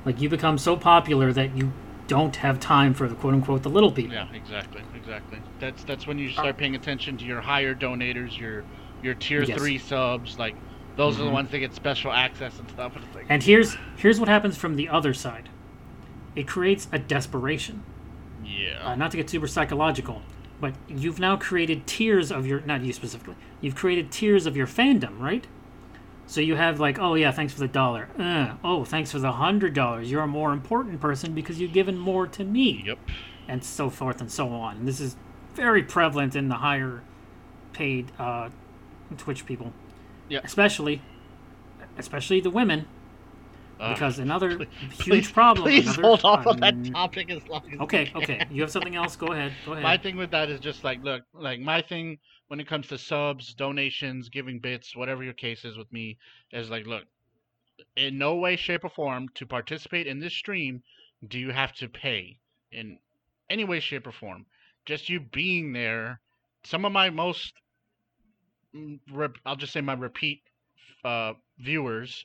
Like 0.04 0.20
you 0.20 0.28
become 0.28 0.58
so 0.58 0.76
popular 0.76 1.32
that 1.32 1.56
you 1.56 1.72
don't 2.08 2.34
have 2.36 2.58
time 2.58 2.92
for 2.94 3.08
the 3.08 3.14
quote 3.14 3.34
unquote 3.34 3.62
the 3.62 3.70
little 3.70 3.92
people. 3.92 4.14
Yeah, 4.14 4.26
exactly, 4.34 4.82
exactly. 4.96 5.38
That's 5.60 5.84
that's 5.84 6.06
when 6.06 6.18
you 6.18 6.30
start 6.30 6.56
paying 6.56 6.74
attention 6.74 7.16
to 7.18 7.24
your 7.24 7.40
higher 7.40 7.74
donators, 7.74 8.36
your 8.36 8.64
your 9.02 9.14
tier 9.14 9.44
Yes. 9.44 9.56
three 9.56 9.78
subs. 9.78 10.38
Like 10.38 10.56
those 10.96 11.20
are 11.20 11.24
the 11.24 11.28
Mhm. 11.30 11.32
ones 11.32 11.50
that 11.52 11.58
get 11.60 11.74
special 11.74 12.10
access 12.10 12.58
and 12.58 12.68
stuff. 12.70 12.96
And 12.96 13.04
like, 13.14 13.26
And 13.28 13.42
here's 13.42 13.76
here's 13.96 14.18
what 14.18 14.28
happens 14.28 14.56
from 14.58 14.74
the 14.74 14.88
other 14.88 15.14
side. 15.14 15.48
It 16.34 16.48
creates 16.48 16.88
a 16.90 16.98
desperation. 16.98 17.82
yeah, 18.44 18.82
Uh, 18.84 18.94
not 18.96 19.10
to 19.12 19.16
get 19.16 19.28
super 19.28 19.46
psychological, 19.46 20.22
but 20.60 20.74
you've 20.88 21.20
now 21.20 21.36
created 21.36 21.86
tiers 21.86 22.32
of 22.32 22.46
your 22.46 22.60
not 22.62 22.82
you 22.82 22.92
specifically. 22.92 23.34
You've 23.60 23.74
created 23.76 24.10
tiers 24.10 24.46
of 24.46 24.56
your 24.56 24.66
fandom, 24.66 25.18
right? 25.20 25.46
So 26.28 26.42
you 26.42 26.56
have 26.56 26.78
like, 26.78 26.98
oh 26.98 27.14
yeah, 27.14 27.30
thanks 27.32 27.54
for 27.54 27.60
the 27.60 27.68
dollar. 27.68 28.06
Uh, 28.18 28.54
oh, 28.62 28.84
thanks 28.84 29.10
for 29.10 29.18
the 29.18 29.32
hundred 29.32 29.72
dollars. 29.74 30.10
You're 30.10 30.22
a 30.22 30.26
more 30.28 30.52
important 30.52 31.00
person 31.00 31.32
because 31.34 31.58
you've 31.58 31.72
given 31.72 31.96
more 31.96 32.26
to 32.26 32.44
me, 32.44 32.82
yep, 32.86 32.98
and 33.48 33.64
so 33.64 33.88
forth 33.88 34.20
and 34.20 34.30
so 34.30 34.48
on. 34.50 34.76
And 34.76 34.86
this 34.86 35.00
is 35.00 35.16
very 35.54 35.82
prevalent 35.82 36.36
in 36.36 36.48
the 36.50 36.56
higher 36.56 37.02
paid 37.72 38.12
uh, 38.18 38.50
Twitch 39.16 39.46
people, 39.46 39.72
Yeah. 40.28 40.40
especially, 40.44 41.00
especially 41.96 42.40
the 42.42 42.50
women, 42.50 42.86
Ugh. 43.80 43.94
because 43.94 44.18
another 44.18 44.56
please- 44.56 44.68
huge 45.02 45.32
problem. 45.32 45.64
Please 45.64 45.86
another- 45.86 46.02
hold 46.02 46.24
off 46.24 46.46
on 46.46 46.62
um, 46.62 46.84
that 46.84 46.92
topic 46.92 47.30
as 47.30 47.46
long 47.48 47.62
as 47.72 47.80
Okay, 47.80 48.00
you 48.04 48.06
can. 48.12 48.22
okay. 48.22 48.46
You 48.50 48.60
have 48.60 48.70
something 48.70 48.96
else? 48.96 49.16
Go 49.16 49.28
ahead. 49.28 49.52
Go 49.64 49.72
ahead. 49.72 49.82
My 49.82 49.96
thing 49.96 50.16
with 50.18 50.30
that 50.32 50.50
is 50.50 50.60
just 50.60 50.84
like, 50.84 51.02
look, 51.02 51.22
like 51.32 51.58
my 51.60 51.80
thing 51.80 52.18
when 52.48 52.60
it 52.60 52.66
comes 52.66 52.88
to 52.88 52.98
subs, 52.98 53.54
donations, 53.54 54.28
giving 54.28 54.58
bits, 54.58 54.96
whatever 54.96 55.22
your 55.22 55.34
case 55.34 55.64
is 55.64 55.76
with 55.76 55.92
me, 55.92 56.18
is 56.50 56.70
like, 56.70 56.86
look, 56.86 57.04
in 57.96 58.18
no 58.18 58.34
way, 58.34 58.56
shape, 58.56 58.84
or 58.84 58.88
form 58.88 59.28
to 59.34 59.46
participate 59.46 60.06
in 60.06 60.18
this 60.18 60.34
stream 60.34 60.82
do 61.26 61.38
you 61.38 61.50
have 61.50 61.72
to 61.74 61.88
pay 61.88 62.38
in 62.72 62.98
any 63.50 63.64
way, 63.64 63.80
shape, 63.80 64.06
or 64.06 64.12
form. 64.12 64.46
Just 64.84 65.08
you 65.08 65.20
being 65.20 65.72
there. 65.72 66.20
Some 66.64 66.84
of 66.84 66.92
my 66.92 67.10
most, 67.10 67.54
mm, 68.74 68.98
I'll 69.44 69.56
just 69.56 69.72
say 69.72 69.80
my 69.80 69.94
repeat 69.94 70.42
uh, 71.04 71.34
viewers 71.58 72.24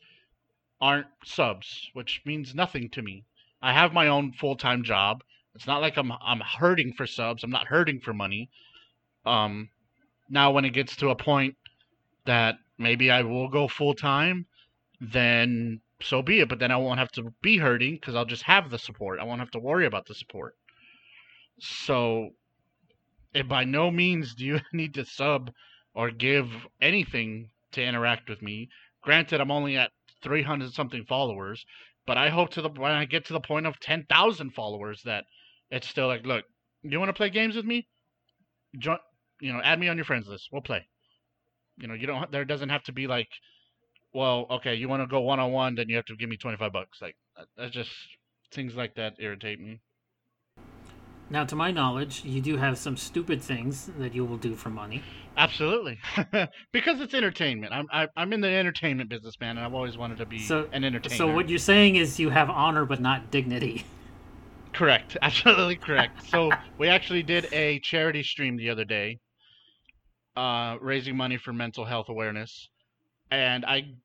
aren't 0.82 1.07
subs, 1.24 1.89
which 1.93 2.21
means 2.26 2.55
nothing 2.55 2.89
to 2.89 3.01
me. 3.01 3.26
I 3.61 3.74
have 3.74 3.93
my 3.93 4.07
own 4.07 4.34
full 4.34 4.55
time 4.55 4.84
job. 4.84 5.24
It's 5.55 5.67
not 5.67 5.82
like 5.82 5.97
I'm 5.97 6.11
I'm 6.11 6.41
hurting 6.41 6.93
for 6.93 7.05
subs. 7.05 7.43
I'm 7.43 7.51
not 7.51 7.67
hurting 7.67 8.01
for 8.01 8.13
money. 8.13 8.49
Um, 9.26 9.69
now 10.34 10.52
when 10.52 10.66
it 10.66 10.72
gets 10.72 10.96
to 10.98 11.10
a 11.10 11.16
point 11.16 11.56
that 12.26 12.56
maybe 12.78 13.12
I 13.12 13.22
will 13.22 13.48
go 13.48 13.68
full 13.68 13.94
time, 13.94 14.48
then 15.00 15.80
so 16.02 16.22
be 16.22 16.42
it. 16.42 16.50
But 16.50 16.60
then 16.60 16.72
I 16.72 16.78
won't 16.78 17.00
have 17.00 17.12
to 17.14 17.34
be 17.42 17.58
hurting 17.58 17.96
because 17.96 18.16
I'll 18.16 18.26
just 18.26 18.44
have 18.44 18.70
the 18.70 18.80
support. 18.80 19.20
I 19.20 19.24
won't 19.24 19.40
have 19.40 19.52
to 19.52 19.60
worry 19.60 19.86
about 19.86 20.08
the 20.08 20.16
support. 20.16 20.56
So, 21.60 22.32
it 23.34 23.48
by 23.48 23.64
no 23.64 23.92
means 23.92 24.34
do 24.34 24.46
you 24.46 24.60
need 24.74 24.96
to 24.96 25.06
sub 25.06 25.52
or 25.94 26.10
give 26.10 26.50
anything 26.82 27.50
to 27.74 27.84
interact 27.84 28.28
with 28.28 28.42
me. 28.42 28.70
Granted, 29.02 29.40
I'm 29.40 29.52
only 29.52 29.78
at 29.78 29.92
300 30.24 30.74
something 30.74 31.06
followers, 31.06 31.64
but 32.08 32.18
I 32.18 32.30
hope 32.30 32.50
to 32.52 32.62
the 32.62 32.70
when 32.70 32.92
I 32.92 33.06
get 33.06 33.26
to 33.26 33.34
the 33.34 33.40
point 33.40 33.68
of 33.68 33.80
10,000 33.80 34.52
followers 34.52 35.02
that 35.04 35.26
it's 35.70 35.88
still 35.88 36.08
like, 36.08 36.26
look, 36.26 36.46
you 36.82 37.00
want 37.00 37.10
to 37.10 37.14
play 37.14 37.30
games 37.30 37.56
with 37.56 37.66
me? 37.66 37.88
Join, 38.80 38.98
you 39.42 39.52
know, 39.54 39.60
add 39.64 39.80
me 39.80 39.88
on 39.90 39.98
your 39.98 40.06
friends 40.06 40.28
list. 40.28 40.50
We'll 40.52 40.62
play. 40.62 40.86
You 41.78 41.88
know, 41.88 41.94
you 41.94 42.08
don't. 42.08 42.32
There 42.32 42.46
doesn't 42.46 42.70
have 42.70 42.84
to 42.84 42.92
be 42.94 43.08
like, 43.08 43.28
well, 44.14 44.46
okay, 44.52 44.76
you 44.76 44.88
want 44.88 45.02
to 45.02 45.08
go 45.08 45.22
one 45.22 45.40
on 45.40 45.52
one, 45.52 45.76
then 45.76 45.90
you 45.90 45.96
have 45.96 46.06
to 46.06 46.16
give 46.16 46.30
me 46.30 46.38
25 46.38 46.72
bucks. 46.72 47.02
Like 47.02 47.16
that- 47.38 47.48
that's 47.58 47.72
just 47.74 47.92
things 48.52 48.76
like 48.76 48.96
that 48.96 49.14
irritate 49.20 49.60
me. 49.60 49.80
Now, 51.30 51.46
to 51.46 51.56
my 51.56 51.72
knowledge, 51.72 52.24
you 52.24 52.42
do 52.42 52.58
have 52.58 52.78
some 52.78 52.96
stupid 52.96 53.42
things 53.42 53.90
that 53.98 54.14
you 54.14 54.24
will 54.24 54.38
do 54.38 54.56
for 54.56 54.70
money. 54.70 55.02
Absolutely, 55.36 55.98
because 56.72 57.02
it's 57.02 57.16
entertainment. 57.16 57.74
I'm 57.74 57.88
I, 57.92 58.08
I'm 58.16 58.34
in 58.34 58.42
the 58.42 58.50
entertainment 58.50 59.10
business, 59.10 59.34
man, 59.40 59.58
and 59.58 59.66
I've 59.66 59.74
always 59.74 59.98
wanted 59.98 60.18
to 60.20 60.28
be 60.28 60.40
So- 60.40 60.70
an 60.72 60.84
entertainer. 60.84 61.16
So 61.16 61.34
what 61.34 61.50
you're 61.50 61.58
saying 61.58 61.96
is 61.96 62.20
you 62.20 62.30
have 62.30 62.52
honor 62.52 62.86
but 62.86 63.02
not 63.02 63.32
dignity. 63.32 63.84
Correct. 64.74 65.18
Absolutely 65.24 65.76
correct. 65.78 66.28
So 66.30 66.52
we 66.78 66.88
actually 66.88 67.24
did 67.24 67.48
a 67.52 67.80
charity 67.80 68.22
stream 68.22 68.58
the 68.58 68.70
other 68.70 68.86
day, 68.86 69.18
uh, 70.36 70.78
raising 70.82 71.16
money 71.16 71.38
for 71.38 71.54
mental 71.54 71.86
health 71.86 72.10
awareness, 72.10 72.70
and 73.32 73.66
I 73.66 73.96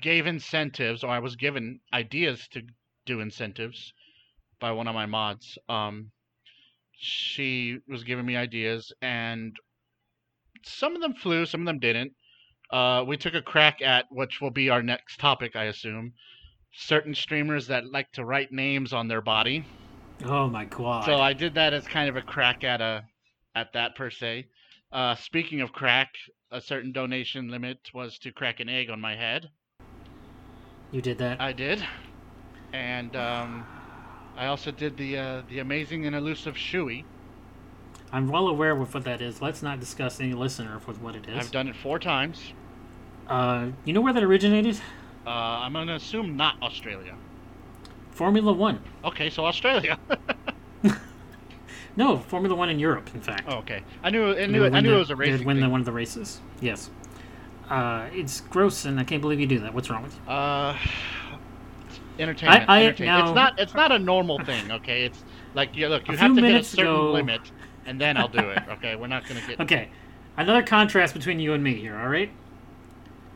gave 0.00 0.26
incentives, 0.26 1.02
or 1.02 1.10
I 1.10 1.18
was 1.18 1.36
given 1.36 1.80
ideas 1.92 2.46
to 2.52 2.62
do 3.06 3.20
incentives 3.20 3.92
by 4.60 4.72
one 4.72 4.88
of 4.88 4.94
my 4.94 5.06
mods. 5.06 5.58
Um, 5.68 6.10
she 6.92 7.78
was 7.88 8.04
giving 8.04 8.26
me 8.26 8.36
ideas, 8.36 8.92
and 9.00 9.56
some 10.64 10.94
of 10.94 11.00
them 11.00 11.14
flew, 11.14 11.46
some 11.46 11.60
of 11.62 11.66
them 11.66 11.78
didn't. 11.78 12.12
Uh, 12.70 13.04
we 13.06 13.16
took 13.16 13.34
a 13.34 13.42
crack 13.42 13.80
at 13.80 14.06
which 14.10 14.40
will 14.40 14.50
be 14.50 14.68
our 14.68 14.82
next 14.82 15.18
topic, 15.18 15.56
I 15.56 15.64
assume. 15.64 16.12
Certain 16.74 17.14
streamers 17.14 17.66
that 17.68 17.90
like 17.90 18.12
to 18.12 18.24
write 18.24 18.52
names 18.52 18.92
on 18.92 19.08
their 19.08 19.22
body. 19.22 19.64
Oh 20.24 20.48
my 20.48 20.64
god. 20.64 21.04
So 21.04 21.20
I 21.20 21.32
did 21.32 21.54
that 21.54 21.72
as 21.72 21.86
kind 21.86 22.08
of 22.08 22.16
a 22.16 22.22
crack 22.22 22.64
at 22.64 22.80
a 22.80 23.04
at 23.54 23.72
that 23.72 23.94
per 23.96 24.10
se. 24.10 24.46
Uh, 24.90 25.14
speaking 25.14 25.60
of 25.60 25.72
crack, 25.72 26.14
a 26.50 26.60
certain 26.60 26.92
donation 26.92 27.48
limit 27.48 27.78
was 27.92 28.18
to 28.18 28.32
crack 28.32 28.60
an 28.60 28.68
egg 28.68 28.88
on 28.88 29.00
my 29.00 29.14
head. 29.14 29.50
you 30.90 31.02
did 31.02 31.18
that. 31.18 31.40
I 31.40 31.52
did, 31.52 31.84
and 32.72 33.14
um, 33.14 33.66
I 34.36 34.46
also 34.46 34.70
did 34.70 34.96
the 34.96 35.18
uh, 35.18 35.42
the 35.50 35.58
amazing 35.58 36.06
and 36.06 36.16
elusive 36.16 36.54
shoey. 36.54 37.04
I'm 38.12 38.28
well 38.28 38.48
aware 38.48 38.72
of 38.72 38.94
what 38.94 39.04
that 39.04 39.20
is. 39.20 39.42
Let's 39.42 39.62
not 39.62 39.78
discuss 39.80 40.20
any 40.20 40.32
listener 40.32 40.80
with 40.86 41.00
what 41.02 41.14
it 41.14 41.28
is. 41.28 41.36
I've 41.36 41.50
done 41.50 41.68
it 41.68 41.76
four 41.76 41.98
times. 41.98 42.54
Uh, 43.26 43.68
you 43.84 43.92
know 43.92 44.00
where 44.00 44.14
that 44.14 44.22
originated? 44.22 44.80
Uh, 45.26 45.30
I'm 45.30 45.74
gonna 45.74 45.96
assume 45.96 46.34
not 46.34 46.56
Australia. 46.62 47.14
Formula 48.12 48.52
One. 48.52 48.80
Okay, 49.04 49.28
so 49.28 49.44
Australia. 49.44 49.98
No, 51.98 52.16
Formula 52.18 52.54
One 52.54 52.70
in 52.70 52.78
Europe, 52.78 53.10
in 53.14 53.20
fact. 53.20 53.42
oh, 53.48 53.56
okay, 53.58 53.82
I 54.04 54.10
knew 54.10 54.32
I 54.34 54.46
knew 54.46 54.60
would 54.62 54.74
I 54.74 54.80
knew 54.80 54.90
the- 54.90 54.94
it 54.96 54.98
was 55.00 55.10
a 55.10 55.16
race. 55.16 55.32
racing 55.32 55.46
win 55.46 55.60
the, 55.60 55.68
one 55.68 55.80
of 55.80 55.84
the 55.86 55.92
races. 55.92 56.40
Yes. 56.60 56.90
Uh, 57.68 58.06
it's 58.12 58.40
gross, 58.40 58.84
and 58.86 58.98
I 59.00 59.04
can't 59.04 59.20
believe 59.20 59.40
you 59.40 59.46
do 59.46 59.58
that. 59.58 59.74
What's 59.74 59.90
wrong 59.90 60.04
with 60.04 60.14
you? 60.14 60.32
Uh, 60.32 60.76
entertainment. 62.18 62.64
I- 62.68 62.84
entertainment. 62.84 63.18
now- 63.18 63.26
It's 63.28 63.34
not. 63.34 63.58
It's 63.60 63.74
not 63.74 63.92
a 63.92 63.98
normal 63.98 64.38
thing. 64.44 64.70
Okay. 64.72 65.04
It's 65.04 65.24
like 65.54 65.76
yeah. 65.76 65.88
Look, 65.88 66.08
you 66.08 66.16
have 66.16 66.34
to 66.36 66.40
hit 66.42 66.60
a 66.60 66.64
certain 66.64 66.86
ago- 66.86 67.12
limit, 67.12 67.40
and 67.84 68.00
then 68.00 68.16
I'll 68.16 68.28
do 68.28 68.38
it. 68.48 68.62
Okay. 68.70 68.96
We're 68.96 69.08
not 69.08 69.26
gonna 69.26 69.40
get. 69.46 69.60
Okay, 69.68 69.88
another 70.36 70.62
contrast 70.62 71.14
between 71.14 71.40
you 71.40 71.52
and 71.52 71.62
me 71.62 71.74
here. 71.74 71.96
All 71.98 72.08
right. 72.08 72.30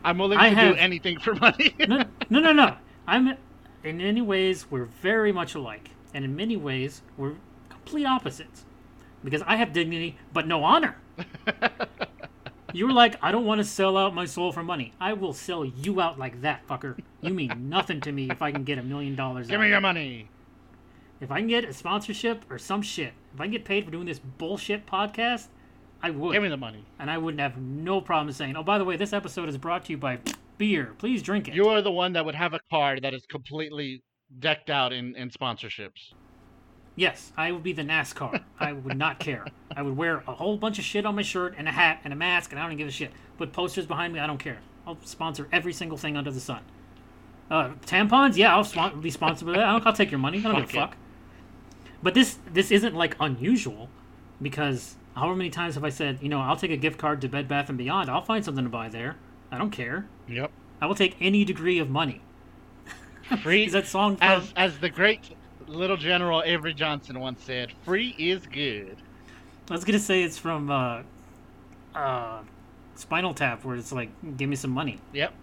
I'm 0.05 0.17
willing 0.17 0.37
I 0.37 0.49
to 0.49 0.55
have- 0.55 0.73
do 0.75 0.79
anything 0.79 1.19
for 1.19 1.35
money. 1.35 1.75
No, 1.87 2.03
no, 2.29 2.39
no, 2.39 2.51
no. 2.53 2.75
I'm. 3.07 3.35
In 3.83 3.97
many 3.97 4.21
ways, 4.21 4.67
we're 4.71 4.85
very 4.85 5.33
much 5.33 5.55
alike, 5.55 5.89
and 6.13 6.23
in 6.23 6.33
many 6.35 6.55
ways, 6.55 7.01
we're 7.17 7.33
complete 7.83 8.05
opposites. 8.05 8.65
Because 9.23 9.41
I 9.45 9.55
have 9.55 9.73
dignity, 9.73 10.17
but 10.33 10.47
no 10.47 10.63
honor. 10.63 10.97
You 12.73 12.87
were 12.87 12.93
like, 12.93 13.17
I 13.21 13.31
don't 13.31 13.45
want 13.45 13.59
to 13.59 13.65
sell 13.65 13.95
out 13.95 14.15
my 14.15 14.25
soul 14.25 14.51
for 14.51 14.63
money. 14.63 14.93
I 14.99 15.13
will 15.13 15.31
sell 15.31 15.63
you 15.63 16.01
out 16.01 16.17
like 16.17 16.41
that, 16.41 16.67
fucker. 16.67 16.97
You 17.21 17.31
mean 17.31 17.53
nothing 17.69 18.01
to 18.01 18.11
me 18.11 18.31
if 18.31 18.41
I 18.41 18.51
can 18.51 18.63
get 18.63 18.79
a 18.79 18.83
million 18.83 19.15
dollars. 19.15 19.47
Give 19.47 19.61
me 19.61 19.69
your 19.69 19.79
money. 19.79 20.27
If 21.21 21.31
I 21.31 21.37
can 21.37 21.47
get 21.47 21.65
a 21.65 21.73
sponsorship 21.73 22.43
or 22.49 22.57
some 22.57 22.81
shit, 22.81 23.13
if 23.31 23.39
I 23.39 23.43
can 23.43 23.51
get 23.51 23.63
paid 23.63 23.85
for 23.85 23.91
doing 23.91 24.07
this 24.07 24.17
bullshit 24.17 24.87
podcast, 24.87 25.49
I 26.01 26.09
would. 26.09 26.33
Give 26.33 26.41
me 26.41 26.49
the 26.49 26.57
money. 26.57 26.83
and 26.97 27.11
I 27.11 27.19
wouldn't 27.19 27.41
have 27.41 27.57
no 27.59 28.01
problem 28.01 28.33
saying, 28.33 28.57
oh, 28.57 28.63
by 28.63 28.79
the 28.79 28.85
way, 28.85 28.97
this 28.97 29.13
episode 29.13 29.49
is 29.49 29.57
brought 29.57 29.85
to 29.85 29.91
you 29.91 29.97
by 29.99 30.17
beer. 30.57 30.95
Please 30.97 31.21
drink 31.21 31.47
it. 31.47 31.53
You 31.53 31.67
are 31.67 31.83
the 31.83 31.91
one 31.91 32.13
that 32.13 32.25
would 32.25 32.35
have 32.35 32.55
a 32.55 32.59
card 32.71 33.03
that 33.03 33.13
is 33.13 33.23
completely 33.27 34.01
decked 34.39 34.71
out 34.71 34.91
in, 34.91 35.15
in 35.15 35.29
sponsorships. 35.29 36.13
Yes, 36.95 37.31
I 37.35 37.51
would 37.51 37.63
be 37.63 37.73
the 37.73 37.81
NASCAR. 37.81 38.43
I 38.59 38.73
would 38.73 38.97
not 38.97 39.19
care. 39.19 39.45
I 39.75 39.81
would 39.81 39.97
wear 39.97 40.23
a 40.27 40.33
whole 40.33 40.57
bunch 40.57 40.77
of 40.77 40.85
shit 40.85 41.05
on 41.05 41.15
my 41.15 41.23
shirt 41.23 41.55
and 41.57 41.67
a 41.67 41.71
hat 41.71 41.99
and 42.03 42.13
a 42.13 42.15
mask, 42.15 42.51
and 42.51 42.59
I 42.59 42.67
don't 42.67 42.77
give 42.77 42.87
a 42.87 42.91
shit. 42.91 43.11
Put 43.37 43.51
posters 43.51 43.85
behind 43.87 44.13
me, 44.13 44.19
I 44.19 44.27
don't 44.27 44.37
care. 44.37 44.59
I'll 44.85 44.97
sponsor 45.03 45.47
every 45.51 45.73
single 45.73 45.97
thing 45.97 46.15
under 46.15 46.29
the 46.29 46.39
sun. 46.39 46.61
Uh, 47.49 47.69
tampons, 47.85 48.37
yeah, 48.37 48.55
I'll 48.55 48.63
spon- 48.63 49.01
be 49.01 49.09
sponsored 49.09 49.47
by 49.47 49.53
that. 49.53 49.65
I'll, 49.65 49.81
I'll 49.85 49.93
take 49.93 50.11
your 50.11 50.19
money. 50.19 50.39
I 50.39 50.41
don't 50.43 50.55
give 50.61 50.69
a 50.69 50.73
Fuck 50.73 50.91
it. 50.91 50.97
But 52.03 52.13
this 52.13 52.37
this 52.51 52.69
isn't 52.69 52.93
like 52.95 53.15
unusual, 53.19 53.89
because 54.41 54.95
however 55.15 55.35
many 55.35 55.49
times 55.49 55.75
have 55.75 55.83
I 55.83 55.89
said, 55.89 56.19
you 56.21 56.29
know, 56.29 56.41
I'll 56.41 56.57
take 56.57 56.71
a 56.71 56.77
gift 56.77 56.97
card 56.99 57.21
to 57.21 57.27
Bed 57.27 57.47
Bath 57.47 57.69
and 57.69 57.77
Beyond. 57.77 58.09
I'll 58.09 58.21
find 58.21 58.43
something 58.43 58.63
to 58.63 58.69
buy 58.69 58.89
there. 58.89 59.15
I 59.51 59.57
don't 59.57 59.71
care. 59.71 60.05
Yep. 60.27 60.51
I 60.81 60.85
will 60.85 60.95
take 60.95 61.15
any 61.21 61.45
degree 61.45 61.79
of 61.79 61.89
money. 61.89 62.21
Free 63.41 63.65
Is 63.67 63.71
that 63.73 63.87
song 63.87 64.17
from? 64.17 64.27
as 64.27 64.53
as 64.55 64.77
the 64.79 64.89
great 64.89 65.21
little 65.67 65.97
General 65.97 66.43
Avery 66.45 66.73
Johnson 66.73 67.19
once 67.19 67.43
said, 67.43 67.71
"Free 67.83 68.15
is 68.17 68.45
good." 68.47 68.97
I 69.69 69.73
was 69.73 69.83
gonna 69.83 69.99
say 69.99 70.23
it's 70.23 70.37
from 70.37 70.69
uh, 70.69 71.03
uh, 71.95 72.41
Spinal 72.95 73.33
Tap, 73.33 73.63
where 73.63 73.75
it's 73.75 73.91
like, 73.91 74.09
give 74.37 74.49
me 74.49 74.55
some 74.55 74.71
money. 74.71 74.99
Yep. 75.13 75.33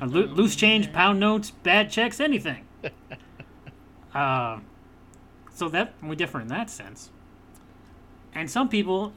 Uh, 0.00 0.06
loo- 0.06 0.26
loose 0.26 0.54
change, 0.56 0.92
pound 0.92 1.18
notes, 1.18 1.50
bad 1.50 1.90
checks, 1.90 2.20
anything. 2.20 2.66
uh, 4.14 4.58
so 5.52 5.68
that 5.68 5.94
we 6.02 6.16
differ 6.16 6.40
in 6.40 6.48
that 6.48 6.70
sense. 6.70 7.10
And 8.34 8.50
some 8.50 8.68
people, 8.68 9.12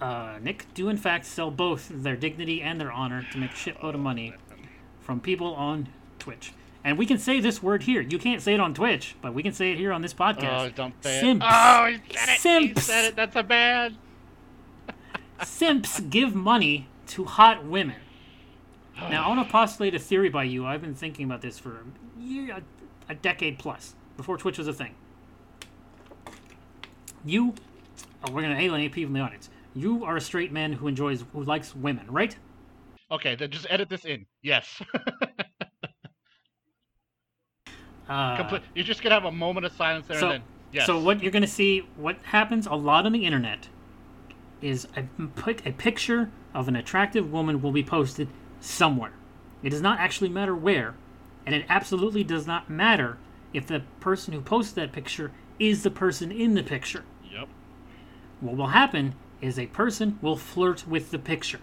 uh, 0.00 0.38
Nick, 0.42 0.72
do 0.74 0.88
in 0.88 0.96
fact 0.96 1.24
sell 1.24 1.50
both 1.50 1.88
their 1.90 2.16
dignity 2.16 2.60
and 2.60 2.80
their 2.80 2.92
honor 2.92 3.24
to 3.32 3.38
make 3.38 3.52
a 3.52 3.54
shitload 3.54 3.94
of 3.94 4.00
money 4.00 4.34
from 5.00 5.20
people 5.20 5.54
on 5.54 5.88
Twitch. 6.18 6.52
And 6.84 6.96
we 6.96 7.06
can 7.06 7.18
say 7.18 7.40
this 7.40 7.62
word 7.62 7.82
here. 7.82 8.00
You 8.00 8.18
can't 8.18 8.40
say 8.40 8.54
it 8.54 8.60
on 8.60 8.72
Twitch, 8.72 9.16
but 9.20 9.34
we 9.34 9.42
can 9.42 9.52
say 9.52 9.72
it 9.72 9.78
here 9.78 9.92
on 9.92 10.00
this 10.02 10.14
oh, 10.18 10.22
podcast. 10.22 10.66
Oh, 10.66 10.70
don't 10.70 10.94
say 11.02 11.20
Simps. 11.20 11.44
it. 11.44 11.52
Oh, 11.52 11.86
he 11.86 12.16
said 12.16 12.28
it. 12.28 12.40
Simps. 12.40 12.86
He 12.86 12.92
said 12.92 13.04
it. 13.04 13.16
That's 13.16 13.36
a 13.36 13.42
bad. 13.42 13.96
Simps 15.44 16.00
give 16.00 16.34
money 16.34 16.88
to 17.08 17.24
hot 17.24 17.64
women. 17.64 17.96
Now, 19.10 19.26
I 19.26 19.28
want 19.28 19.46
to 19.46 19.52
postulate 19.52 19.94
a 19.94 19.98
theory 20.00 20.28
by 20.28 20.42
you. 20.42 20.66
I've 20.66 20.80
been 20.80 20.94
thinking 20.94 21.24
about 21.24 21.40
this 21.40 21.56
for 21.56 21.76
a, 21.76 22.20
year, 22.20 22.56
a, 22.56 23.12
a 23.12 23.14
decade 23.14 23.56
plus, 23.56 23.94
before 24.16 24.36
Twitch 24.36 24.58
was 24.58 24.66
a 24.66 24.72
thing. 24.72 24.96
You, 27.24 27.54
oh, 28.24 28.32
we're 28.32 28.42
going 28.42 28.56
to 28.56 28.60
alienate 28.60 28.90
people 28.90 29.10
in 29.10 29.14
the 29.14 29.20
audience. 29.20 29.50
You 29.72 30.04
are 30.04 30.16
a 30.16 30.20
straight 30.20 30.50
man 30.50 30.72
who 30.72 30.88
enjoys, 30.88 31.24
who 31.32 31.44
likes 31.44 31.76
women, 31.76 32.06
right? 32.10 32.36
Okay, 33.10 33.36
then 33.36 33.52
just 33.52 33.66
edit 33.70 33.88
this 33.88 34.04
in. 34.04 34.26
Yes. 34.42 34.82
Uh, 38.08 38.36
Complete. 38.36 38.62
You're 38.74 38.84
just 38.84 39.02
gonna 39.02 39.14
have 39.14 39.24
a 39.24 39.32
moment 39.32 39.66
of 39.66 39.72
silence 39.72 40.06
there, 40.06 40.18
so, 40.18 40.30
and 40.30 40.34
then 40.34 40.42
yes. 40.72 40.86
so 40.86 40.98
what 40.98 41.22
you're 41.22 41.32
going 41.32 41.42
to 41.42 41.48
see, 41.48 41.86
what 41.96 42.16
happens 42.24 42.66
a 42.66 42.74
lot 42.74 43.06
on 43.06 43.12
the 43.12 43.24
internet, 43.24 43.68
is 44.60 44.88
a, 44.96 45.02
put 45.36 45.66
a 45.66 45.72
picture 45.72 46.30
of 46.54 46.68
an 46.68 46.76
attractive 46.76 47.30
woman 47.30 47.62
will 47.62 47.72
be 47.72 47.82
posted 47.82 48.28
somewhere. 48.60 49.12
It 49.62 49.70
does 49.70 49.82
not 49.82 50.00
actually 50.00 50.30
matter 50.30 50.54
where, 50.54 50.94
and 51.46 51.54
it 51.54 51.64
absolutely 51.68 52.24
does 52.24 52.46
not 52.46 52.70
matter 52.70 53.18
if 53.52 53.66
the 53.66 53.82
person 54.00 54.32
who 54.32 54.40
posted 54.40 54.76
that 54.76 54.92
picture 54.92 55.32
is 55.58 55.82
the 55.82 55.90
person 55.90 56.30
in 56.30 56.54
the 56.54 56.62
picture. 56.62 57.04
Yep. 57.32 57.48
What 58.40 58.56
will 58.56 58.68
happen 58.68 59.14
is 59.40 59.58
a 59.58 59.66
person 59.66 60.18
will 60.20 60.36
flirt 60.36 60.86
with 60.86 61.10
the 61.10 61.18
picture. 61.18 61.60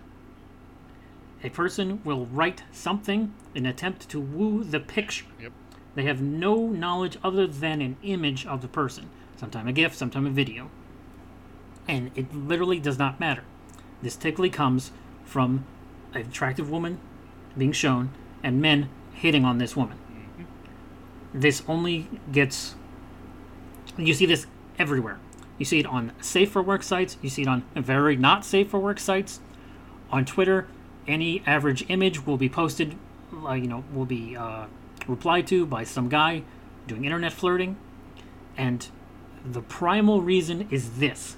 A 1.44 1.50
person 1.50 2.02
will 2.04 2.26
write 2.26 2.64
something 2.72 3.34
in 3.54 3.66
attempt 3.66 4.10
to 4.10 4.20
woo 4.20 4.64
the 4.64 4.80
picture. 4.80 5.26
Yep. 5.40 5.52
They 5.96 6.04
have 6.04 6.22
no 6.22 6.68
knowledge 6.68 7.18
other 7.24 7.48
than 7.48 7.82
an 7.82 7.98
image 8.04 8.46
of 8.46 8.62
the 8.62 8.68
person, 8.68 9.10
sometime 9.38 9.68
a 9.68 9.74
GIF, 9.74 9.96
sometime 9.96 10.28
a 10.28 10.30
video. 10.30 10.70
And 11.88 12.12
it 12.16 12.34
literally 12.34 12.80
does 12.80 13.00
not 13.00 13.20
matter. 13.20 13.44
This 14.02 14.16
typically 14.16 14.50
comes 14.50 14.92
from 15.24 15.66
an 16.14 16.22
attractive 16.22 16.70
woman 16.70 17.00
being 17.58 17.72
shown 17.72 18.12
and 18.44 18.62
men 18.62 18.90
hitting 19.14 19.46
on 19.46 19.58
this 19.58 19.76
woman. 19.76 19.98
This 21.34 21.64
only 21.68 22.08
gets. 22.32 22.76
You 23.98 24.14
see 24.14 24.26
this 24.26 24.48
everywhere. 24.78 25.20
You 25.58 25.66
see 25.66 25.80
it 25.80 25.86
on 25.86 26.12
safe 26.20 26.52
for 26.52 26.62
work 26.62 26.84
sites, 26.84 27.18
you 27.22 27.30
see 27.30 27.44
it 27.44 27.48
on 27.48 27.64
very 27.76 28.18
not 28.18 28.44
safe 28.44 28.70
for 28.70 28.80
work 28.80 29.00
sites. 29.00 29.40
On 30.12 30.26
Twitter, 30.26 30.68
any 31.08 31.42
average 31.46 31.86
image 31.90 32.26
will 32.26 32.38
be 32.38 32.50
posted, 32.50 32.96
uh, 33.34 33.54
you 33.54 33.68
know, 33.68 33.84
will 33.94 34.06
be 34.06 34.36
uh, 34.36 34.66
replied 35.08 35.48
to 35.48 35.66
by 35.66 35.84
some 35.84 36.10
guy 36.10 36.44
doing 36.88 37.06
internet 37.06 37.34
flirting. 37.34 37.78
And 38.58 38.88
the 39.44 39.62
primal 39.62 40.22
reason 40.22 40.68
is 40.72 41.00
this 41.00 41.38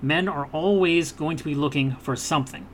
men 0.00 0.28
are 0.28 0.46
always 0.46 1.12
going 1.12 1.36
to 1.36 1.44
be 1.44 1.54
looking 1.54 1.92
for 1.96 2.16
something. 2.16 2.66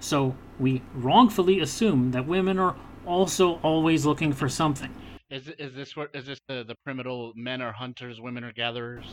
So 0.00 0.34
we 0.58 0.82
wrongfully 0.94 1.60
assume 1.60 2.10
that 2.12 2.26
women 2.26 2.58
are 2.58 2.76
also 3.06 3.60
always 3.62 4.06
looking 4.06 4.32
for 4.32 4.48
something. 4.48 4.94
Is 5.30 5.48
is 5.58 5.74
this 5.74 5.96
what 5.96 6.10
is 6.14 6.26
this 6.26 6.40
the 6.48 6.64
the 6.64 6.74
primitive 6.74 7.36
men 7.36 7.62
are 7.62 7.72
hunters, 7.72 8.20
women 8.20 8.44
are 8.44 8.52
gatherers? 8.52 9.06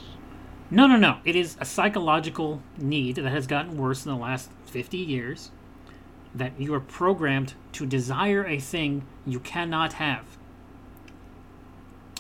No, 0.72 0.86
no, 0.86 0.98
no. 0.98 1.20
It 1.26 1.36
is 1.36 1.58
a 1.60 1.66
psychological 1.66 2.62
need 2.78 3.16
that 3.16 3.30
has 3.30 3.48
gotten 3.48 3.78
worse 3.78 4.06
in 4.06 4.12
the 4.12 4.18
last 4.18 4.52
50 4.66 4.98
years. 4.98 5.52
That 6.34 6.60
you 6.60 6.74
are 6.74 6.80
programmed 6.80 7.54
to 7.74 7.86
desire 7.86 8.46
a 8.46 8.60
thing 8.60 9.04
you 9.26 9.40
cannot 9.40 9.94
have. 9.94 10.26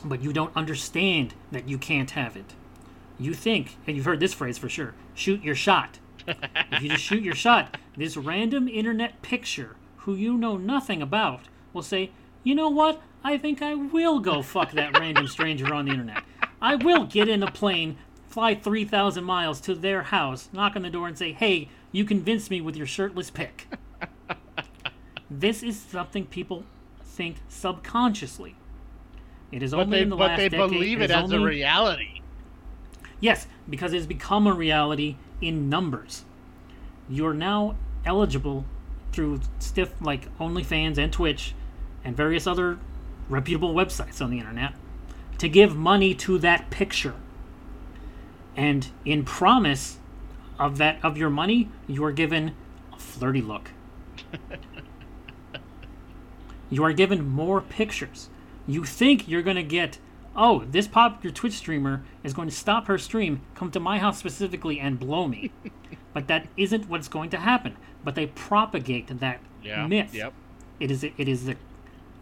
But 0.03 0.22
you 0.22 0.34
don't 0.34 0.55
understand 0.55 1.34
that 1.51 1.68
you 1.68 1.78
can't 1.78 2.12
have 2.12 2.36
it. 2.36 2.53
You 3.20 3.34
think, 3.34 3.78
and 3.86 3.95
you've 3.95 4.05
heard 4.05 4.20
this 4.20 4.34
phrase 4.34 4.57
for 4.57 4.70
sure 4.70 4.93
shoot 5.14 5.43
your 5.43 5.55
shot. 5.55 5.99
if 6.28 6.82
you 6.82 6.89
just 6.89 7.03
shoot 7.03 7.22
your 7.22 7.36
shot, 7.36 7.78
this 7.97 8.16
random 8.16 8.68
internet 8.68 9.22
picture 9.22 9.76
who 9.97 10.16
you 10.16 10.38
know 10.38 10.57
nothing 10.57 11.01
about 11.01 11.41
will 11.74 11.82
say, 11.82 12.12
you 12.43 12.55
know 12.55 12.70
what? 12.70 13.01
I 13.24 13.38
think 13.38 13.62
I 13.62 13.76
will 13.76 14.20
go 14.20 14.41
fuck 14.41 14.72
that 14.72 14.97
random 14.97 15.28
stranger 15.36 15.74
on 15.74 15.86
the 15.86 15.91
internet. 15.91 16.24
I 16.62 16.76
will 16.76 17.05
get 17.05 17.28
in 17.28 17.43
a 17.43 17.51
plane, 17.51 17.97
fly 18.28 18.55
3,000 18.55 19.24
miles 19.24 19.60
to 19.62 19.76
their 19.76 20.03
house, 20.03 20.49
knock 20.53 20.76
on 20.76 20.84
the 20.84 20.89
door, 20.89 21.07
and 21.07 21.18
say, 21.18 21.34
hey, 21.34 21.70
you 21.91 22.05
convinced 22.05 22.49
me 22.49 22.62
with 22.62 22.76
your 22.76 22.88
shirtless 22.88 23.30
pic. 23.30 23.68
This 25.30 25.63
is 25.63 25.80
something 25.80 26.25
people 26.25 26.63
think 27.03 27.38
subconsciously. 27.47 28.55
It 29.51 29.63
is 29.63 29.71
But 29.71 29.82
only 29.82 29.97
they 29.97 30.03
in 30.03 30.09
the 30.09 30.15
last 30.17 30.38
decade. 30.38 30.51
but 30.51 30.67
they 30.67 30.73
believe 30.75 31.01
it 31.01 31.11
it 31.11 31.11
as 31.11 31.32
a 31.32 31.39
reality. 31.39 32.21
Yes, 33.19 33.47
because 33.69 33.93
it's 33.93 34.05
become 34.05 34.47
a 34.47 34.53
reality 34.53 35.17
in 35.41 35.69
numbers. 35.69 36.23
You're 37.09 37.34
now 37.34 37.75
eligible 38.05 38.65
through 39.11 39.41
stiff 39.59 39.93
like 40.01 40.36
OnlyFans 40.38 40.97
and 40.97 41.11
Twitch 41.11 41.53
and 42.03 42.15
various 42.15 42.47
other 42.47 42.80
reputable 43.27 43.73
websites 43.73 44.21
on 44.21 44.30
the 44.30 44.38
internet 44.39 44.73
to 45.39 45.49
give 45.49 45.75
money 45.75 46.13
to 46.15 46.38
that 46.39 46.69
picture. 46.69 47.15
And 48.55 48.88
in 49.05 49.25
promise 49.25 49.97
of 50.57 50.77
that 50.77 51.03
of 51.03 51.17
your 51.17 51.30
money, 51.30 51.69
you 51.88 52.03
are 52.03 52.11
given 52.11 52.55
a 52.93 52.97
flirty 52.97 53.41
look. 53.41 53.71
you 56.70 56.84
are 56.84 56.93
given 56.93 57.28
more 57.28 57.61
pictures. 57.61 58.30
You 58.67 58.84
think 58.86 59.28
you're 59.28 59.41
going 59.41 59.55
to 59.55 59.63
get, 59.63 59.97
oh, 60.36 60.63
this 60.70 60.88
popular 60.88 61.34
Twitch 61.34 61.53
streamer 61.53 62.03
is 62.24 62.34
going 62.34 62.47
to 62.49 62.55
stop 62.55 62.88
her 62.88 62.97
stream, 62.97 63.41
come 63.55 63.72
to 63.72 63.80
my 63.80 63.97
house 63.99 64.17
specifically, 64.20 64.80
and 64.80 64.99
blow 64.99 65.28
me. 65.28 65.51
but 66.13 66.28
that 66.28 66.47
isn't 66.57 66.88
what's 66.89 67.07
going 67.07 67.30
to 67.32 67.38
happen. 67.38 67.76
But 68.03 68.15
they 68.15 68.28
propagate 68.28 69.07
that 69.20 69.39
Yeah. 69.63 69.88
myth. 69.88 70.13
Yep. 70.13 70.34
It 70.80 70.91
is 70.91 71.03
it 71.03 71.13
is 71.28 71.45
the 71.45 71.55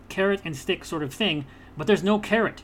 carrot 0.10 0.42
and 0.46 0.56
stick 0.56 0.84
sort 0.86 1.04
of 1.04 1.14
thing, 1.14 1.46
but 1.78 1.86
there's 1.86 2.04
no 2.04 2.18
carrot. 2.18 2.64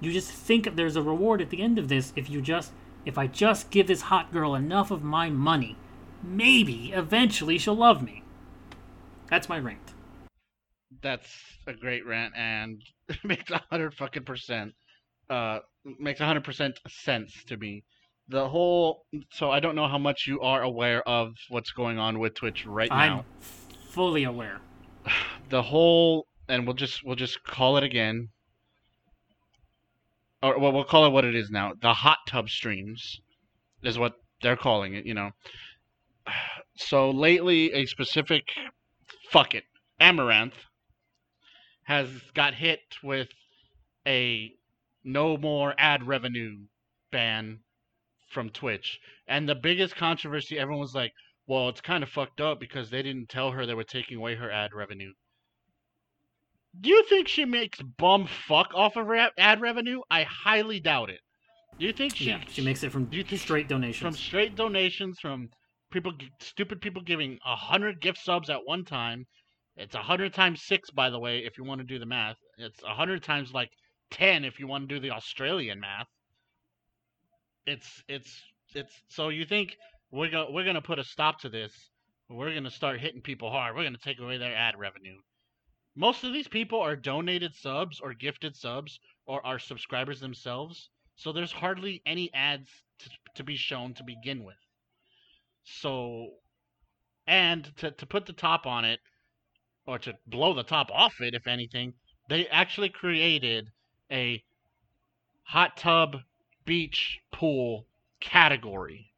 You 0.00 0.12
just 0.12 0.30
think 0.30 0.76
there's 0.76 0.94
a 0.96 1.02
reward 1.02 1.40
at 1.40 1.50
the 1.50 1.60
end 1.62 1.78
of 1.78 1.88
this 1.88 2.12
if 2.14 2.30
you 2.30 2.40
just 2.40 2.72
if 3.04 3.16
I 3.18 3.26
just 3.26 3.70
give 3.70 3.86
this 3.86 4.02
hot 4.02 4.30
girl 4.32 4.54
enough 4.54 4.90
of 4.90 5.02
my 5.02 5.30
money, 5.30 5.76
maybe 6.22 6.92
eventually 6.94 7.58
she'll 7.58 7.74
love 7.74 8.02
me. 8.02 8.22
That's 9.28 9.48
my 9.48 9.58
rant. 9.58 9.94
That's 11.02 11.28
a 11.66 11.72
great 11.72 12.06
rant 12.06 12.34
and 12.36 12.82
makes 13.24 13.50
a 13.50 13.62
hundred 13.70 13.94
fucking 13.94 14.24
percent. 14.24 14.74
Uh, 15.28 15.60
makes 15.98 16.20
a 16.20 16.26
hundred 16.26 16.44
percent 16.44 16.78
sense 16.88 17.32
to 17.46 17.56
me. 17.56 17.84
The 18.28 18.48
whole. 18.48 19.06
So 19.32 19.50
I 19.50 19.60
don't 19.60 19.74
know 19.74 19.88
how 19.88 19.98
much 19.98 20.26
you 20.26 20.40
are 20.40 20.62
aware 20.62 21.06
of 21.08 21.32
what's 21.48 21.72
going 21.72 21.98
on 21.98 22.18
with 22.18 22.34
Twitch 22.34 22.66
right 22.66 22.90
now. 22.90 22.96
I'm 23.18 23.24
fully 23.90 24.24
aware. 24.24 24.60
the 25.48 25.62
whole 25.62 26.26
and 26.50 26.66
we'll 26.66 26.74
just 26.74 27.04
we'll 27.04 27.16
just 27.16 27.42
call 27.44 27.76
it 27.76 27.84
again 27.84 28.28
or 30.42 30.58
well 30.58 30.72
we'll 30.72 30.84
call 30.84 31.06
it 31.06 31.10
what 31.10 31.24
it 31.24 31.34
is 31.34 31.50
now 31.50 31.72
the 31.80 31.94
hot 31.94 32.18
tub 32.26 32.48
streams 32.48 33.20
is 33.82 33.98
what 33.98 34.14
they're 34.42 34.56
calling 34.56 34.94
it 34.94 35.06
you 35.06 35.14
know 35.14 35.30
so 36.76 37.10
lately 37.10 37.72
a 37.72 37.86
specific 37.86 38.44
fuck 39.30 39.54
it 39.54 39.64
Amouranth 40.00 40.52
has 41.90 42.08
got 42.34 42.54
hit 42.54 42.80
with 43.02 43.28
a 44.06 44.52
no 45.02 45.36
more 45.36 45.74
ad 45.76 46.06
revenue 46.06 46.56
ban 47.10 47.58
from 48.28 48.48
twitch 48.50 49.00
and 49.26 49.48
the 49.48 49.54
biggest 49.54 49.96
controversy 49.96 50.56
everyone 50.56 50.80
was 50.80 50.94
like 50.94 51.12
well, 51.50 51.68
it's 51.68 51.80
kind 51.80 52.04
of 52.04 52.08
fucked 52.08 52.40
up 52.40 52.60
because 52.60 52.90
they 52.90 53.02
didn't 53.02 53.28
tell 53.28 53.50
her 53.50 53.66
they 53.66 53.74
were 53.74 53.82
taking 53.82 54.18
away 54.18 54.36
her 54.36 54.52
ad 54.52 54.70
revenue. 54.72 55.12
Do 56.80 56.90
you 56.90 57.04
think 57.08 57.26
she 57.26 57.44
makes 57.44 57.80
bum 57.82 58.28
fuck 58.46 58.70
off 58.72 58.94
of 58.96 59.10
ad 59.36 59.60
revenue? 59.60 60.00
I 60.08 60.22
highly 60.22 60.78
doubt 60.78 61.10
it. 61.10 61.18
Do 61.76 61.86
you 61.86 61.92
think 61.92 62.14
she 62.14 62.26
yeah, 62.26 62.40
she 62.48 62.62
makes 62.62 62.84
it 62.84 62.92
from 62.92 63.06
do 63.06 63.16
you 63.16 63.24
think- 63.24 63.40
straight 63.40 63.66
donations. 63.66 64.00
from 64.00 64.14
straight 64.14 64.54
donations 64.54 65.18
from 65.18 65.48
people, 65.90 66.12
stupid 66.38 66.80
people 66.80 67.02
giving 67.02 67.40
a 67.44 67.56
hundred 67.56 68.00
gift 68.00 68.18
subs 68.18 68.48
at 68.48 68.64
one 68.64 68.84
time? 68.84 69.26
It's 69.76 69.94
a 69.94 70.02
hundred 70.02 70.34
times 70.34 70.62
six, 70.62 70.90
by 70.90 71.10
the 71.10 71.18
way, 71.18 71.38
if 71.38 71.56
you 71.56 71.64
want 71.64 71.80
to 71.80 71.86
do 71.86 71.98
the 71.98 72.06
math. 72.06 72.36
It's 72.58 72.82
a 72.82 72.94
hundred 72.94 73.22
times 73.22 73.52
like 73.52 73.70
ten 74.10 74.44
if 74.44 74.58
you 74.58 74.66
want 74.66 74.88
to 74.88 74.94
do 74.94 75.00
the 75.00 75.12
Australian 75.12 75.80
math. 75.80 76.08
It's 77.66 78.02
it's 78.08 78.42
it's 78.74 78.92
so 79.08 79.28
you 79.28 79.44
think 79.44 79.76
we're 80.10 80.30
gonna 80.30 80.50
we're 80.50 80.64
gonna 80.64 80.82
put 80.82 80.98
a 80.98 81.04
stop 81.04 81.40
to 81.40 81.48
this. 81.48 81.72
We're 82.28 82.54
gonna 82.54 82.70
start 82.70 83.00
hitting 83.00 83.22
people 83.22 83.50
hard. 83.50 83.74
We're 83.74 83.84
gonna 83.84 83.98
take 83.98 84.20
away 84.20 84.38
their 84.38 84.54
ad 84.54 84.78
revenue. 84.78 85.16
Most 85.96 86.24
of 86.24 86.32
these 86.32 86.48
people 86.48 86.80
are 86.80 86.96
donated 86.96 87.54
subs 87.54 88.00
or 88.00 88.14
gifted 88.14 88.56
subs 88.56 89.00
or 89.26 89.44
are 89.44 89.58
subscribers 89.58 90.20
themselves. 90.20 90.90
So 91.16 91.32
there's 91.32 91.52
hardly 91.52 92.00
any 92.06 92.32
ads 92.32 92.70
to, 93.00 93.10
to 93.36 93.44
be 93.44 93.56
shown 93.56 93.94
to 93.94 94.04
begin 94.04 94.44
with. 94.44 94.56
So, 95.64 96.28
and 97.26 97.70
to, 97.78 97.90
to 97.90 98.06
put 98.06 98.26
the 98.26 98.32
top 98.32 98.66
on 98.66 98.84
it, 98.84 99.00
or 99.90 99.98
to 99.98 100.14
blow 100.28 100.54
the 100.54 100.62
top 100.62 100.88
off 100.92 101.20
it, 101.20 101.34
if 101.34 101.48
anything, 101.48 101.92
they 102.28 102.46
actually 102.46 102.88
created 102.88 103.68
a 104.12 104.40
hot 105.42 105.76
tub 105.76 106.18
beach 106.64 107.18
pool 107.32 107.86
category. 108.20 109.12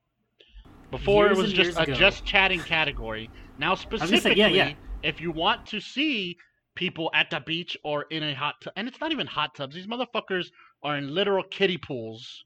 Before 0.90 1.26
Years 1.26 1.38
it 1.38 1.42
was 1.42 1.52
just 1.52 1.78
a 1.78 1.82
ago. 1.82 1.92
just 1.92 2.24
chatting 2.24 2.60
category. 2.60 3.28
Now 3.58 3.74
specifically, 3.74 4.38
yeah, 4.38 4.46
yeah. 4.46 4.72
if 5.02 5.20
you 5.20 5.30
want 5.30 5.66
to 5.66 5.80
see 5.80 6.38
people 6.74 7.10
at 7.12 7.28
the 7.28 7.40
beach 7.40 7.76
or 7.84 8.04
in 8.04 8.22
a 8.22 8.34
hot 8.34 8.54
tub, 8.62 8.72
and 8.74 8.88
it's 8.88 8.98
not 8.98 9.12
even 9.12 9.26
hot 9.26 9.54
tubs. 9.54 9.74
These 9.74 9.86
motherfuckers 9.86 10.46
are 10.82 10.96
in 10.96 11.14
literal 11.14 11.44
kiddie 11.44 11.76
pools. 11.76 12.44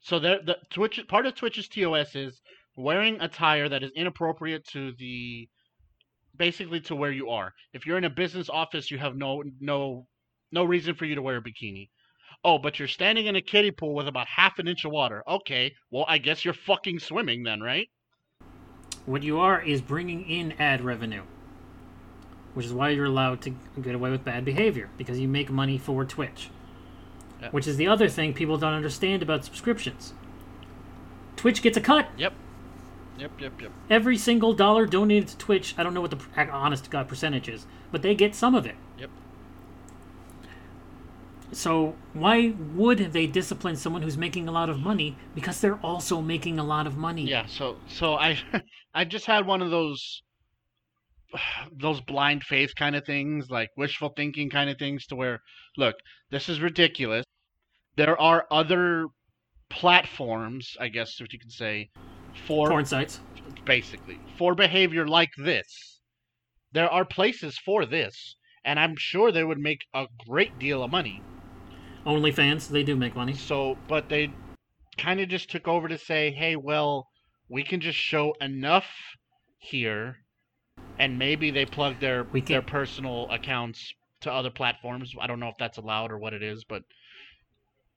So 0.00 0.18
the 0.18 0.56
Twitch 0.70 1.00
part 1.06 1.26
of 1.26 1.34
Twitch's 1.34 1.68
TOS 1.68 2.16
is 2.16 2.40
wearing 2.76 3.20
attire 3.20 3.68
that 3.68 3.82
is 3.82 3.90
inappropriate 3.94 4.66
to 4.68 4.92
the 4.98 5.48
basically 6.42 6.80
to 6.80 6.96
where 6.96 7.12
you 7.12 7.30
are. 7.30 7.54
If 7.72 7.86
you're 7.86 7.98
in 7.98 8.02
a 8.02 8.10
business 8.10 8.50
office, 8.50 8.90
you 8.90 8.98
have 8.98 9.14
no 9.14 9.44
no 9.60 10.08
no 10.50 10.64
reason 10.64 10.96
for 10.96 11.04
you 11.04 11.14
to 11.14 11.22
wear 11.22 11.36
a 11.36 11.40
bikini. 11.40 11.88
Oh, 12.42 12.58
but 12.58 12.80
you're 12.80 12.88
standing 12.88 13.26
in 13.26 13.36
a 13.36 13.40
kiddie 13.40 13.70
pool 13.70 13.94
with 13.94 14.08
about 14.08 14.26
half 14.26 14.58
an 14.58 14.66
inch 14.66 14.84
of 14.84 14.90
water. 14.90 15.22
Okay, 15.28 15.72
well 15.92 16.04
I 16.08 16.18
guess 16.18 16.44
you're 16.44 16.52
fucking 16.52 16.98
swimming 16.98 17.44
then, 17.44 17.60
right? 17.60 17.88
What 19.06 19.22
you 19.22 19.38
are 19.38 19.62
is 19.62 19.80
bringing 19.80 20.28
in 20.28 20.60
ad 20.60 20.80
revenue, 20.80 21.22
which 22.54 22.66
is 22.66 22.72
why 22.72 22.88
you're 22.88 23.12
allowed 23.14 23.40
to 23.42 23.50
get 23.80 23.94
away 23.94 24.10
with 24.10 24.24
bad 24.24 24.44
behavior 24.44 24.90
because 24.98 25.20
you 25.20 25.28
make 25.28 25.48
money 25.48 25.78
for 25.78 26.04
Twitch. 26.04 26.50
Yeah. 27.40 27.50
Which 27.50 27.68
is 27.68 27.76
the 27.76 27.86
other 27.86 28.08
thing 28.08 28.34
people 28.34 28.58
don't 28.58 28.74
understand 28.74 29.22
about 29.22 29.44
subscriptions. 29.44 30.12
Twitch 31.36 31.62
gets 31.62 31.76
a 31.76 31.80
cut. 31.80 32.08
Yep. 32.16 32.32
Yep, 33.18 33.40
yep, 33.40 33.60
yep. 33.60 33.72
Every 33.90 34.16
single 34.16 34.52
dollar 34.52 34.86
donated 34.86 35.28
to 35.28 35.38
Twitch, 35.38 35.74
I 35.76 35.82
don't 35.82 35.94
know 35.94 36.00
what 36.00 36.10
the 36.10 36.50
honest 36.50 36.84
to 36.84 36.90
God 36.90 37.08
percentage 37.08 37.48
is, 37.48 37.66
but 37.90 38.02
they 38.02 38.14
get 38.14 38.34
some 38.34 38.54
of 38.54 38.66
it. 38.66 38.76
Yep. 38.98 39.10
So 41.52 41.94
why 42.14 42.54
would 42.74 43.12
they 43.12 43.26
discipline 43.26 43.76
someone 43.76 44.00
who's 44.00 44.16
making 44.16 44.48
a 44.48 44.52
lot 44.52 44.70
of 44.70 44.80
money? 44.80 45.16
Because 45.34 45.60
they're 45.60 45.76
also 45.76 46.22
making 46.22 46.58
a 46.58 46.64
lot 46.64 46.86
of 46.86 46.96
money. 46.96 47.24
Yeah, 47.24 47.46
so 47.46 47.76
so 47.88 48.14
I 48.14 48.38
I 48.94 49.04
just 49.04 49.26
had 49.26 49.46
one 49.46 49.60
of 49.60 49.70
those 49.70 50.22
those 51.72 52.00
blind 52.00 52.44
faith 52.44 52.74
kind 52.74 52.96
of 52.96 53.04
things, 53.04 53.50
like 53.50 53.68
wishful 53.76 54.12
thinking 54.16 54.48
kind 54.48 54.70
of 54.70 54.78
things 54.78 55.06
to 55.08 55.16
where 55.16 55.40
look, 55.76 55.96
this 56.30 56.48
is 56.48 56.60
ridiculous. 56.60 57.26
There 57.96 58.18
are 58.18 58.46
other 58.50 59.08
platforms, 59.68 60.76
I 60.80 60.88
guess 60.88 61.20
what 61.20 61.32
you 61.34 61.38
can 61.38 61.50
say, 61.50 61.90
for 62.46 62.68
Porn 62.68 62.84
sites. 62.84 63.20
basically 63.64 64.18
for 64.36 64.54
behavior 64.54 65.06
like 65.06 65.30
this. 65.36 66.00
There 66.72 66.90
are 66.90 67.04
places 67.04 67.58
for 67.58 67.84
this, 67.84 68.36
and 68.64 68.80
I'm 68.80 68.96
sure 68.96 69.30
they 69.30 69.44
would 69.44 69.58
make 69.58 69.82
a 69.94 70.06
great 70.26 70.58
deal 70.58 70.82
of 70.82 70.90
money. 70.90 71.22
OnlyFans, 72.06 72.68
they 72.68 72.82
do 72.82 72.96
make 72.96 73.14
money. 73.14 73.34
So, 73.34 73.76
but 73.88 74.08
they 74.08 74.32
kind 74.98 75.20
of 75.20 75.28
just 75.28 75.50
took 75.50 75.68
over 75.68 75.88
to 75.88 75.98
say, 75.98 76.30
hey, 76.30 76.56
well, 76.56 77.08
we 77.48 77.62
can 77.62 77.80
just 77.80 77.98
show 77.98 78.34
enough 78.40 78.86
here, 79.58 80.16
and 80.98 81.18
maybe 81.18 81.50
they 81.50 81.66
plug 81.66 82.00
their 82.00 82.24
their 82.24 82.62
personal 82.62 83.30
accounts 83.30 83.92
to 84.22 84.32
other 84.32 84.50
platforms. 84.50 85.14
I 85.20 85.26
don't 85.26 85.40
know 85.40 85.48
if 85.48 85.58
that's 85.58 85.78
allowed 85.78 86.10
or 86.10 86.18
what 86.18 86.32
it 86.32 86.42
is, 86.42 86.64
but 86.64 86.82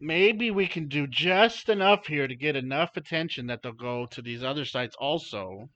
maybe 0.05 0.51
we 0.51 0.67
can 0.67 0.87
do 0.87 1.07
just 1.07 1.69
enough 1.69 2.05
here 2.05 2.27
to 2.27 2.35
get 2.35 2.55
enough 2.55 2.95
attention 2.95 3.47
that 3.47 3.61
they'll 3.63 3.73
go 3.73 4.05
to 4.11 4.21
these 4.21 4.43
other 4.43 4.65
sites 4.65 4.95
also. 4.99 5.69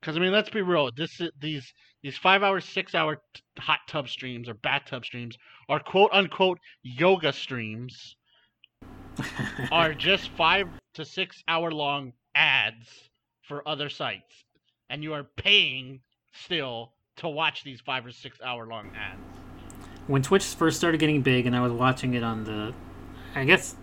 Because 0.00 0.16
I 0.16 0.20
mean, 0.20 0.32
let's 0.32 0.50
be 0.50 0.62
real. 0.62 0.90
This 0.96 1.20
these 1.40 1.72
these 2.02 2.16
five 2.16 2.42
hour, 2.42 2.60
six 2.60 2.94
hour 2.94 3.16
t- 3.34 3.42
hot 3.58 3.80
tub 3.86 4.08
streams 4.08 4.48
or 4.48 4.54
bathtub 4.54 5.04
streams 5.04 5.36
are 5.68 5.80
quote 5.80 6.10
unquote 6.12 6.58
yoga 6.82 7.32
streams 7.32 8.16
are 9.72 9.92
just 9.94 10.30
five 10.30 10.66
to 10.94 11.04
six 11.04 11.42
hour 11.46 11.70
long 11.70 12.12
ads 12.34 12.88
for 13.42 13.66
other 13.68 13.88
sites, 13.88 14.44
and 14.88 15.02
you 15.02 15.12
are 15.12 15.24
paying 15.36 16.00
still 16.32 16.92
to 17.16 17.28
watch 17.28 17.62
these 17.62 17.80
five 17.82 18.06
or 18.06 18.12
six 18.12 18.38
hour 18.42 18.66
long 18.66 18.90
ads. 18.96 19.20
when 20.06 20.22
Twitch 20.22 20.44
first 20.44 20.78
started 20.78 20.98
getting 20.98 21.20
big, 21.20 21.46
and 21.46 21.54
I 21.54 21.60
was 21.60 21.72
watching 21.72 22.14
it 22.14 22.22
on 22.22 22.44
the, 22.44 22.72
I 23.34 23.44
guess, 23.44 23.74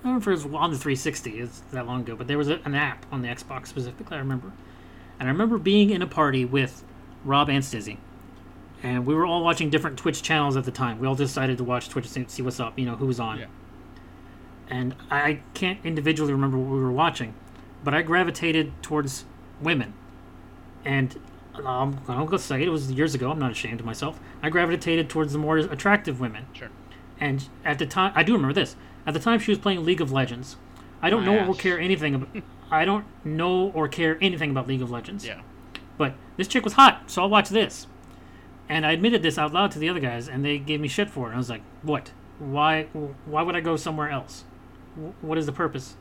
I 0.00 0.04
don't 0.04 0.12
know 0.12 0.18
if 0.18 0.26
it 0.26 0.30
was 0.30 0.44
on 0.44 0.70
the 0.70 0.78
360. 0.78 1.38
It's 1.38 1.60
that 1.72 1.86
long 1.86 2.02
ago, 2.02 2.16
but 2.16 2.28
there 2.28 2.38
was 2.38 2.48
a, 2.48 2.60
an 2.64 2.74
app 2.74 3.06
on 3.10 3.22
the 3.22 3.28
Xbox 3.28 3.66
specifically. 3.68 4.16
I 4.16 4.20
remember, 4.20 4.52
and 5.18 5.28
I 5.28 5.32
remember 5.32 5.58
being 5.58 5.90
in 5.90 6.02
a 6.02 6.06
party 6.06 6.44
with 6.44 6.84
Rob 7.24 7.48
and 7.48 7.62
Stizzy, 7.62 7.98
and 8.82 9.04
we 9.06 9.14
were 9.14 9.26
all 9.26 9.42
watching 9.42 9.70
different 9.70 9.98
Twitch 9.98 10.22
channels 10.22 10.56
at 10.56 10.64
the 10.64 10.70
time. 10.70 10.98
We 11.00 11.06
all 11.06 11.16
decided 11.16 11.58
to 11.58 11.64
watch 11.64 11.88
Twitch 11.88 12.14
and 12.16 12.30
see 12.30 12.42
what's 12.42 12.60
up, 12.60 12.78
you 12.78 12.86
know, 12.86 12.96
who 12.96 13.06
was 13.06 13.18
on. 13.18 13.40
Yeah. 13.40 13.46
And 14.68 14.94
I 15.10 15.40
can't 15.54 15.80
individually 15.84 16.32
remember 16.32 16.58
what 16.58 16.70
we 16.70 16.80
were 16.80 16.92
watching, 16.92 17.34
but 17.82 17.94
I 17.94 18.02
gravitated 18.02 18.72
towards 18.82 19.24
women, 19.60 19.94
and 20.84 21.18
um, 21.56 22.00
I'm 22.06 22.26
gonna 22.26 22.38
say 22.38 22.62
it 22.62 22.68
was 22.68 22.92
years 22.92 23.14
ago. 23.14 23.30
I'm 23.30 23.38
not 23.38 23.50
ashamed 23.50 23.80
of 23.80 23.86
myself. 23.86 24.20
I 24.42 24.50
gravitated 24.50 25.08
towards 25.08 25.32
the 25.32 25.38
more 25.38 25.58
attractive 25.58 26.20
women. 26.20 26.46
Sure. 26.52 26.68
And 27.20 27.48
at 27.64 27.78
the 27.78 27.86
time, 27.86 28.12
I 28.14 28.22
do 28.22 28.32
remember 28.34 28.54
this. 28.54 28.76
At 29.06 29.14
the 29.14 29.20
time, 29.20 29.38
she 29.40 29.50
was 29.50 29.58
playing 29.58 29.84
League 29.84 30.00
of 30.00 30.12
Legends. 30.12 30.56
I 31.02 31.10
don't 31.10 31.24
My 31.24 31.34
know 31.36 31.46
or 31.48 31.54
care 31.54 31.78
anything. 31.78 32.14
About, 32.14 32.28
I 32.70 32.84
don't 32.84 33.04
know 33.24 33.70
or 33.74 33.88
care 33.88 34.18
anything 34.20 34.50
about 34.50 34.66
League 34.66 34.82
of 34.82 34.90
Legends. 34.90 35.26
Yeah. 35.26 35.40
But 35.96 36.14
this 36.36 36.48
chick 36.48 36.64
was 36.64 36.74
hot, 36.74 37.04
so 37.10 37.22
I'll 37.22 37.28
watch 37.30 37.48
this. 37.48 37.86
And 38.68 38.84
I 38.84 38.92
admitted 38.92 39.22
this 39.22 39.38
out 39.38 39.52
loud 39.52 39.70
to 39.72 39.78
the 39.78 39.88
other 39.88 40.00
guys, 40.00 40.28
and 40.28 40.44
they 40.44 40.58
gave 40.58 40.80
me 40.80 40.88
shit 40.88 41.08
for 41.10 41.30
it. 41.30 41.34
I 41.34 41.38
was 41.38 41.48
like, 41.50 41.62
"What? 41.82 42.12
Why? 42.38 42.84
Why 43.24 43.42
would 43.42 43.56
I 43.56 43.60
go 43.60 43.76
somewhere 43.76 44.10
else? 44.10 44.44
What 45.22 45.38
is 45.38 45.46
the 45.46 45.52
purpose?" 45.52 45.96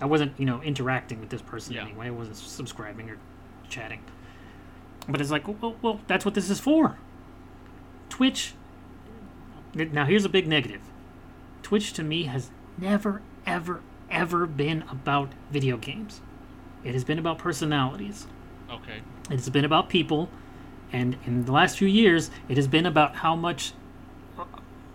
I 0.00 0.06
wasn't, 0.06 0.32
you 0.38 0.44
know, 0.46 0.60
interacting 0.62 1.20
with 1.20 1.30
this 1.30 1.42
person 1.42 1.74
Yeah. 1.74 1.82
anyway. 1.82 2.08
I 2.08 2.10
wasn't 2.10 2.36
subscribing 2.36 3.08
or 3.10 3.16
chatting. 3.68 4.00
But 5.08 5.20
it's 5.20 5.30
like, 5.30 5.46
well, 5.48 5.76
well, 5.80 6.00
that's 6.06 6.24
what 6.24 6.34
this 6.34 6.50
is 6.50 6.60
for. 6.60 6.96
Twitch. 8.08 8.54
Now, 9.76 10.06
here's 10.06 10.24
a 10.24 10.30
big 10.30 10.46
negative. 10.46 10.80
Twitch 11.62 11.92
to 11.94 12.02
me 12.02 12.24
has 12.24 12.50
never, 12.78 13.20
ever, 13.46 13.82
ever 14.10 14.46
been 14.46 14.84
about 14.90 15.32
video 15.50 15.76
games. 15.76 16.22
It 16.82 16.94
has 16.94 17.04
been 17.04 17.18
about 17.18 17.38
personalities. 17.38 18.26
Okay. 18.70 19.00
It's 19.30 19.48
been 19.48 19.64
about 19.64 19.88
people, 19.88 20.30
and 20.92 21.18
in 21.26 21.44
the 21.44 21.52
last 21.52 21.76
few 21.76 21.88
years, 21.88 22.30
it 22.48 22.56
has 22.56 22.68
been 22.68 22.86
about 22.86 23.16
how 23.16 23.36
much 23.36 23.72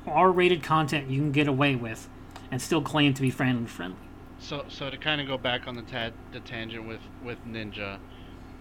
R-rated 0.08 0.64
content 0.64 1.10
you 1.10 1.20
can 1.20 1.32
get 1.32 1.48
away 1.48 1.76
with, 1.76 2.10
and 2.50 2.62
still 2.62 2.82
claim 2.82 3.14
to 3.14 3.22
be 3.22 3.30
family 3.30 3.68
friendly. 3.68 3.98
So 4.40 4.66
so 4.68 4.90
to 4.90 4.98
kind 4.98 5.22
of 5.22 5.28
go 5.28 5.38
back 5.38 5.68
on 5.68 5.76
the 5.76 5.84
ta- 5.84 6.10
the 6.32 6.40
tangent 6.40 6.88
with 6.88 7.02
with 7.24 7.38
Ninja, 7.46 8.00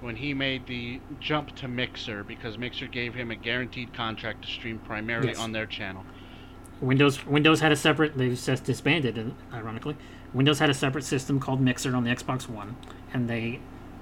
when 0.00 0.16
he 0.16 0.32
made 0.34 0.66
the 0.66 1.00
jump 1.20 1.54
to 1.56 1.68
Mixer 1.68 2.24
because 2.24 2.56
Mixer 2.58 2.86
gave 2.86 3.14
him 3.14 3.30
a 3.30 3.36
guaranteed 3.36 3.92
contract 3.92 4.42
to 4.44 4.48
stream 4.50 4.78
primarily 4.78 5.28
Yes. 5.28 5.38
on 5.38 5.52
their 5.52 5.66
channel. 5.66 6.04
Windows 6.80 7.26
Windows 7.26 7.60
had 7.60 7.72
a 7.72 7.76
separate. 7.76 8.16
They've 8.16 8.38
just 8.42 8.64
disbanded, 8.64 9.34
ironically. 9.52 9.96
Windows 10.32 10.58
had 10.60 10.70
a 10.70 10.74
separate 10.74 11.04
system 11.04 11.38
called 11.40 11.60
Mixer 11.60 11.94
on 11.94 12.04
the 12.04 12.10
Xbox 12.10 12.48
One, 12.48 12.76
and 13.12 13.28
they 13.28 13.60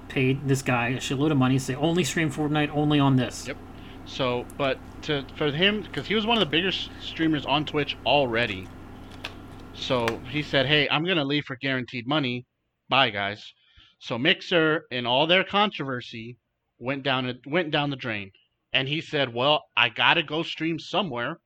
paid 0.09 0.46
this 0.49 0.62
guy 0.62 0.88
a 0.88 0.99
shitload 0.99 1.30
of 1.32 1.36
money 1.36 1.59
to 1.59 1.64
say 1.64 1.74
only 1.74 2.05
stream 2.05 2.30
Fortnite, 2.30 2.70
only 2.74 3.01
on 3.01 3.16
this. 3.16 3.46
Yep. 3.49 3.57
So, 4.07 4.46
but 4.57 4.78
to 5.03 5.24
for 5.36 5.51
him, 5.51 5.82
because 5.82 6.07
he 6.07 6.14
was 6.14 6.24
one 6.26 6.36
of 6.36 6.40
the 6.40 6.51
biggest 6.51 6.90
streamers 7.03 7.44
on 7.44 7.64
Twitch 7.64 7.96
already. 8.07 8.68
So 9.74 10.20
he 10.30 10.42
said, 10.42 10.66
"Hey, 10.66 10.88
I'm 10.88 11.05
gonna 11.05 11.24
leave 11.24 11.44
for 11.44 11.57
guaranteed 11.57 12.07
money. 12.07 12.46
Bye, 12.88 13.11
guys." 13.11 13.53
So 13.99 14.18
Mixer, 14.18 14.86
in 14.90 15.07
all 15.07 15.26
their 15.26 15.44
controversy, 15.44 16.36
went 16.78 17.03
down 17.03 17.32
went 17.46 17.70
down 17.70 17.90
the 17.90 17.96
drain, 17.96 18.30
and 18.72 18.88
he 18.88 19.01
said, 19.01 19.34
"Well, 19.34 19.64
I 19.76 19.88
gotta 19.88 20.22
go 20.22 20.42
stream 20.42 20.78
somewhere. 20.78 21.40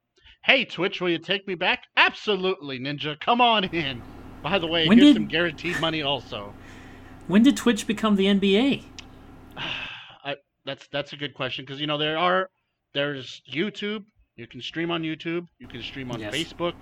Hey, 0.45 0.65
Twitch, 0.65 0.99
will 1.01 1.09
you 1.09 1.17
take 1.19 1.47
me 1.47 1.55
back? 1.55 1.83
Absolutely, 1.97 2.79
Ninja. 2.79 3.19
Come 3.19 3.41
on 3.41 3.63
in. 3.65 4.01
By 4.43 4.59
the 4.59 4.67
way, 4.67 4.87
When 4.87 4.97
here's 4.97 5.09
did- 5.09 5.15
some 5.15 5.27
guaranteed 5.27 5.79
money 5.79 6.01
also." 6.01 6.53
When 7.27 7.41
did 7.41 7.55
Twitch 7.55 7.87
become 7.87 8.17
the 8.17 8.25
NBA? 8.25 8.83
I, 9.57 10.35
that's 10.65 10.87
that's 10.91 11.13
a 11.13 11.17
good 11.17 11.33
question 11.33 11.65
because 11.65 11.79
you 11.81 11.87
know 11.87 11.97
there 11.97 12.17
are 12.17 12.49
there's 12.93 13.41
YouTube. 13.51 14.03
You 14.35 14.47
can 14.47 14.61
stream 14.61 14.91
on 14.91 15.03
YouTube. 15.03 15.45
You 15.59 15.67
can 15.67 15.81
stream 15.81 16.11
on 16.11 16.19
Yes. 16.19 16.33
Facebook. 16.33 16.73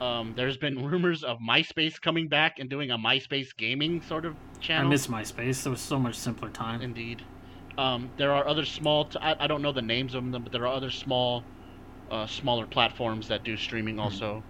Um, 0.00 0.34
there's 0.36 0.56
been 0.56 0.84
rumors 0.84 1.22
of 1.22 1.38
MySpace 1.38 2.00
coming 2.00 2.28
back 2.28 2.58
and 2.58 2.68
doing 2.68 2.90
a 2.90 2.98
MySpace 2.98 3.56
gaming 3.56 4.02
sort 4.02 4.24
of 4.24 4.36
channel. 4.60 4.86
I 4.86 4.90
miss 4.90 5.06
MySpace. 5.06 5.66
It 5.66 5.70
was 5.70 5.80
so 5.80 5.98
much 5.98 6.16
simpler 6.16 6.50
time. 6.50 6.82
Indeed. 6.82 7.22
Um, 7.78 8.10
there 8.16 8.32
are 8.32 8.46
other 8.46 8.64
small. 8.64 9.06
T- 9.06 9.18
I, 9.20 9.44
I 9.44 9.46
don't 9.46 9.62
know 9.62 9.72
the 9.72 9.82
names 9.82 10.14
of 10.14 10.30
them, 10.30 10.42
but 10.42 10.52
there 10.52 10.62
are 10.62 10.74
other 10.74 10.90
small, 10.90 11.44
uh, 12.10 12.26
smaller 12.26 12.66
platforms 12.66 13.28
that 13.28 13.44
do 13.44 13.56
streaming 13.56 13.98
also. 13.98 14.42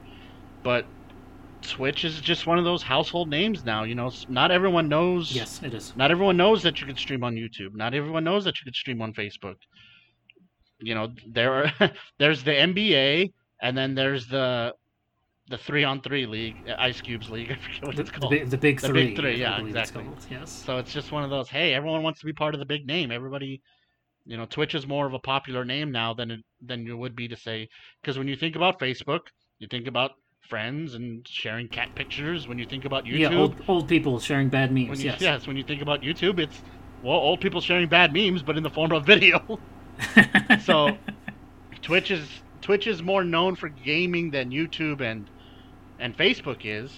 But 0.63 0.87
Twitch 1.63 2.05
is 2.05 2.21
just 2.21 2.47
one 2.47 2.59
of 2.59 2.65
those 2.65 2.83
household 2.83 3.29
names 3.29 3.65
now. 3.65 3.85
You 3.85 3.95
know, 3.95 4.11
not 4.29 4.51
everyone 4.51 4.89
knows. 4.89 5.35
Yes, 5.35 5.63
it 5.63 5.75
is. 5.75 5.95
Not 5.97 6.11
everyone 6.11 6.37
knows 6.37 6.63
that 6.63 6.81
you 6.81 6.87
can 6.87 6.97
stream 6.97 7.25
on 7.25 7.35
YouTube. 7.35 7.75
Not 7.75 7.95
everyone 7.95 8.25
knows 8.25 8.45
that 8.45 8.59
you 8.61 8.65
can 8.65 8.75
stream 8.75 9.01
on 9.03 9.13
Facebook. 9.13 9.57
You 10.81 10.95
know, 10.95 11.13
there 11.27 11.53
are 11.81 11.91
there's 12.19 12.45
the 12.45 12.53
NBA, 12.53 13.33
and 13.63 13.77
then 13.77 13.95
there's 13.95 14.27
the 14.27 14.75
the 15.49 15.59
three 15.59 15.85
on 15.85 16.01
three 16.01 16.27
league, 16.27 16.57
uh, 16.69 16.75
Ice 16.79 17.01
Cubes 17.01 17.29
league. 17.31 17.51
I 17.53 17.57
forget 17.57 17.85
what 17.87 17.97
The, 17.97 18.03
it's 18.03 18.11
called. 18.11 18.31
big, 18.31 18.49
the 18.51 18.57
big 18.59 18.81
The 18.81 18.89
three. 18.89 19.07
big 19.09 19.17
three, 19.19 19.37
yeah, 19.41 19.61
exactly. 19.61 20.05
called, 20.05 20.27
Yes. 20.31 20.51
So 20.51 20.79
it's 20.79 20.93
just 20.93 21.13
one 21.13 21.25
of 21.25 21.31
those. 21.31 21.49
Hey, 21.49 21.75
everyone 21.75 22.03
wants 22.03 22.21
to 22.21 22.27
be 22.27 22.33
part 22.33 22.55
of 22.55 22.61
the 22.61 22.67
big 22.67 22.87
name. 22.87 23.11
Everybody, 23.11 23.61
you 24.25 24.37
know, 24.37 24.47
Twitch 24.47 24.75
is 24.75 24.87
more 24.87 25.07
of 25.07 25.13
a 25.13 25.19
popular 25.19 25.65
name 25.65 25.93
now 25.93 26.15
than 26.15 26.31
it, 26.31 26.41
than 26.65 26.87
it 26.87 26.95
would 26.97 27.15
be 27.15 27.29
to 27.29 27.37
say. 27.37 27.69
Because 28.01 28.17
when 28.19 28.27
you 28.29 28.37
think 28.37 28.57
about 28.57 28.81
Facebook, 28.81 29.21
you 29.59 29.69
think 29.69 29.87
about 29.87 30.13
friends 30.49 30.95
and 30.95 31.27
sharing 31.29 31.69
cat 31.69 31.95
pictures. 31.95 32.49
When 32.49 32.59
you 32.59 32.67
think 32.67 32.85
about 32.87 33.05
YouTube, 33.05 33.19
Yeah, 33.19 33.35
old, 33.35 33.57
old 33.69 33.89
people 33.89 34.19
sharing 34.21 34.49
bad 34.49 34.73
memes. 34.73 34.89
when 34.91 34.99
you, 35.01 35.07
yes. 35.07 35.21
yes, 35.21 35.47
when 35.47 35.57
you 35.57 35.65
think 35.65 35.83
about 35.83 36.01
YouTube, 36.03 36.39
it's 36.39 36.63
well, 37.03 37.17
old 37.19 37.41
people 37.43 37.61
sharing 37.61 37.87
bad 37.89 38.15
memes, 38.15 38.43
but 38.43 38.57
in 38.57 38.63
the 38.63 38.71
form 38.71 38.93
of 38.93 39.05
video. 39.15 39.59
So- 40.63 40.97
Twitch 41.83 42.11
is 42.11 42.27
Twitch 42.63 42.87
is 42.87 43.03
more 43.03 43.23
known 43.25 43.57
for 43.57 43.69
gaming 43.69 44.31
than 44.31 44.51
YouTube 44.51 45.03
and 45.03 45.29
and 45.99 46.17
Facebook 46.17 46.61
is. 46.65 46.91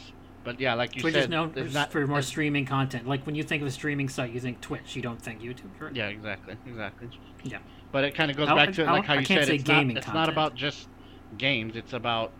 But 0.44 0.60
yeah, 0.60 0.74
like 0.74 0.94
you 0.94 1.00
Twitch 1.00 1.14
said, 1.14 1.24
is 1.24 1.28
known 1.28 1.52
not 1.72 1.90
for 1.90 2.06
more 2.06 2.22
streaming 2.22 2.66
content. 2.66 3.06
Like 3.08 3.26
when 3.26 3.34
you 3.34 3.42
think 3.42 3.62
of 3.62 3.68
a 3.68 3.70
streaming 3.72 4.08
site, 4.08 4.30
you 4.32 4.38
think 4.38 4.60
Twitch. 4.60 4.94
You 4.94 5.02
don't 5.02 5.20
think 5.20 5.40
YouTube. 5.42 5.70
Right? 5.80 5.94
Yeah, 5.94 6.06
exactly, 6.06 6.56
exactly. 6.68 7.08
Yeah. 7.42 7.58
But 7.90 8.04
it 8.04 8.14
kind 8.14 8.30
of 8.30 8.36
goes 8.36 8.48
I- 8.48 8.54
back 8.54 8.72
to 8.74 8.84
I- 8.84 8.92
like 8.92 9.04
how 9.06 9.14
you 9.14 9.24
said 9.24 9.48
it's 9.48 9.64
gaming 9.64 9.94
not 9.94 10.04
it's 10.04 10.12
not 10.12 10.28
about 10.28 10.54
just 10.54 10.88
games. 11.36 11.74
It's 11.74 11.92
about 11.94 12.30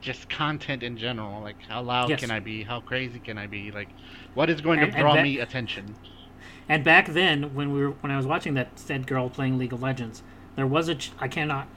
just 0.00 0.28
content 0.28 0.82
in 0.82 0.96
general. 0.96 1.40
Like 1.42 1.56
how 1.68 1.80
loud 1.82 2.10
Yes. 2.10 2.18
can 2.20 2.32
I 2.32 2.40
be? 2.40 2.64
How 2.64 2.80
crazy 2.80 3.20
can 3.20 3.38
I 3.38 3.46
be? 3.46 3.70
Like 3.70 3.88
what 4.34 4.50
is 4.50 4.60
going 4.60 4.80
And- 4.80 4.92
to 4.92 4.98
draw 4.98 5.14
that- 5.14 5.22
me 5.22 5.38
attention? 5.38 5.94
And 6.68 6.82
back 6.82 7.06
then, 7.08 7.54
when 7.54 7.72
we 7.72 7.82
were 7.82 7.90
when 8.00 8.10
I 8.10 8.16
was 8.16 8.26
watching 8.26 8.54
that 8.54 8.78
said 8.80 9.06
girl 9.06 9.28
playing 9.30 9.58
League 9.58 9.72
of 9.72 9.80
Legends, 9.80 10.24
there 10.56 10.66
was 10.66 10.88
a 10.88 10.96
ch- 10.96 11.12
I 11.20 11.28
cannot 11.28 11.68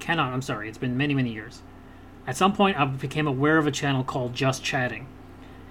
cannot 0.00 0.32
I'm 0.32 0.42
sorry, 0.42 0.68
it's 0.68 0.78
been 0.78 0.96
many 0.96 1.14
many 1.14 1.32
years. 1.32 1.62
At 2.26 2.36
some 2.36 2.52
point, 2.52 2.78
I 2.78 2.84
became 2.84 3.26
aware 3.26 3.58
of 3.58 3.66
a 3.66 3.70
channel 3.70 4.04
called 4.04 4.34
Just 4.34 4.62
Chatting, 4.62 5.06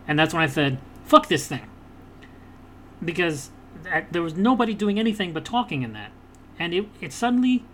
and 0.08 0.20
that's 0.20 0.34
when 0.34 0.44
I 0.44 0.48
said, 0.48 0.80
"Fuck 1.06 1.28
this 1.28 1.48
thing," 1.48 1.68
because 3.04 3.52
that, 3.84 4.12
there 4.12 4.22
was 4.22 4.36
nobody 4.36 4.74
doing 4.74 5.00
anything 5.00 5.34
but 5.34 5.46
talking 5.46 5.82
in 5.82 5.94
that, 5.94 6.12
and 6.60 6.74
it 6.74 6.88
it 7.00 7.14
suddenly. 7.14 7.66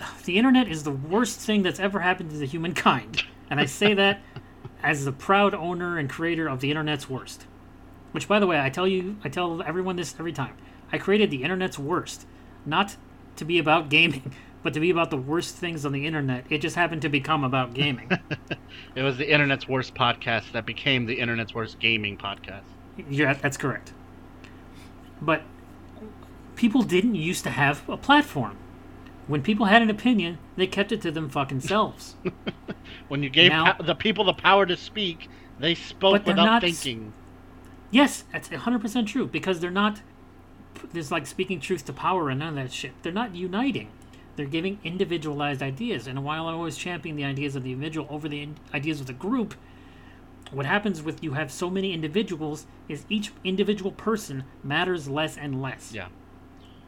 The 0.24 0.36
internet 0.36 0.68
is 0.68 0.82
the 0.82 0.90
worst 0.90 1.38
thing 1.38 1.62
that's 1.62 1.80
ever 1.80 2.00
happened 2.00 2.30
to 2.30 2.36
the 2.36 2.46
humankind, 2.46 3.22
and 3.48 3.60
I 3.60 3.66
say 3.66 3.94
that 3.94 4.20
as 4.82 5.04
the 5.04 5.12
proud 5.12 5.54
owner 5.54 5.98
and 5.98 6.10
creator 6.10 6.48
of 6.48 6.60
the 6.60 6.70
internet's 6.70 7.08
worst. 7.08 7.46
Which, 8.12 8.28
by 8.28 8.38
the 8.38 8.46
way, 8.46 8.60
I 8.60 8.70
tell 8.70 8.86
you, 8.86 9.16
I 9.24 9.28
tell 9.28 9.62
everyone 9.62 9.96
this 9.96 10.14
every 10.18 10.32
time. 10.32 10.56
I 10.92 10.98
created 10.98 11.30
the 11.30 11.42
internet's 11.42 11.78
worst, 11.78 12.26
not 12.64 12.96
to 13.36 13.44
be 13.44 13.58
about 13.58 13.88
gaming, 13.88 14.32
but 14.66 14.74
to 14.74 14.80
be 14.80 14.90
about 14.90 15.10
the 15.10 15.16
worst 15.16 15.54
things 15.54 15.86
on 15.86 15.92
the 15.92 16.04
internet. 16.04 16.44
It 16.50 16.58
just 16.58 16.74
happened 16.74 17.02
to 17.02 17.08
become 17.08 17.44
about 17.44 17.72
gaming. 17.72 18.10
It 18.96 19.02
was 19.02 19.16
the 19.16 19.30
internet's 19.32 19.68
worst 19.68 19.94
podcast 19.94 20.50
that 20.52 20.66
became 20.66 21.06
the 21.06 21.20
internet's 21.20 21.54
worst 21.54 21.78
gaming 21.78 22.16
podcast. 22.16 22.64
yeah, 23.08 23.34
that's 23.34 23.56
correct. 23.56 23.92
But 25.22 25.42
people 26.56 26.82
didn't 26.82 27.14
used 27.14 27.44
to 27.44 27.50
have 27.50 27.88
a 27.88 27.96
platform. 27.96 28.56
When 29.28 29.40
people 29.40 29.66
had 29.66 29.82
an 29.82 29.90
opinion, 29.90 30.38
they 30.56 30.66
kept 30.66 30.90
it 30.90 31.00
to 31.02 31.12
them 31.12 31.28
fucking 31.28 31.60
selves. 31.60 32.16
When 33.08 33.22
you 33.22 33.30
gave 33.30 33.52
Now- 33.52 33.74
the 33.74 33.94
people 33.94 34.24
the 34.24 34.32
power 34.34 34.66
to 34.66 34.76
speak, 34.76 35.28
they 35.60 35.76
spoke 35.76 36.26
without 36.26 36.44
not 36.44 36.62
thinking. 36.62 37.12
Yes, 37.92 38.24
that's 38.32 38.48
100% 38.48 39.06
true 39.06 39.28
because 39.28 39.60
they're 39.60 39.70
not. 39.70 40.00
There's 40.92 41.12
like 41.12 41.26
speaking 41.28 41.60
truth 41.60 41.84
to 41.84 41.92
power 41.92 42.30
and 42.30 42.40
none 42.40 42.58
of 42.58 42.64
that 42.64 42.72
shit. 42.72 42.94
They're 43.04 43.12
not 43.12 43.36
uniting. 43.36 43.90
They're 44.36 44.46
giving 44.46 44.78
individualized 44.84 45.62
ideas. 45.62 46.06
And 46.06 46.22
while 46.24 46.46
I 46.46 46.52
always 46.52 46.76
champion 46.76 47.16
the 47.16 47.24
ideas 47.24 47.56
of 47.56 47.62
the 47.64 47.72
individual 47.72 48.06
over 48.10 48.28
the 48.28 48.42
in- 48.42 48.56
ideas 48.74 49.00
of 49.00 49.06
the 49.06 49.12
group, 49.12 49.54
what 50.52 50.66
happens 50.66 51.02
with 51.02 51.22
you 51.24 51.32
have 51.32 51.50
so 51.50 51.68
many 51.70 51.92
individuals 51.92 52.66
is 52.88 53.04
each 53.08 53.32
individual 53.42 53.90
person 53.92 54.44
matters 54.62 55.08
less 55.08 55.36
and 55.36 55.60
less. 55.60 55.92
Yeah. 55.92 56.08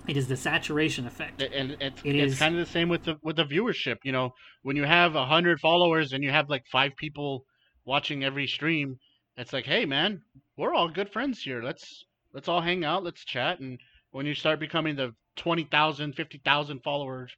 It 0.06 0.16
is 0.16 0.28
the 0.28 0.36
saturation 0.36 1.06
effect. 1.06 1.42
And 1.42 1.76
it's 1.80 2.00
It 2.04 2.16
it's 2.16 2.32
is- 2.34 2.38
kind 2.38 2.54
of 2.54 2.64
the 2.64 2.72
same 2.72 2.88
with 2.88 3.04
the 3.04 3.16
with 3.22 3.36
the 3.36 3.44
viewership. 3.44 3.96
You 4.04 4.12
know, 4.12 4.32
when 4.62 4.76
you 4.76 4.84
have 4.84 5.16
a 5.16 5.26
hundred 5.26 5.60
followers 5.60 6.12
and 6.12 6.22
you 6.22 6.30
have 6.30 6.48
like 6.48 6.64
five 6.70 6.92
people 6.96 7.44
watching 7.84 8.24
every 8.24 8.46
stream, 8.46 8.96
it's 9.36 9.52
like, 9.52 9.66
hey 9.66 9.84
man, 9.84 10.22
we're 10.56 10.74
all 10.74 10.88
good 10.88 11.10
friends 11.12 11.42
here. 11.42 11.62
Let's 11.62 12.04
let's 12.32 12.48
all 12.48 12.60
hang 12.60 12.84
out, 12.84 13.04
let's 13.04 13.24
chat. 13.24 13.60
And 13.60 13.78
when 14.12 14.24
you 14.24 14.34
start 14.34 14.60
becoming 14.60 14.96
the 14.96 15.12
20,000, 15.38 16.14
50,000 16.14 16.80
followers, 16.84 17.32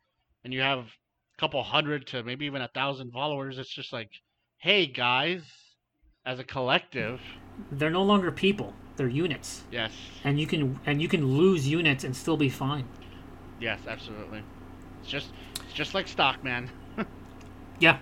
and 0.44 0.53
you 0.53 0.61
have 0.62 0.80
a 0.80 1.38
couple 1.38 1.62
hundred 1.62 2.07
to 2.09 2.22
maybe 2.24 2.46
even 2.46 2.62
a 2.62 2.68
thousand 2.68 3.12
followers, 3.12 3.59
it's 3.59 3.70
just 3.70 3.92
like, 3.92 4.11
hey 4.59 4.86
guys, 4.86 5.42
as 6.26 6.38
a 6.40 6.44
collective, 6.44 7.20
They're 7.72 7.90
no 7.90 8.03
longer 8.03 8.32
people. 8.32 8.74
They're 8.96 9.09
units. 9.09 9.64
yes, 9.70 9.92
And 10.24 10.38
you 10.40 10.46
can 10.46 10.78
and 10.86 11.01
you 11.01 11.09
can 11.09 11.36
lose 11.38 11.68
units 11.68 12.05
and 12.05 12.14
still 12.16 12.36
be 12.36 12.48
fine. 12.51 12.86
yes, 13.61 13.80
absolutely. 13.88 14.42
It's 15.01 15.09
just 15.11 15.28
it's 15.64 15.72
just 15.74 15.94
like 15.94 16.09
stock, 16.09 16.42
man. 16.44 16.70
Yeah. 17.80 17.98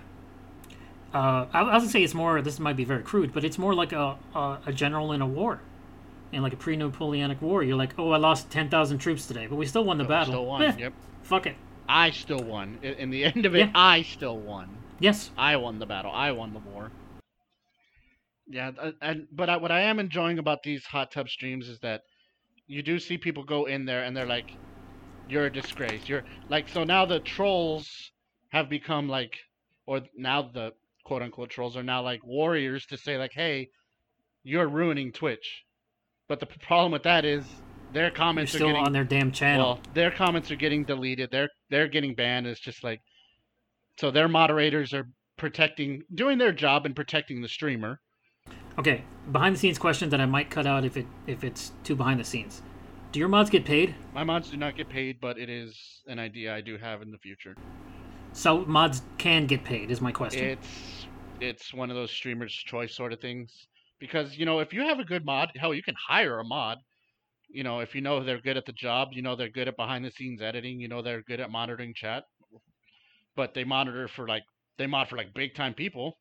Uh, 1.13 1.45
I, 1.53 1.61
I 1.61 1.77
would 1.79 1.89
say 1.89 2.03
it's 2.03 2.13
more. 2.13 2.41
This 2.41 2.59
might 2.59 2.75
be 2.75 2.83
very 2.85 3.01
crude, 3.01 3.33
but 3.33 3.43
it's 3.43 3.57
more 3.57 3.73
like 3.73 3.93
a 3.93 4.17
a, 4.35 4.59
a 4.67 4.73
general 4.73 5.11
in 5.13 5.21
a 5.21 5.27
war, 5.27 5.61
in 6.31 6.41
like 6.43 6.53
a 6.53 6.57
pre-Napoleonic 6.57 7.41
war. 7.41 7.63
You're 7.63 7.77
like, 7.77 7.93
oh, 7.97 8.11
I 8.11 8.17
lost 8.17 8.49
ten 8.49 8.69
thousand 8.69 8.99
troops 8.99 9.25
today, 9.25 9.47
but 9.47 9.55
we 9.55 9.65
still 9.65 9.83
won 9.83 9.97
the 9.97 10.03
But 10.03 10.09
we 10.09 10.13
battle. 10.15 10.33
Still 10.33 10.45
won. 10.45 10.61
Eh, 10.63 10.73
Yep. 10.77 10.93
Fuck 11.23 11.45
it. 11.47 11.55
I 11.87 12.11
still 12.11 12.43
won. 12.43 12.77
In 12.83 13.09
the 13.09 13.23
end 13.25 13.45
of 13.45 13.55
it, 13.55 13.59
Yeah. 13.59 13.71
I 13.73 14.03
still 14.03 14.37
won. 14.37 14.69
Yes. 14.99 15.31
I 15.37 15.55
won 15.55 15.79
the 15.79 15.85
battle. 15.85 16.11
I 16.11 16.31
won 16.31 16.53
the 16.53 16.59
war. 16.59 16.91
Yeah, 18.47 18.71
and 19.01 19.27
but 19.31 19.49
I, 19.49 19.57
what 19.57 19.71
I 19.71 19.81
am 19.81 19.99
enjoying 19.99 20.39
about 20.39 20.63
these 20.63 20.83
hot 20.85 21.11
tub 21.11 21.29
streams 21.29 21.67
is 21.69 21.79
that 21.81 22.01
you 22.67 22.81
do 22.81 22.97
see 22.99 23.17
people 23.17 23.43
go 23.43 23.65
in 23.65 23.85
there 23.85 24.03
and 24.03 24.17
they're 24.17 24.25
like, 24.25 24.51
"You're 25.27 25.45
a 25.45 25.51
disgrace." 25.53 26.09
You're 26.09 26.23
like 26.49 26.67
so 26.67 26.83
now 26.83 27.05
the 27.05 27.19
trolls 27.19 28.11
have 28.49 28.67
become 28.67 29.07
like, 29.07 29.37
or 29.85 30.01
now 30.17 30.41
the 30.41 30.73
quote 31.03 31.21
unquote 31.21 31.51
trolls 31.51 31.77
are 31.77 31.83
now 31.83 32.01
like 32.01 32.25
warriors 32.25 32.85
to 32.87 32.97
say 32.97 33.17
like, 33.19 33.33
"Hey, 33.33 33.69
you're 34.43 34.67
ruining 34.67 35.11
Twitch." 35.11 35.63
But 36.29 36.39
the 36.39 36.45
problem 36.45 36.91
with 36.91 37.03
that 37.03 37.25
is 37.25 37.43
their 37.91 38.03
You're 38.03 38.11
comments 38.11 38.53
are 38.53 38.59
still 38.59 38.67
getting 38.67 38.85
on 38.85 38.93
their 38.93 39.03
damn 39.03 39.31
channel. 39.31 39.65
well, 39.65 39.79
their 39.95 40.11
comments 40.11 40.51
are 40.51 40.55
getting 40.55 40.85
deleted. 40.85 41.29
They're 41.31 41.49
they're 41.69 41.87
getting 41.87 42.13
banned. 42.15 42.47
It's 42.47 42.59
just 42.59 42.83
like 42.83 43.01
so 43.99 44.11
their 44.11 44.29
moderators 44.29 44.93
are 44.93 45.09
protecting 45.37 46.03
doing 46.13 46.37
their 46.37 46.53
job 46.53 46.85
and 46.85 46.95
protecting 46.95 47.41
the 47.41 47.47
streamer. 47.47 47.99
okay. 48.77 49.03
Behind 49.31 49.55
the 49.55 49.59
scenes 49.59 49.79
question 49.79 50.09
that 50.09 50.21
I 50.21 50.25
might 50.25 50.51
cut 50.51 50.67
out 50.67 50.85
if 50.85 50.95
it 50.95 51.07
if 51.25 51.43
it's 51.43 51.71
too 51.83 51.95
behind 51.95 52.19
the 52.19 52.23
scenes. 52.23 52.61
Do 53.11 53.19
your 53.19 53.27
mods 53.27 53.49
get 53.49 53.65
paid? 53.65 53.95
My 54.13 54.23
mods 54.23 54.51
do 54.51 54.57
not 54.57 54.77
get 54.77 54.87
paid, 54.87 55.19
but 55.19 55.39
it 55.39 55.49
is 55.49 56.03
an 56.05 56.19
idea 56.19 56.53
I 56.55 56.61
do 56.61 56.77
have 56.77 57.01
in 57.01 57.09
the 57.09 57.17
future. 57.17 57.55
So 58.33 58.65
mods 58.65 59.01
can 59.17 59.47
get 59.47 59.63
paid 59.63 59.89
is 59.89 59.99
my 59.99 60.11
question. 60.11 60.45
It's 60.45 61.07
it's 61.41 61.73
one 61.73 61.89
of 61.89 61.95
those 61.95 62.11
streamers 62.11 62.53
choice 62.53 62.95
sort 62.95 63.13
of 63.13 63.19
things 63.19 63.65
because 63.99 64.37
you 64.37 64.45
know 64.45 64.59
if 64.59 64.73
you 64.73 64.81
have 64.81 64.99
a 64.99 65.05
good 65.05 65.25
mod, 65.25 65.51
hell, 65.55 65.73
you 65.73 65.83
can 65.83 65.95
hire 66.07 66.39
a 66.39 66.43
mod. 66.43 66.77
You 67.49 67.63
know, 67.63 67.79
if 67.79 67.95
you 67.95 68.01
know 68.01 68.23
they're 68.23 68.41
good 68.41 68.57
at 68.57 68.65
the 68.65 68.73
job, 68.73 69.09
you 69.11 69.21
know 69.21 69.35
they're 69.35 69.49
good 69.49 69.67
at 69.67 69.75
behind 69.75 70.05
the 70.05 70.11
scenes 70.11 70.41
editing, 70.41 70.79
you 70.79 70.87
know 70.87 71.01
they're 71.01 71.23
good 71.23 71.39
at 71.39 71.51
monitoring 71.51 71.93
chat. 71.95 72.23
But 73.35 73.53
they 73.53 73.63
monitor 73.63 74.07
for 74.07 74.27
like 74.27 74.43
they 74.77 74.87
mod 74.87 75.09
for 75.09 75.17
like 75.17 75.33
big 75.33 75.55
time 75.55 75.73
people. 75.73 76.17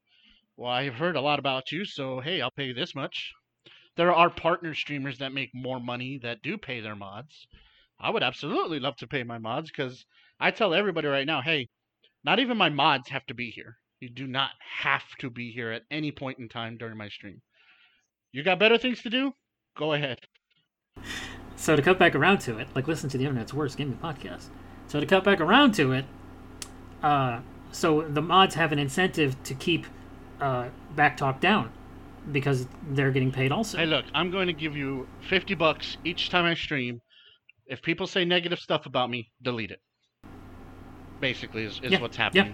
Well, 0.56 0.70
I've 0.70 0.94
heard 0.94 1.16
a 1.16 1.20
lot 1.20 1.38
about 1.38 1.70
you, 1.70 1.84
so 1.84 2.20
hey, 2.20 2.40
I'll 2.40 2.50
pay 2.50 2.64
you 2.66 2.74
this 2.74 2.94
much. 2.94 3.32
There 3.96 4.14
are 4.14 4.30
partner 4.30 4.74
streamers 4.74 5.18
that 5.18 5.32
make 5.32 5.50
more 5.54 5.80
money 5.80 6.18
that 6.22 6.42
do 6.42 6.56
pay 6.56 6.80
their 6.80 6.96
mods. 6.96 7.46
I 8.00 8.10
would 8.10 8.22
absolutely 8.22 8.78
love 8.78 8.96
to 8.96 9.08
pay 9.08 9.24
my 9.24 9.38
mods 9.38 9.70
because 9.70 10.04
I 10.38 10.52
tell 10.52 10.72
everybody 10.72 11.08
right 11.08 11.26
now, 11.26 11.42
hey, 11.42 11.68
not 12.24 12.38
even 12.38 12.56
my 12.56 12.68
mods 12.68 13.08
have 13.08 13.26
to 13.26 13.34
be 13.34 13.50
here. 13.50 13.76
You 14.00 14.08
do 14.08 14.26
not 14.26 14.50
have 14.80 15.16
to 15.18 15.30
be 15.30 15.50
here 15.50 15.72
at 15.72 15.82
any 15.90 16.12
point 16.12 16.38
in 16.38 16.48
time 16.48 16.76
during 16.76 16.96
my 16.96 17.08
stream. 17.08 17.42
You 18.32 18.42
got 18.42 18.58
better 18.58 18.78
things 18.78 19.02
to 19.02 19.10
do? 19.10 19.32
Go 19.76 19.94
ahead. 19.94 20.20
So 21.56 21.76
to 21.76 21.82
cut 21.82 21.98
back 21.98 22.14
around 22.14 22.38
to 22.40 22.58
it, 22.58 22.68
like 22.74 22.86
listen 22.86 23.08
to 23.10 23.18
the 23.18 23.24
internet's 23.24 23.54
worst 23.54 23.76
gaming 23.76 23.98
podcast. 23.98 24.46
So 24.86 25.00
to 25.00 25.06
cut 25.06 25.24
back 25.24 25.40
around 25.40 25.74
to 25.74 25.92
it, 25.92 26.04
uh, 27.02 27.40
so 27.72 28.02
the 28.02 28.22
mods 28.22 28.54
have 28.54 28.72
an 28.72 28.78
incentive 28.78 29.42
to 29.44 29.54
keep 29.54 29.86
uh, 30.40 30.68
back 30.94 31.16
talk 31.16 31.40
down 31.40 31.72
because 32.32 32.66
they're 32.90 33.10
getting 33.10 33.32
paid 33.32 33.52
also. 33.52 33.78
Hey, 33.78 33.86
look, 33.86 34.04
I'm 34.14 34.30
going 34.30 34.46
to 34.46 34.52
give 34.52 34.76
you 34.76 35.08
50 35.28 35.54
bucks 35.54 35.96
each 36.04 36.30
time 36.30 36.44
I 36.44 36.54
stream. 36.54 37.00
If 37.66 37.82
people 37.82 38.06
say 38.06 38.24
negative 38.24 38.58
stuff 38.58 38.86
about 38.86 39.10
me, 39.10 39.30
delete 39.42 39.70
it. 39.70 39.80
Basically, 41.20 41.64
is, 41.64 41.80
is 41.82 41.92
Yeah, 41.92 42.00
what's 42.00 42.16
yeah. 42.18 42.52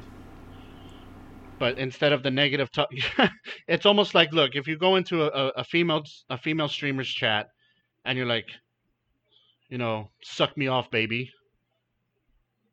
But 1.58 1.78
instead 1.78 2.12
of 2.12 2.22
the 2.22 2.30
negative 2.30 2.70
talk, 2.72 2.88
it's 3.68 3.86
almost 3.86 4.14
like, 4.14 4.32
look, 4.32 4.54
if 4.54 4.66
you 4.66 4.76
go 4.76 4.96
into 4.96 5.22
a, 5.22 5.28
a, 5.28 5.48
a 5.58 5.64
female 5.64 6.02
a 6.28 6.36
female 6.36 6.68
streamer's 6.68 7.08
chat, 7.08 7.46
and 8.04 8.18
you're 8.18 8.26
like, 8.26 8.48
you 9.68 9.78
know, 9.78 10.10
suck 10.22 10.56
me 10.56 10.66
off, 10.66 10.90
baby, 10.90 11.30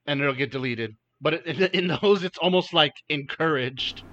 and 0.08 0.20
it'll 0.20 0.34
get 0.34 0.52
deleted. 0.52 0.96
But 1.22 1.46
in, 1.46 1.64
in 1.74 1.98
those, 2.02 2.24
it's 2.24 2.38
almost 2.40 2.74
like 2.74 2.94
encouraged 3.10 4.04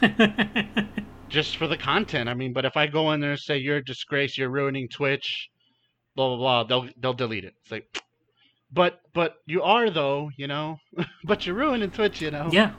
just 1.28 1.56
for 1.56 1.66
the 1.66 1.76
content. 1.76 2.28
I 2.28 2.34
mean, 2.34 2.52
but 2.52 2.64
if 2.64 2.76
I 2.76 2.86
go 2.86 3.12
in 3.12 3.20
there 3.20 3.32
and 3.32 3.40
say 3.40 3.58
you're 3.58 3.78
a 3.78 3.84
disgrace, 3.84 4.36
you're 4.36 4.50
ruining 4.50 4.88
Twitch, 4.88 5.48
blah 6.16 6.28
blah 6.28 6.36
blah, 6.36 6.64
they'll 6.64 6.92
they'll 7.00 7.14
delete 7.14 7.44
it. 7.44 7.54
It's 7.62 7.70
like, 7.70 8.02
but 8.72 9.00
but 9.14 9.36
you 9.46 9.62
are 9.62 9.90
though, 9.90 10.30
you 10.36 10.46
know, 10.46 10.78
but 11.24 11.46
you're 11.46 11.56
ruining 11.56 11.90
Twitch, 11.90 12.20
you 12.20 12.30
know. 12.30 12.48
yeah. 12.52 12.72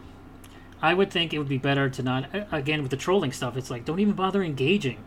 I 0.82 0.94
would 0.94 1.12
think 1.12 1.34
it 1.34 1.38
would 1.38 1.50
be 1.50 1.58
better 1.58 1.90
to 1.90 2.04
not 2.04 2.30
again 2.52 2.82
with 2.82 2.92
the 2.92 2.98
trolling 2.98 3.32
stuff. 3.32 3.56
It's 3.56 3.70
like 3.70 3.86
don't 3.86 4.00
even 4.00 4.14
bother 4.14 4.42
engaging. 4.44 5.04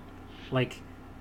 Like 0.51 0.81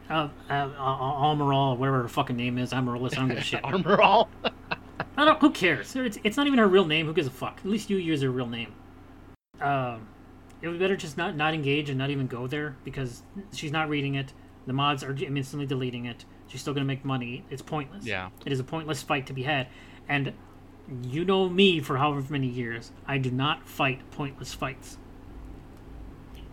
uh, 0.09 0.29
uh, 0.49 0.53
uh, 0.53 0.77
Almeral, 0.77 1.77
whatever 1.77 2.03
her 2.03 2.07
fucking 2.07 2.35
name 2.35 2.57
is, 2.57 2.73
Amaryllis, 2.73 3.13
I 3.13 3.17
don't 3.17 3.29
give 3.29 3.37
a 3.37 3.41
shit. 3.43 3.63
Armor. 3.63 4.01
I 5.17 5.25
don't. 5.25 5.39
Who 5.39 5.51
cares? 5.51 5.95
It's, 5.95 6.17
it's 6.23 6.37
not 6.37 6.47
even 6.47 6.59
her 6.59 6.67
real 6.67 6.85
name. 6.85 7.05
Who 7.05 7.13
gives 7.13 7.27
a 7.27 7.31
fuck? 7.31 7.59
At 7.59 7.65
least 7.65 7.89
you 7.89 7.97
use 7.97 8.21
her 8.21 8.29
real 8.29 8.47
name. 8.47 8.73
Um, 9.61 10.07
it 10.61 10.67
would 10.67 10.73
be 10.77 10.79
better 10.79 10.95
just 10.95 11.17
not 11.17 11.35
not 11.35 11.53
engage 11.53 11.89
and 11.89 11.97
not 11.97 12.09
even 12.09 12.27
go 12.27 12.47
there 12.47 12.75
because 12.83 13.23
she's 13.53 13.71
not 13.71 13.89
reading 13.89 14.15
it. 14.15 14.33
The 14.65 14.73
mods 14.73 15.03
are 15.03 15.15
instantly 15.15 15.65
deleting 15.65 16.05
it. 16.05 16.25
She's 16.47 16.61
still 16.61 16.73
gonna 16.73 16.85
make 16.85 17.03
money. 17.03 17.43
It's 17.49 17.61
pointless. 17.61 18.05
Yeah. 18.05 18.29
It 18.45 18.51
is 18.51 18.59
a 18.59 18.63
pointless 18.63 19.01
fight 19.01 19.27
to 19.27 19.33
be 19.33 19.43
had, 19.43 19.67
and 20.07 20.33
you 21.01 21.25
know 21.25 21.49
me 21.49 21.79
for 21.79 21.97
however 21.97 22.31
many 22.31 22.47
years. 22.47 22.91
I 23.05 23.17
do 23.17 23.31
not 23.31 23.67
fight 23.67 24.11
pointless 24.11 24.53
fights. 24.53 24.97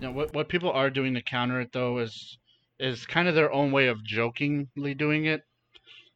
Know, 0.00 0.12
what 0.12 0.32
what 0.32 0.48
people 0.48 0.70
are 0.70 0.88
doing 0.88 1.14
to 1.14 1.22
counter 1.22 1.60
it 1.60 1.72
though 1.72 1.98
is 1.98 2.38
is 2.78 3.04
kind 3.06 3.28
of 3.28 3.34
their 3.34 3.52
own 3.52 3.70
way 3.70 3.88
of 3.88 4.02
jokingly 4.02 4.94
doing 4.94 5.26
it. 5.26 5.42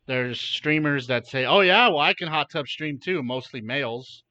There's 0.07 0.41
streamers 0.41 1.07
that 1.09 1.27
say, 1.27 1.45
"Oh 1.45 1.61
yeah, 1.61 1.89
well 1.89 1.99
I 2.01 2.15
can 2.15 2.29
hot 2.29 2.49
tub 2.51 2.67
stream 2.67 2.99
too, 2.99 3.23
mostly 3.23 3.61
males, 3.61 4.23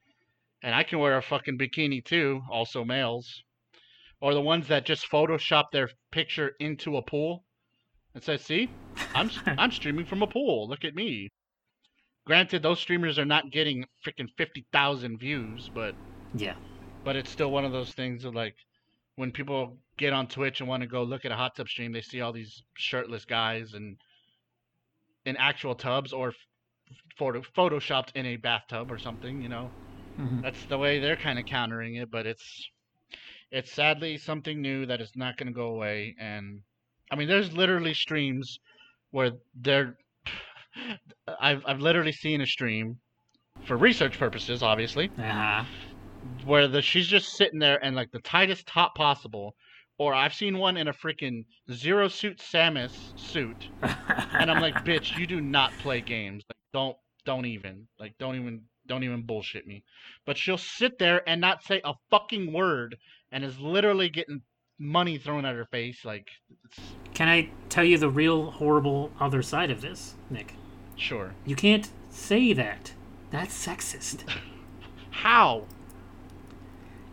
and 0.64 0.74
I 0.74 0.84
can 0.84 1.00
wear 1.00 1.18
a 1.18 1.22
fucking 1.22 1.58
bikini 1.58 2.04
too, 2.04 2.42
also 2.50 2.84
males." 2.84 3.44
Or 4.20 4.34
the 4.34 4.42
ones 4.42 4.68
that 4.70 4.86
just 4.86 5.10
Photoshop 5.12 5.66
their 5.72 5.90
picture 6.12 6.56
into 6.60 6.98
a 6.98 7.04
pool 7.04 7.46
and 8.16 8.24
say, 8.24 8.38
"See, 8.38 8.70
I'm 9.14 9.30
I'm 9.46 9.72
streaming 9.72 10.06
from 10.06 10.24
a 10.24 10.28
pool. 10.28 10.68
Look 10.68 10.84
at 10.84 10.96
me." 10.96 11.30
Granted, 12.26 12.64
those 12.64 12.80
streamers 12.80 13.20
are 13.20 13.26
not 13.26 13.52
getting 13.52 13.86
freaking 14.06 14.30
fifty 14.38 14.66
thousand 14.72 15.20
views, 15.20 15.70
but 15.74 15.96
Yeah. 16.34 16.56
but 17.04 17.16
it's 17.16 17.30
still 17.32 17.52
one 17.52 17.66
of 17.66 17.72
those 17.72 17.94
things 17.94 18.26
of 18.26 18.34
like 18.36 18.56
when 19.16 19.32
people 19.32 19.78
get 19.98 20.14
on 20.14 20.28
Twitch 20.28 20.60
and 20.60 20.68
want 20.68 20.82
to 20.82 20.88
go 20.88 21.04
look 21.04 21.26
at 21.26 21.32
a 21.32 21.36
hot 21.36 21.56
tub 21.56 21.70
stream, 21.70 21.92
they 21.92 22.02
see 22.02 22.22
all 22.22 22.34
these 22.34 22.64
shirtless 22.76 23.26
guys 23.26 23.74
and 23.74 23.98
in 25.26 25.38
actual 25.38 25.76
tubs 25.76 26.14
or 26.14 26.34
photo 27.18 27.42
photoshopped 27.42 28.16
in 28.16 28.26
a 28.26 28.38
bathtub 28.38 28.92
or 28.92 28.98
something. 28.98 29.42
You 29.42 29.50
know, 29.50 29.74
hmm 30.18 30.42
that's 30.42 30.66
the 30.68 30.78
way 30.78 31.00
they're 31.00 31.18
kind 31.18 31.40
of 31.40 31.46
countering 31.46 31.96
it. 31.96 32.12
But 32.12 32.26
it's 32.26 32.70
it's 33.52 33.72
sadly 33.72 34.18
something 34.18 34.62
new 34.62 34.86
that 34.88 35.02
is 35.02 35.12
not 35.16 35.38
going 35.38 35.48
to 35.48 35.54
go 35.54 35.68
away. 35.68 36.16
And 36.20 36.62
I 37.12 37.16
mean, 37.16 37.28
there's 37.28 37.54
literally 37.54 37.94
streams 37.94 38.60
where 39.12 39.32
they're 39.56 39.98
I've 41.40 41.64
I've 41.66 41.80
literally 41.80 42.12
seen 42.12 42.42
a 42.42 42.46
stream 42.46 42.98
for 43.66 43.78
research 43.78 44.18
purposes, 44.20 44.62
obviously 44.64 45.10
Uh-huh. 45.18 45.64
where 46.46 46.68
the 46.68 46.82
she's 46.82 47.08
just 47.08 47.36
sitting 47.36 47.60
there 47.60 47.78
in 47.78 47.96
like 47.96 48.12
the 48.12 48.20
tightest 48.22 48.68
top 48.68 48.96
possible. 48.96 49.56
Or 50.00 50.14
I've 50.14 50.34
seen 50.34 50.58
one 50.58 50.76
in 50.76 50.88
a 50.88 50.94
freaking 50.94 51.46
zero 51.72 52.08
suit 52.08 52.40
Samus 52.40 52.92
suit, 53.18 53.70
and 54.34 54.50
I'm 54.50 54.60
like, 54.60 54.74
bitch, 54.84 55.18
you 55.20 55.28
do 55.28 55.40
not 55.40 55.72
play 55.80 56.02
games. 56.02 56.44
Like, 56.50 56.58
don't 56.74 56.98
don't 57.26 57.46
even 57.46 57.88
like 58.00 58.18
don't 58.18 58.36
even 58.36 58.64
don't 58.88 59.04
even 59.04 59.22
bullshit 59.22 59.68
me. 59.68 59.84
But 60.26 60.36
she'll 60.36 60.58
sit 60.58 60.98
there 60.98 61.22
and 61.30 61.40
not 61.40 61.64
say 61.64 61.80
a 61.86 61.94
fucking 62.10 62.52
word, 62.52 62.98
and 63.32 63.44
is 63.44 63.60
literally 63.60 64.10
getting 64.10 64.42
money 64.80 65.20
thrown 65.20 65.46
at 65.46 65.56
her 65.56 65.66
face. 65.68 66.04
Like, 66.04 66.28
it's, 66.66 66.80
Can 67.14 67.30
I 67.30 67.50
tell 67.70 67.86
you 67.86 68.00
the 68.00 68.10
real 68.10 68.50
horrible 68.50 69.12
other 69.20 69.44
side 69.44 69.70
of 69.70 69.80
this, 69.80 70.16
Nick? 70.32 70.56
Sure. 71.04 71.34
You 71.46 71.56
can't 71.56 71.90
say 72.10 72.54
that. 72.54 72.94
That's 73.32 73.54
sexist. 73.68 74.24
How? 75.12 75.66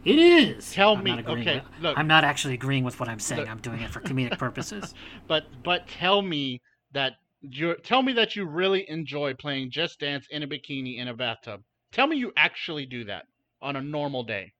It 0.05 0.19
is. 0.19 0.73
Tell 0.73 0.97
I'm 0.97 1.05
me- 1.05 1.13
okay, 1.27 1.57
with- 1.57 1.83
look. 1.83 1.99
I'm 1.99 2.07
not 2.07 2.25
actually 2.25 2.55
agreeing 2.55 2.85
with 2.85 2.99
what 3.01 3.09
I'm 3.09 3.19
saying. 3.21 3.43
Look. 3.43 3.51
I'm 3.51 3.61
doing 3.61 3.81
it 3.81 3.91
for 3.91 4.01
comedic 4.01 4.39
purposes. 4.39 4.95
But 5.27 5.45
but 5.63 5.87
tell 5.89 6.23
me 6.23 6.61
that 6.93 7.15
you 7.43 7.75
tell 7.83 8.03
me 8.03 8.13
that 8.15 8.37
you 8.37 8.47
really 8.47 8.89
enjoy 8.89 9.35
playing 9.35 9.71
Just 9.71 10.01
Dance 10.01 10.27
in 10.31 10.43
a 10.43 10.47
bikini 10.47 10.99
in 10.99 11.09
a 11.09 11.15
bathtub. 11.15 11.63
Tell 11.93 12.07
me 12.07 12.17
you 12.17 12.33
actually 12.37 12.87
do 12.87 13.05
that 13.05 13.27
on 13.61 13.77
a 13.77 13.83
normal 13.83 14.23
day. 14.23 14.53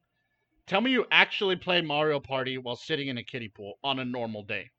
Tell 0.67 0.81
me 0.81 0.91
you 0.91 1.07
actually 1.11 1.57
play 1.57 1.81
Mario 1.81 2.21
Party 2.21 2.59
while 2.59 2.77
sitting 2.77 3.09
in 3.09 3.19
a 3.19 3.25
kiddie 3.25 3.49
pool 3.49 3.75
on 3.83 3.99
a 3.99 4.05
normal 4.05 4.43
day. 4.43 4.71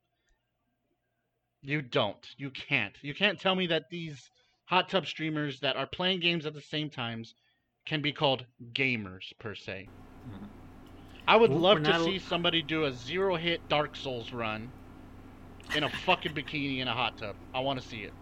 You 1.62 1.82
don't. 1.82 2.26
You 2.38 2.50
can't. 2.52 2.96
You 3.02 3.14
can't 3.14 3.40
tell 3.40 3.56
me 3.56 3.68
that 3.68 3.90
these 3.90 4.30
hot 4.72 4.88
tub 4.88 5.06
streamers 5.06 5.60
that 5.60 5.76
are 5.76 5.86
playing 5.86 6.22
games 6.22 6.46
at 6.46 6.54
the 6.54 6.62
same 6.62 6.90
times 6.90 7.36
can 7.86 8.02
be 8.02 8.14
called 8.14 8.46
gamers 8.74 9.38
per 9.38 9.54
se. 9.54 9.90
Mhm. 10.30 10.48
I 11.28 11.36
would 11.36 11.52
love 11.52 11.84
to 11.84 12.04
see 12.06 12.18
somebody 12.18 12.62
do 12.62 12.86
a 12.86 12.94
zero 12.94 13.36
hit 13.36 13.68
Dark 13.68 13.98
Souls 13.98 14.32
run 14.32 14.72
in 15.76 15.84
a 15.84 15.90
fucking 15.90 16.34
bikini 16.34 16.80
in 16.80 16.88
a 16.88 16.94
hot 16.94 17.18
tub. 17.18 17.36
I 17.54 17.60
want 17.60 17.82
to 17.82 17.88
see 17.88 18.04
it. 18.04 18.14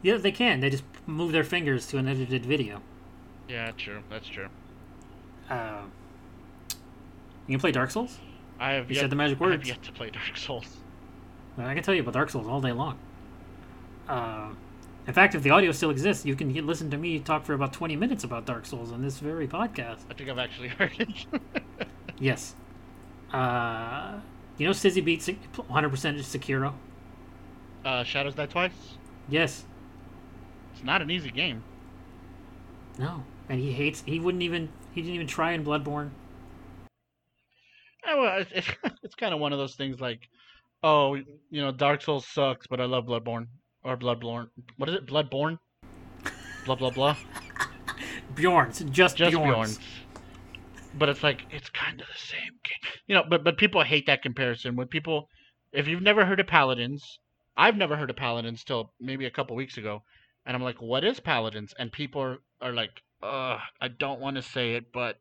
Yeah, 0.00 0.16
they 0.16 0.32
can. 0.32 0.60
They 0.60 0.70
just 0.70 0.84
move 1.06 1.32
their 1.32 1.44
fingers 1.44 1.86
to 1.88 1.98
an 1.98 2.08
edited 2.08 2.46
video. 2.46 2.80
Yeah, 3.46 3.72
true. 3.72 4.02
That's 4.08 4.26
true. 4.26 4.48
Uh, 5.50 5.82
you 7.46 7.56
can 7.56 7.60
play 7.60 7.72
Dark 7.72 7.90
Souls? 7.90 8.18
I 8.58 8.72
have 8.72 8.90
You 8.90 8.94
yet, 8.94 9.02
said 9.02 9.10
the 9.10 9.16
magic 9.16 9.38
word. 9.38 9.50
I 9.50 9.56
have 9.56 9.66
yet 9.66 9.82
to 9.82 9.92
play 9.92 10.08
Dark 10.12 10.36
Souls. 10.38 10.78
I 11.58 11.74
can 11.74 11.82
tell 11.82 11.94
you 11.94 12.00
about 12.00 12.14
Dark 12.14 12.30
Souls 12.30 12.46
all 12.46 12.62
day 12.62 12.72
long. 12.72 12.98
Uh, 14.08 14.50
in 15.06 15.12
fact, 15.14 15.34
if 15.34 15.42
the 15.42 15.50
audio 15.50 15.72
still 15.72 15.90
exists, 15.90 16.24
you 16.24 16.36
can 16.36 16.52
get, 16.52 16.64
listen 16.64 16.90
to 16.90 16.96
me 16.96 17.18
talk 17.18 17.44
for 17.44 17.54
about 17.54 17.72
20 17.72 17.96
minutes 17.96 18.24
about 18.24 18.46
Dark 18.46 18.66
Souls 18.66 18.92
on 18.92 19.02
this 19.02 19.18
very 19.18 19.48
podcast. 19.48 20.00
I 20.10 20.14
think 20.14 20.30
I've 20.30 20.38
actually 20.38 20.68
heard 20.78 20.92
it. 20.98 21.26
Yes. 22.18 22.54
Uh, 23.32 24.20
you 24.58 24.66
know 24.66 24.72
Stizzy 24.72 25.04
beat 25.04 25.22
Sek- 25.22 25.52
100% 25.52 25.70
Sekiro? 26.20 26.74
uh, 27.84 28.04
Shadows 28.04 28.34
Die 28.34 28.46
Twice. 28.46 28.98
Yes. 29.28 29.64
It's 30.72 30.84
not 30.84 31.02
an 31.02 31.10
easy 31.10 31.30
game. 31.30 31.64
No. 32.98 33.24
And 33.48 33.58
he 33.60 33.72
hates, 33.72 34.02
he 34.06 34.20
wouldn't 34.20 34.42
even, 34.42 34.68
he 34.92 35.02
didn't 35.02 35.14
even 35.14 35.26
try 35.26 35.52
in 35.52 35.64
Bloodborne. 35.64 36.10
Eh, 38.06 38.14
well, 38.14 38.40
it's, 38.40 38.50
it's, 38.54 38.68
it's 39.02 39.14
kind 39.14 39.34
of 39.34 39.40
one 39.40 39.52
of 39.52 39.58
those 39.58 39.74
things 39.74 40.00
like, 40.00 40.28
oh, 40.82 41.14
you 41.14 41.62
know, 41.62 41.72
Dark 41.72 42.02
Souls 42.02 42.26
sucks, 42.26 42.66
but 42.66 42.80
I 42.80 42.84
love 42.84 43.06
Bloodborne 43.06 43.46
or 43.84 43.96
Bloodborne. 43.96 44.48
What 44.76 44.88
is 44.88 44.94
it? 44.96 45.06
Bloodborne. 45.06 45.58
Blah 46.64 46.76
blah 46.76 46.90
blah. 46.90 47.16
Bjorn's, 48.34 48.80
just, 48.90 49.16
Just 49.16 49.32
Bjorn's. 49.32 49.76
Bjorn's. 49.76 49.78
But 50.94 51.08
it's 51.08 51.22
like 51.22 51.42
it's 51.50 51.70
kind 51.70 52.00
of 52.00 52.06
the 52.06 52.18
same 52.18 52.52
game, 52.64 52.92
you 53.06 53.14
know. 53.14 53.24
But 53.28 53.44
but 53.44 53.56
people 53.56 53.82
hate 53.82 54.06
that 54.06 54.22
comparison. 54.22 54.76
When 54.76 54.88
people, 54.88 55.28
if 55.72 55.88
you've 55.88 56.02
never 56.02 56.24
heard 56.24 56.40
of 56.40 56.46
Paladins, 56.46 57.18
I've 57.56 57.76
never 57.76 57.96
heard 57.96 58.10
of 58.10 58.16
Paladins 58.16 58.62
till 58.64 58.92
maybe 59.00 59.26
a 59.26 59.30
couple 59.30 59.56
weeks 59.56 59.78
ago, 59.78 60.02
and 60.44 60.54
I'm 60.54 60.62
like, 60.62 60.82
what 60.82 61.04
is 61.04 61.18
Paladins? 61.18 61.74
And 61.78 61.90
people 61.90 62.20
are, 62.22 62.38
are 62.60 62.72
like, 62.72 63.02
uh, 63.22 63.58
I 63.80 63.88
don't 63.88 64.20
want 64.20 64.36
to 64.36 64.42
say 64.42 64.74
it, 64.74 64.92
but 64.92 65.16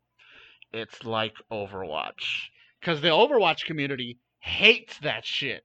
it's 0.74 1.06
like 1.06 1.36
Overwatch, 1.52 2.50
because 2.80 3.02
the 3.02 3.10
Overwatch 3.10 3.66
community 3.66 4.20
hates 4.40 4.98
that 5.00 5.26
shit. 5.26 5.64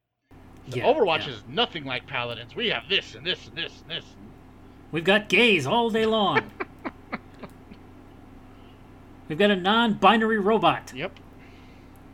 Yeah, 0.68 0.84
Overwatch 0.84 1.26
yeah. 1.26 1.34
is 1.34 1.42
nothing 1.48 1.84
like 1.84 2.06
Paladins. 2.06 2.56
We 2.56 2.68
have 2.68 2.88
this 2.88 3.14
and 3.14 3.24
this 3.24 3.46
and 3.46 3.56
this 3.56 3.72
and 3.82 3.90
this. 3.90 4.04
We've 4.90 5.04
got 5.04 5.28
gays 5.28 5.66
all 5.66 5.90
day 5.90 6.06
long. 6.06 6.50
We've 9.28 9.38
got 9.38 9.50
a 9.50 9.56
non-binary 9.56 10.38
robot. 10.38 10.92
Yep. 10.94 11.18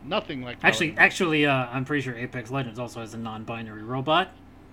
Nothing 0.05 0.41
like 0.41 0.57
Actually, 0.63 0.91
Paladins. 0.91 1.05
actually, 1.05 1.45
uh, 1.45 1.67
I'm 1.71 1.85
pretty 1.85 2.01
sure 2.01 2.15
Apex 2.15 2.51
Legends 2.51 2.79
also 2.79 2.99
has 2.99 3.13
a 3.13 3.17
non-binary 3.17 3.83
robot. 3.83 4.31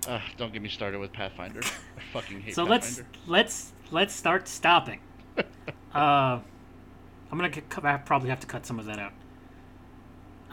Ugh, 0.09 0.21
don't 0.37 0.53
get 0.53 0.63
me 0.63 0.69
started 0.69 0.99
with 0.99 1.13
Pathfinder. 1.13 1.61
I 1.97 2.01
fucking 2.13 2.41
hate 2.41 2.55
so 2.55 2.65
let's 2.65 3.03
let's 3.27 3.73
let's 3.91 4.15
start 4.15 4.49
stopping. 4.49 5.01
uh, 5.95 6.41
I'm 7.31 7.39
gonna 7.39 7.51
I 7.83 7.97
probably 7.99 8.31
have 8.31 8.41
to 8.41 8.47
cut 8.47 8.65
some 8.65 8.79
of 8.79 8.87
that 8.87 8.99
out. 8.99 9.13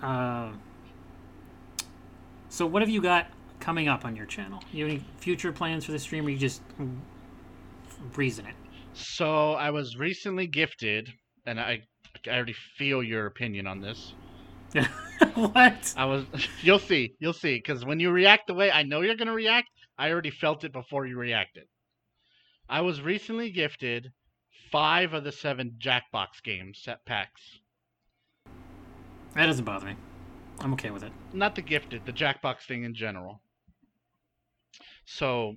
Uh, 0.01 0.51
so 2.49 2.65
what 2.65 2.81
have 2.81 2.89
you 2.89 3.01
got 3.01 3.27
coming 3.59 3.87
up 3.87 4.05
on 4.05 4.15
your 4.15 4.25
channel? 4.25 4.61
You 4.71 4.85
have 4.85 4.93
any 4.93 5.03
future 5.17 5.51
plans 5.51 5.85
for 5.85 5.91
the 5.91 5.99
stream, 5.99 6.25
or 6.25 6.29
you 6.29 6.37
just 6.37 6.61
breezing 8.13 8.45
it? 8.45 8.55
So 8.93 9.53
I 9.53 9.69
was 9.69 9.97
recently 9.97 10.47
gifted, 10.47 11.09
and 11.45 11.59
I 11.59 11.81
I 12.27 12.35
already 12.35 12.55
feel 12.77 13.03
your 13.03 13.25
opinion 13.25 13.67
on 13.67 13.81
this. 13.81 14.13
what? 15.35 15.93
I 15.95 16.05
was. 16.05 16.25
You'll 16.61 16.79
see. 16.79 17.13
You'll 17.19 17.33
see. 17.33 17.55
Because 17.55 17.85
when 17.85 17.99
you 17.99 18.11
react 18.11 18.47
the 18.47 18.53
way 18.53 18.71
I 18.71 18.83
know 18.83 19.01
you're 19.01 19.15
gonna 19.15 19.33
react, 19.33 19.69
I 19.97 20.11
already 20.11 20.31
felt 20.31 20.63
it 20.63 20.73
before 20.73 21.05
you 21.05 21.17
reacted. 21.17 21.65
I 22.69 22.81
was 22.81 23.01
recently 23.01 23.51
gifted 23.51 24.11
five 24.71 25.13
of 25.13 25.23
the 25.23 25.31
seven 25.31 25.77
Jackbox 25.79 26.43
games 26.43 26.81
set 26.83 27.05
packs. 27.05 27.59
That 29.35 29.45
doesn't 29.45 29.65
bother 29.65 29.85
me. 29.85 29.95
I'm 30.59 30.73
okay 30.73 30.89
with 30.89 31.03
it. 31.03 31.11
Not 31.33 31.55
the 31.55 31.61
gifted, 31.61 32.05
the 32.05 32.13
Jackbox 32.13 32.61
thing 32.67 32.83
in 32.83 32.93
general. 32.95 33.41
So, 35.05 35.55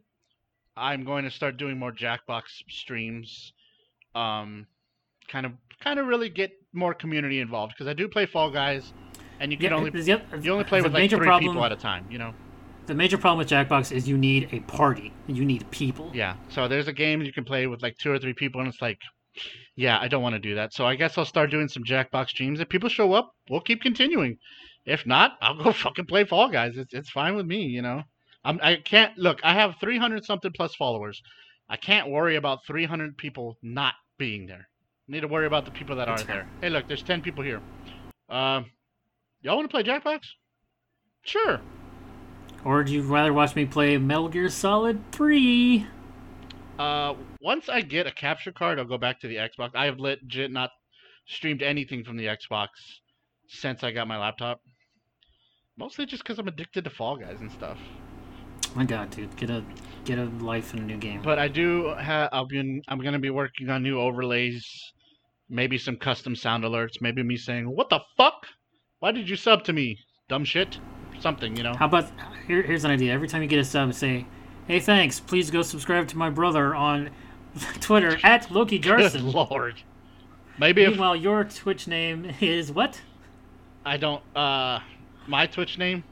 I'm 0.77 1.05
going 1.05 1.25
to 1.25 1.31
start 1.31 1.57
doing 1.57 1.79
more 1.79 1.93
Jackbox 1.93 2.43
streams. 2.69 3.53
Um, 4.15 4.67
kind 5.29 5.47
of, 5.47 5.53
kind 5.81 5.99
of 5.99 6.07
really 6.07 6.29
get 6.29 6.53
more 6.73 6.95
community 6.95 7.41
involved 7.41 7.75
because 7.75 7.89
I 7.89 7.93
do 7.95 8.09
play 8.09 8.27
Fall 8.27 8.51
Guys, 8.51 8.93
and 9.41 9.51
you 9.53 9.59
can 9.59 9.71
Yeah, 9.71 9.77
only 9.77 9.91
the 9.91 10.13
oth- 10.15 10.45
you 10.45 10.53
only 10.53 10.65
play 10.65 10.81
with 10.81 10.93
like 10.93 11.01
major 11.03 11.17
three 11.17 11.27
problem- 11.27 11.51
people 11.53 11.65
at 11.65 11.73
a 11.73 11.77
time. 11.77 12.07
You 12.11 12.19
know. 12.19 12.35
The 12.87 12.95
major 12.95 13.19
problem 13.19 13.39
with 13.39 13.49
Jackbox 13.49 13.93
is 13.93 14.09
you 14.09 14.19
need 14.19 14.49
a 14.53 14.61
party. 14.61 15.13
You 15.29 15.45
need 15.45 15.71
people. 15.71 16.11
Yeah. 16.13 16.37
So 16.49 16.67
there's 16.67 16.89
a 16.89 16.93
game 16.93 17.23
you 17.23 17.33
can 17.33 17.45
play 17.45 17.67
with 17.69 17.83
like 17.83 17.97
two 17.99 18.11
or 18.11 18.19
three 18.19 18.33
people, 18.33 18.61
and 18.61 18.69
it's 18.69 18.83
like, 18.83 18.99
yeah, 19.77 19.99
I 20.01 20.09
don't 20.09 20.23
want 20.23 20.35
to 20.35 20.41
do 20.41 20.57
that. 20.57 20.73
So 20.75 20.87
I 20.87 20.97
guess 20.97 21.17
I'll 21.17 21.25
start 21.25 21.51
doing 21.51 21.69
some 21.69 21.85
Jackbox 21.85 22.31
streams. 22.31 22.59
If 22.59 22.69
people 22.69 22.89
show 22.89 23.13
up, 23.13 23.33
we'll 23.49 23.61
keep 23.61 23.81
continuing. 23.83 24.39
If 24.87 25.07
not, 25.07 25.37
I'll 25.41 25.63
go 25.63 25.73
fucking 25.85 26.07
play 26.07 26.25
Fall 26.25 26.49
Guys. 26.49 26.77
It's 26.77 26.93
it's 26.93 27.11
fine 27.11 27.37
with 27.37 27.47
me, 27.47 27.63
you 27.63 27.83
know. 27.83 28.03
I'm 28.45 28.59
I 28.63 28.77
can't 28.77 29.17
look. 29.19 29.41
I 29.45 29.55
have 29.55 29.77
300 29.81 30.25
something 30.25 30.53
plus 30.53 30.75
followers. 30.75 31.21
I 31.69 31.77
can't 31.77 32.11
worry 32.11 32.37
about 32.37 32.67
300 32.67 33.17
people 33.17 33.57
not 33.63 33.95
being 34.19 34.47
there. 34.47 34.69
I 35.09 35.13
need 35.13 35.21
to 35.21 35.29
worry 35.29 35.47
about 35.47 35.65
the 35.65 35.71
people 35.71 35.97
that 35.97 36.09
are 36.09 36.23
there. 36.23 36.49
Hey, 36.61 36.69
look, 36.69 36.89
there's 36.89 37.03
10 37.03 37.23
people 37.23 37.45
here. 37.45 37.61
Um, 38.29 38.67
y'all 39.41 39.57
want 39.57 39.71
to 39.71 39.73
play 39.73 39.85
Jackbox? 39.85 40.21
Sure. 41.23 41.61
Or 42.65 42.83
do 42.83 42.93
you 42.93 43.03
rather 43.03 43.33
watch 43.33 43.55
me 43.55 43.65
play 43.67 43.97
Metal 43.99 44.29
Gear 44.29 44.49
Solid 44.49 45.01
3? 45.13 45.87
Uh, 46.79 47.15
once 47.41 47.69
I 47.69 47.83
get 47.83 48.07
a 48.07 48.13
capture 48.13 48.53
card, 48.53 48.79
I'll 48.79 48.85
go 48.85 48.99
back 48.99 49.21
to 49.21 49.29
the 49.29 49.37
Xbox. 49.37 49.71
I 49.75 49.85
have 49.85 49.99
legit 49.99 50.51
not 50.51 50.71
streamed 51.27 51.63
anything 51.63 52.05
from 52.05 52.17
the 52.17 52.27
Xbox 52.27 52.69
since 53.49 53.85
I 53.85 53.91
got 53.93 54.09
my 54.09 54.19
laptop. 54.19 54.61
Mostly 55.81 56.05
just 56.05 56.23
because 56.23 56.39
I'm 56.39 56.47
addicted 56.47 56.85
to 56.85 56.91
Fall 56.91 57.17
Guys 57.17 57.41
and 57.41 57.51
stuff. 57.51 57.79
My 58.75 58.85
God, 58.85 59.09
dude, 59.09 59.35
get 59.37 59.49
a 59.49 59.65
get 60.05 60.19
a 60.19 60.27
life 60.45 60.75
in 60.75 60.81
a 60.81 60.83
new 60.83 60.99
game. 60.99 61.23
But 61.23 61.39
I 61.39 61.49
do 61.49 61.95
have. 61.99 62.29
I'll 62.35 62.45
be. 62.45 62.83
I'm 62.87 62.99
gonna 63.01 63.19
be 63.19 63.31
working 63.31 63.71
on 63.71 63.83
new 63.83 63.99
overlays, 63.99 64.93
maybe 65.49 65.79
some 65.79 65.97
custom 65.97 66.37
sound 66.37 66.65
alerts. 66.65 67.01
Maybe 67.01 67.23
me 67.23 67.39
saying, 67.39 67.65
"What 67.65 67.89
the 67.89 68.01
fuck? 68.19 68.47
Why 68.99 69.11
did 69.11 69.27
you 69.27 69.37
sub 69.37 69.65
to 69.65 69.73
me, 69.73 69.99
dumb 70.29 70.45
shit?" 70.45 70.79
Something, 71.19 71.57
you 71.57 71.63
know. 71.63 71.75
How 71.75 71.87
about 71.87 72.11
here, 72.47 72.61
here's 72.61 72.85
an 72.85 72.91
idea. 72.91 73.15
Every 73.15 73.27
time 73.27 73.41
you 73.41 73.49
get 73.49 73.59
a 73.59 73.65
sub, 73.65 73.95
say, 73.95 74.27
"Hey, 74.69 74.81
thanks. 74.81 75.19
Please 75.19 75.51
go 75.51 75.63
subscribe 75.63 76.09
to 76.09 76.19
my 76.19 76.29
brother 76.29 76.75
on 76.75 77.09
Twitter 77.81 78.19
at 78.23 78.51
Loki 78.51 78.79
Good 78.79 79.23
lord. 79.23 79.81
Maybe 80.59 80.83
if 80.83 80.91
Meanwhile, 80.91 81.17
your 81.17 81.45
Twitch 81.45 81.89
name 81.89 82.35
is 82.43 82.71
what? 82.71 83.01
I 83.83 83.97
don't. 83.97 84.23
Uh, 84.37 84.81
my 85.31 85.47
Twitch 85.47 85.79
name. 85.79 86.05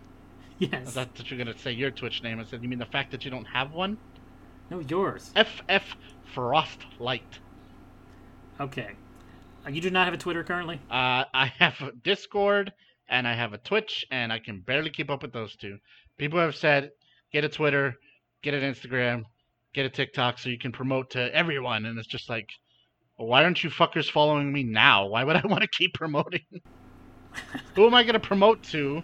I 0.61 0.67
Yes. 0.73 0.95
thought 0.95 1.15
that 1.17 1.31
you're 1.31 1.39
gonna 1.39 1.57
say 1.59 1.73
your 1.73 1.91
Twitch 1.91 2.23
name. 2.23 2.41
I 2.41 2.45
said, 2.45 2.63
you 2.63 2.69
mean 2.69 2.79
the 2.79 2.87
fact 2.87 3.11
that 3.11 3.25
you 3.25 3.31
don't 3.31 3.45
have 3.47 3.73
one? 3.73 3.99
No, 4.71 4.81
yours. 4.81 5.31
FF 5.37 5.97
Frostlight. 6.35 7.39
Okay. 8.61 8.91
Uh, 9.67 9.71
You 9.71 9.81
do 9.81 9.91
not 9.91 10.05
have 10.07 10.15
a 10.15 10.19
Twitter 10.19 10.43
currently. 10.45 10.77
Uh, 10.91 11.25
I 11.35 11.53
have 11.59 11.81
a 11.81 11.93
Discord 11.93 12.73
and 13.09 13.27
I 13.27 13.35
have 13.35 13.53
a 13.55 13.59
Twitch, 13.59 14.05
and 14.11 14.31
I 14.33 14.39
can 14.39 14.61
barely 14.61 14.91
keep 14.91 15.11
up 15.11 15.23
with 15.23 15.33
those 15.33 15.57
two. 15.57 15.79
People 16.19 16.39
have 16.41 16.55
said, 16.55 16.91
get 17.33 17.43
a 17.45 17.49
Twitter, 17.49 17.95
get 18.43 18.53
an 18.53 18.61
Instagram, 18.63 19.23
get 19.73 19.87
a 19.87 19.89
TikTok, 19.91 20.39
so 20.39 20.51
you 20.51 20.59
can 20.59 20.73
promote 20.73 21.11
to 21.11 21.35
everyone. 21.35 21.87
And 21.87 21.99
it's 21.99 22.07
just 22.09 22.29
like, 22.29 22.51
why 23.17 23.45
aren't 23.45 23.65
you 23.65 23.71
fuckers 23.71 24.11
following 24.11 24.53
me 24.53 24.63
now? 24.63 25.07
Why 25.07 25.25
would 25.25 25.37
I 25.37 25.43
want 25.47 25.63
to 25.63 25.69
keep 25.69 25.95
promoting? 25.95 26.45
Who 27.75 27.87
am 27.87 27.95
I 27.95 28.03
going 28.03 28.15
to 28.15 28.21
promote 28.21 28.63
to? 28.65 29.03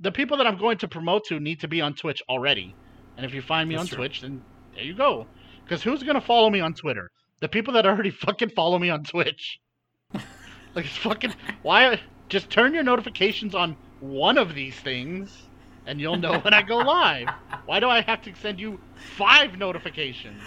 The 0.00 0.12
people 0.12 0.36
that 0.38 0.46
I'm 0.46 0.58
going 0.58 0.78
to 0.78 0.88
promote 0.88 1.24
to 1.26 1.40
need 1.40 1.60
to 1.60 1.68
be 1.68 1.80
on 1.80 1.94
Twitch 1.94 2.22
already. 2.28 2.74
And 3.16 3.26
if 3.26 3.34
you 3.34 3.42
find 3.42 3.68
me 3.68 3.74
That's 3.74 3.84
on 3.84 3.88
true. 3.88 3.96
Twitch, 3.98 4.20
then 4.20 4.42
there 4.74 4.84
you 4.84 4.94
go. 4.94 5.26
Because 5.64 5.82
who's 5.82 6.02
going 6.02 6.14
to 6.14 6.20
follow 6.20 6.50
me 6.50 6.60
on 6.60 6.74
Twitter? 6.74 7.10
The 7.40 7.48
people 7.48 7.74
that 7.74 7.86
already 7.86 8.10
fucking 8.26 8.50
follow 8.50 8.78
me 8.78 8.90
on 8.90 9.04
Twitch. 9.04 9.58
like, 10.12 10.86
it's 10.86 10.96
fucking. 10.96 11.34
Why? 11.62 12.00
Just 12.28 12.50
turn 12.50 12.74
your 12.74 12.82
notifications 12.82 13.54
on 13.54 13.76
one 14.00 14.38
of 14.38 14.54
these 14.54 14.76
things, 14.76 15.48
and 15.86 16.00
you'll 16.00 16.16
know 16.16 16.38
when 16.38 16.54
I 16.54 16.62
go 16.62 16.76
live. 16.76 17.28
Why 17.66 17.80
do 17.80 17.88
I 17.88 18.02
have 18.02 18.22
to 18.22 18.34
send 18.34 18.60
you 18.60 18.80
five 19.16 19.58
notifications? 19.58 20.40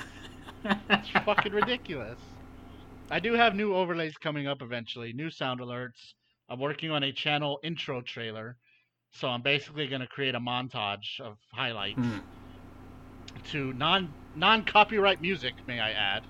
It's 0.63 1.09
fucking 1.09 1.51
ridiculous. 1.53 2.19
I 3.09 3.19
do 3.19 3.33
have 3.33 3.55
new 3.55 3.75
overlays 3.75 4.15
coming 4.17 4.47
up 4.47 4.61
eventually, 4.61 5.11
new 5.11 5.29
sound 5.29 5.59
alerts. 5.59 6.13
I'm 6.51 6.59
working 6.59 6.91
on 6.91 7.01
a 7.03 7.13
channel 7.13 7.59
intro 7.63 8.01
trailer, 8.01 8.57
so 9.13 9.29
I'm 9.29 9.41
basically 9.41 9.87
going 9.87 10.01
to 10.01 10.07
create 10.07 10.35
a 10.35 10.39
montage 10.39 11.19
of 11.21 11.37
highlights 11.53 11.97
Hmm. 11.99 12.17
to 13.51 13.71
non 13.73 14.13
non 14.35 14.63
copyright 14.65 15.21
music, 15.21 15.53
may 15.65 15.79
I 15.79 15.91
add, 15.91 16.23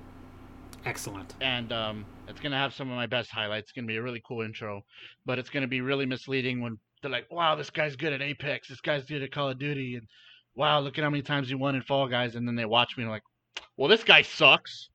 Excellent. 0.86 1.34
and 1.42 1.72
um, 1.74 2.06
it's 2.28 2.40
going 2.40 2.52
to 2.52 2.58
have 2.58 2.74
some 2.74 2.90
of 2.92 2.96
my 2.96 3.08
best 3.08 3.32
highlights. 3.32 3.66
It's 3.66 3.72
going 3.72 3.86
to 3.86 3.92
be 3.92 3.98
a 3.98 4.02
really 4.04 4.22
cool 4.28 4.42
intro, 4.44 4.84
but 5.26 5.40
it's 5.40 5.50
going 5.50 5.62
to 5.62 5.68
be 5.68 5.82
really 5.82 6.06
misleading 6.06 6.62
when 6.62 6.78
they're 7.02 7.10
like, 7.12 7.26
"Wow, 7.32 7.56
this 7.56 7.72
guy's 7.72 7.96
good 7.96 8.14
at 8.14 8.22
Apex. 8.22 8.68
This 8.68 8.82
guy's 8.82 9.06
good 9.06 9.24
at 9.24 9.32
Call 9.32 9.50
of 9.50 9.58
Duty," 9.58 9.96
and 9.96 10.08
"Wow, 10.56 10.80
look 10.82 10.98
at 11.00 11.04
how 11.04 11.10
many 11.10 11.24
times 11.24 11.50
he 11.50 11.56
won 11.56 11.74
in 11.76 11.82
Fall 11.82 12.08
Guys," 12.08 12.36
and 12.36 12.48
then 12.48 12.56
they 12.56 12.66
watch 12.66 12.96
me 12.96 13.04
and 13.04 13.12
like, 13.12 13.24
"Well, 13.76 13.90
this 13.90 14.04
guy 14.04 14.22
sucks." 14.22 14.90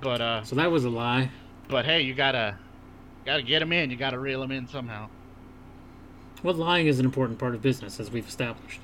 But 0.00 0.20
uh, 0.20 0.42
So 0.42 0.56
that 0.56 0.68
was 0.70 0.84
a 0.84 0.90
lie. 0.90 1.30
but 1.68 1.84
hey, 1.84 2.00
you 2.02 2.12
gotta 2.14 2.58
gotta 3.24 3.42
get 3.42 3.60
them 3.60 3.72
in. 3.72 3.90
You 3.90 3.96
gotta 3.96 4.18
reel 4.18 4.40
them 4.40 4.50
in 4.52 4.66
somehow. 4.68 5.08
Well, 6.42 6.54
lying 6.54 6.86
is 6.86 6.98
an 6.98 7.04
important 7.04 7.38
part 7.38 7.54
of 7.54 7.62
business, 7.62 8.00
as 8.00 8.10
we've 8.10 8.26
established. 8.26 8.80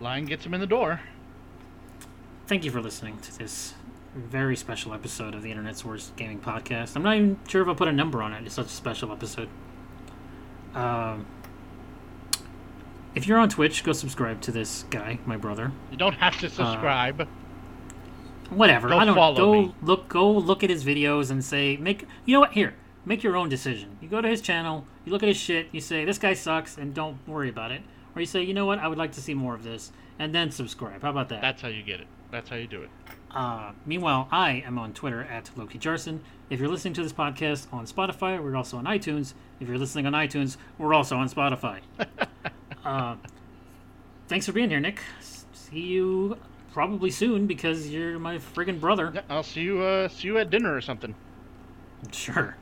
Lying 0.00 0.26
gets 0.26 0.44
them 0.44 0.54
in 0.54 0.60
the 0.60 0.66
door. 0.66 1.00
Thank 2.46 2.64
you 2.64 2.70
for 2.70 2.80
listening 2.80 3.18
to 3.20 3.38
this 3.38 3.74
very 4.14 4.56
special 4.56 4.92
episode 4.92 5.34
of 5.34 5.42
the 5.42 5.50
Internet's 5.50 5.84
Worst 5.84 6.14
Gaming 6.16 6.38
Podcast. 6.38 6.96
I'm 6.96 7.02
not 7.02 7.16
even 7.16 7.38
sure 7.48 7.62
if 7.62 7.68
I'll 7.68 7.74
put 7.74 7.88
a 7.88 7.92
number 7.92 8.22
on 8.22 8.32
it. 8.32 8.44
It's 8.44 8.54
such 8.54 8.66
a 8.66 8.68
special 8.68 9.10
episode. 9.10 9.48
Um, 10.74 11.26
if 13.14 13.26
you're 13.26 13.38
on 13.38 13.48
Twitch, 13.48 13.84
go 13.84 13.92
subscribe 13.92 14.40
to 14.42 14.52
this 14.52 14.84
guy, 14.90 15.18
my 15.26 15.36
brother. 15.36 15.72
You 15.90 15.96
don't 15.96 16.14
have 16.14 16.38
to 16.40 16.48
subscribe. 16.50 17.28
Whatever. 18.50 18.88
Go 18.88 18.98
I 18.98 19.04
don't 19.04 19.14
follow 19.14 19.36
go 19.36 19.52
me. 19.62 19.74
look 19.82 20.08
go 20.08 20.30
look 20.30 20.62
at 20.62 20.68
his 20.70 20.84
videos 20.84 21.30
and 21.30 21.42
say 21.42 21.76
make 21.78 22.06
you 22.26 22.34
know 22.34 22.40
what 22.40 22.52
here 22.52 22.74
make 23.04 23.22
your 23.22 23.36
own 23.36 23.48
decision. 23.48 23.98
You 24.00 24.08
go 24.08 24.20
to 24.20 24.28
his 24.28 24.40
channel, 24.40 24.86
you 25.04 25.12
look 25.12 25.22
at 25.22 25.28
his 25.28 25.36
shit, 25.36 25.68
you 25.72 25.80
say 25.80 26.04
this 26.04 26.18
guy 26.18 26.34
sucks, 26.34 26.76
and 26.78 26.94
don't 26.94 27.16
worry 27.26 27.48
about 27.48 27.72
it. 27.72 27.82
Or 28.14 28.20
you 28.20 28.26
say 28.26 28.42
you 28.42 28.54
know 28.54 28.66
what 28.66 28.78
I 28.78 28.88
would 28.88 28.98
like 28.98 29.12
to 29.12 29.20
see 29.20 29.34
more 29.34 29.54
of 29.54 29.64
this, 29.64 29.92
and 30.18 30.34
then 30.34 30.50
subscribe. 30.50 31.02
How 31.02 31.10
about 31.10 31.28
that? 31.30 31.40
That's 31.40 31.62
how 31.62 31.68
you 31.68 31.82
get 31.82 32.00
it. 32.00 32.06
That's 32.30 32.48
how 32.48 32.56
you 32.56 32.66
do 32.66 32.82
it. 32.82 32.90
Uh, 33.30 33.72
meanwhile, 33.86 34.28
I 34.30 34.62
am 34.66 34.78
on 34.78 34.92
Twitter 34.92 35.22
at 35.22 35.50
Loki 35.56 35.78
Jarson. 35.78 36.20
If 36.50 36.60
you're 36.60 36.68
listening 36.68 36.94
to 36.94 37.02
this 37.02 37.12
podcast 37.12 37.66
on 37.72 37.86
Spotify, 37.86 38.42
we're 38.42 38.56
also 38.56 38.76
on 38.76 38.84
iTunes. 38.84 39.32
If 39.60 39.68
you're 39.68 39.78
listening 39.78 40.06
on 40.06 40.12
iTunes, 40.12 40.56
we're 40.76 40.92
also 40.92 41.16
on 41.16 41.28
Spotify. 41.28 41.80
uh, 42.84 43.16
thanks 44.28 44.46
for 44.46 44.52
being 44.52 44.68
here, 44.68 44.80
Nick. 44.80 45.00
See 45.20 45.80
you 45.80 46.38
probably 46.72 47.10
soon 47.10 47.46
because 47.46 47.88
you're 47.88 48.18
my 48.18 48.36
friggin' 48.36 48.80
brother. 48.80 49.22
I'll 49.28 49.42
see 49.42 49.62
you. 49.62 49.80
Uh, 49.80 50.08
see 50.08 50.28
you 50.28 50.38
at 50.38 50.50
dinner 50.50 50.74
or 50.74 50.80
something. 50.80 51.14
Sure. 52.10 52.56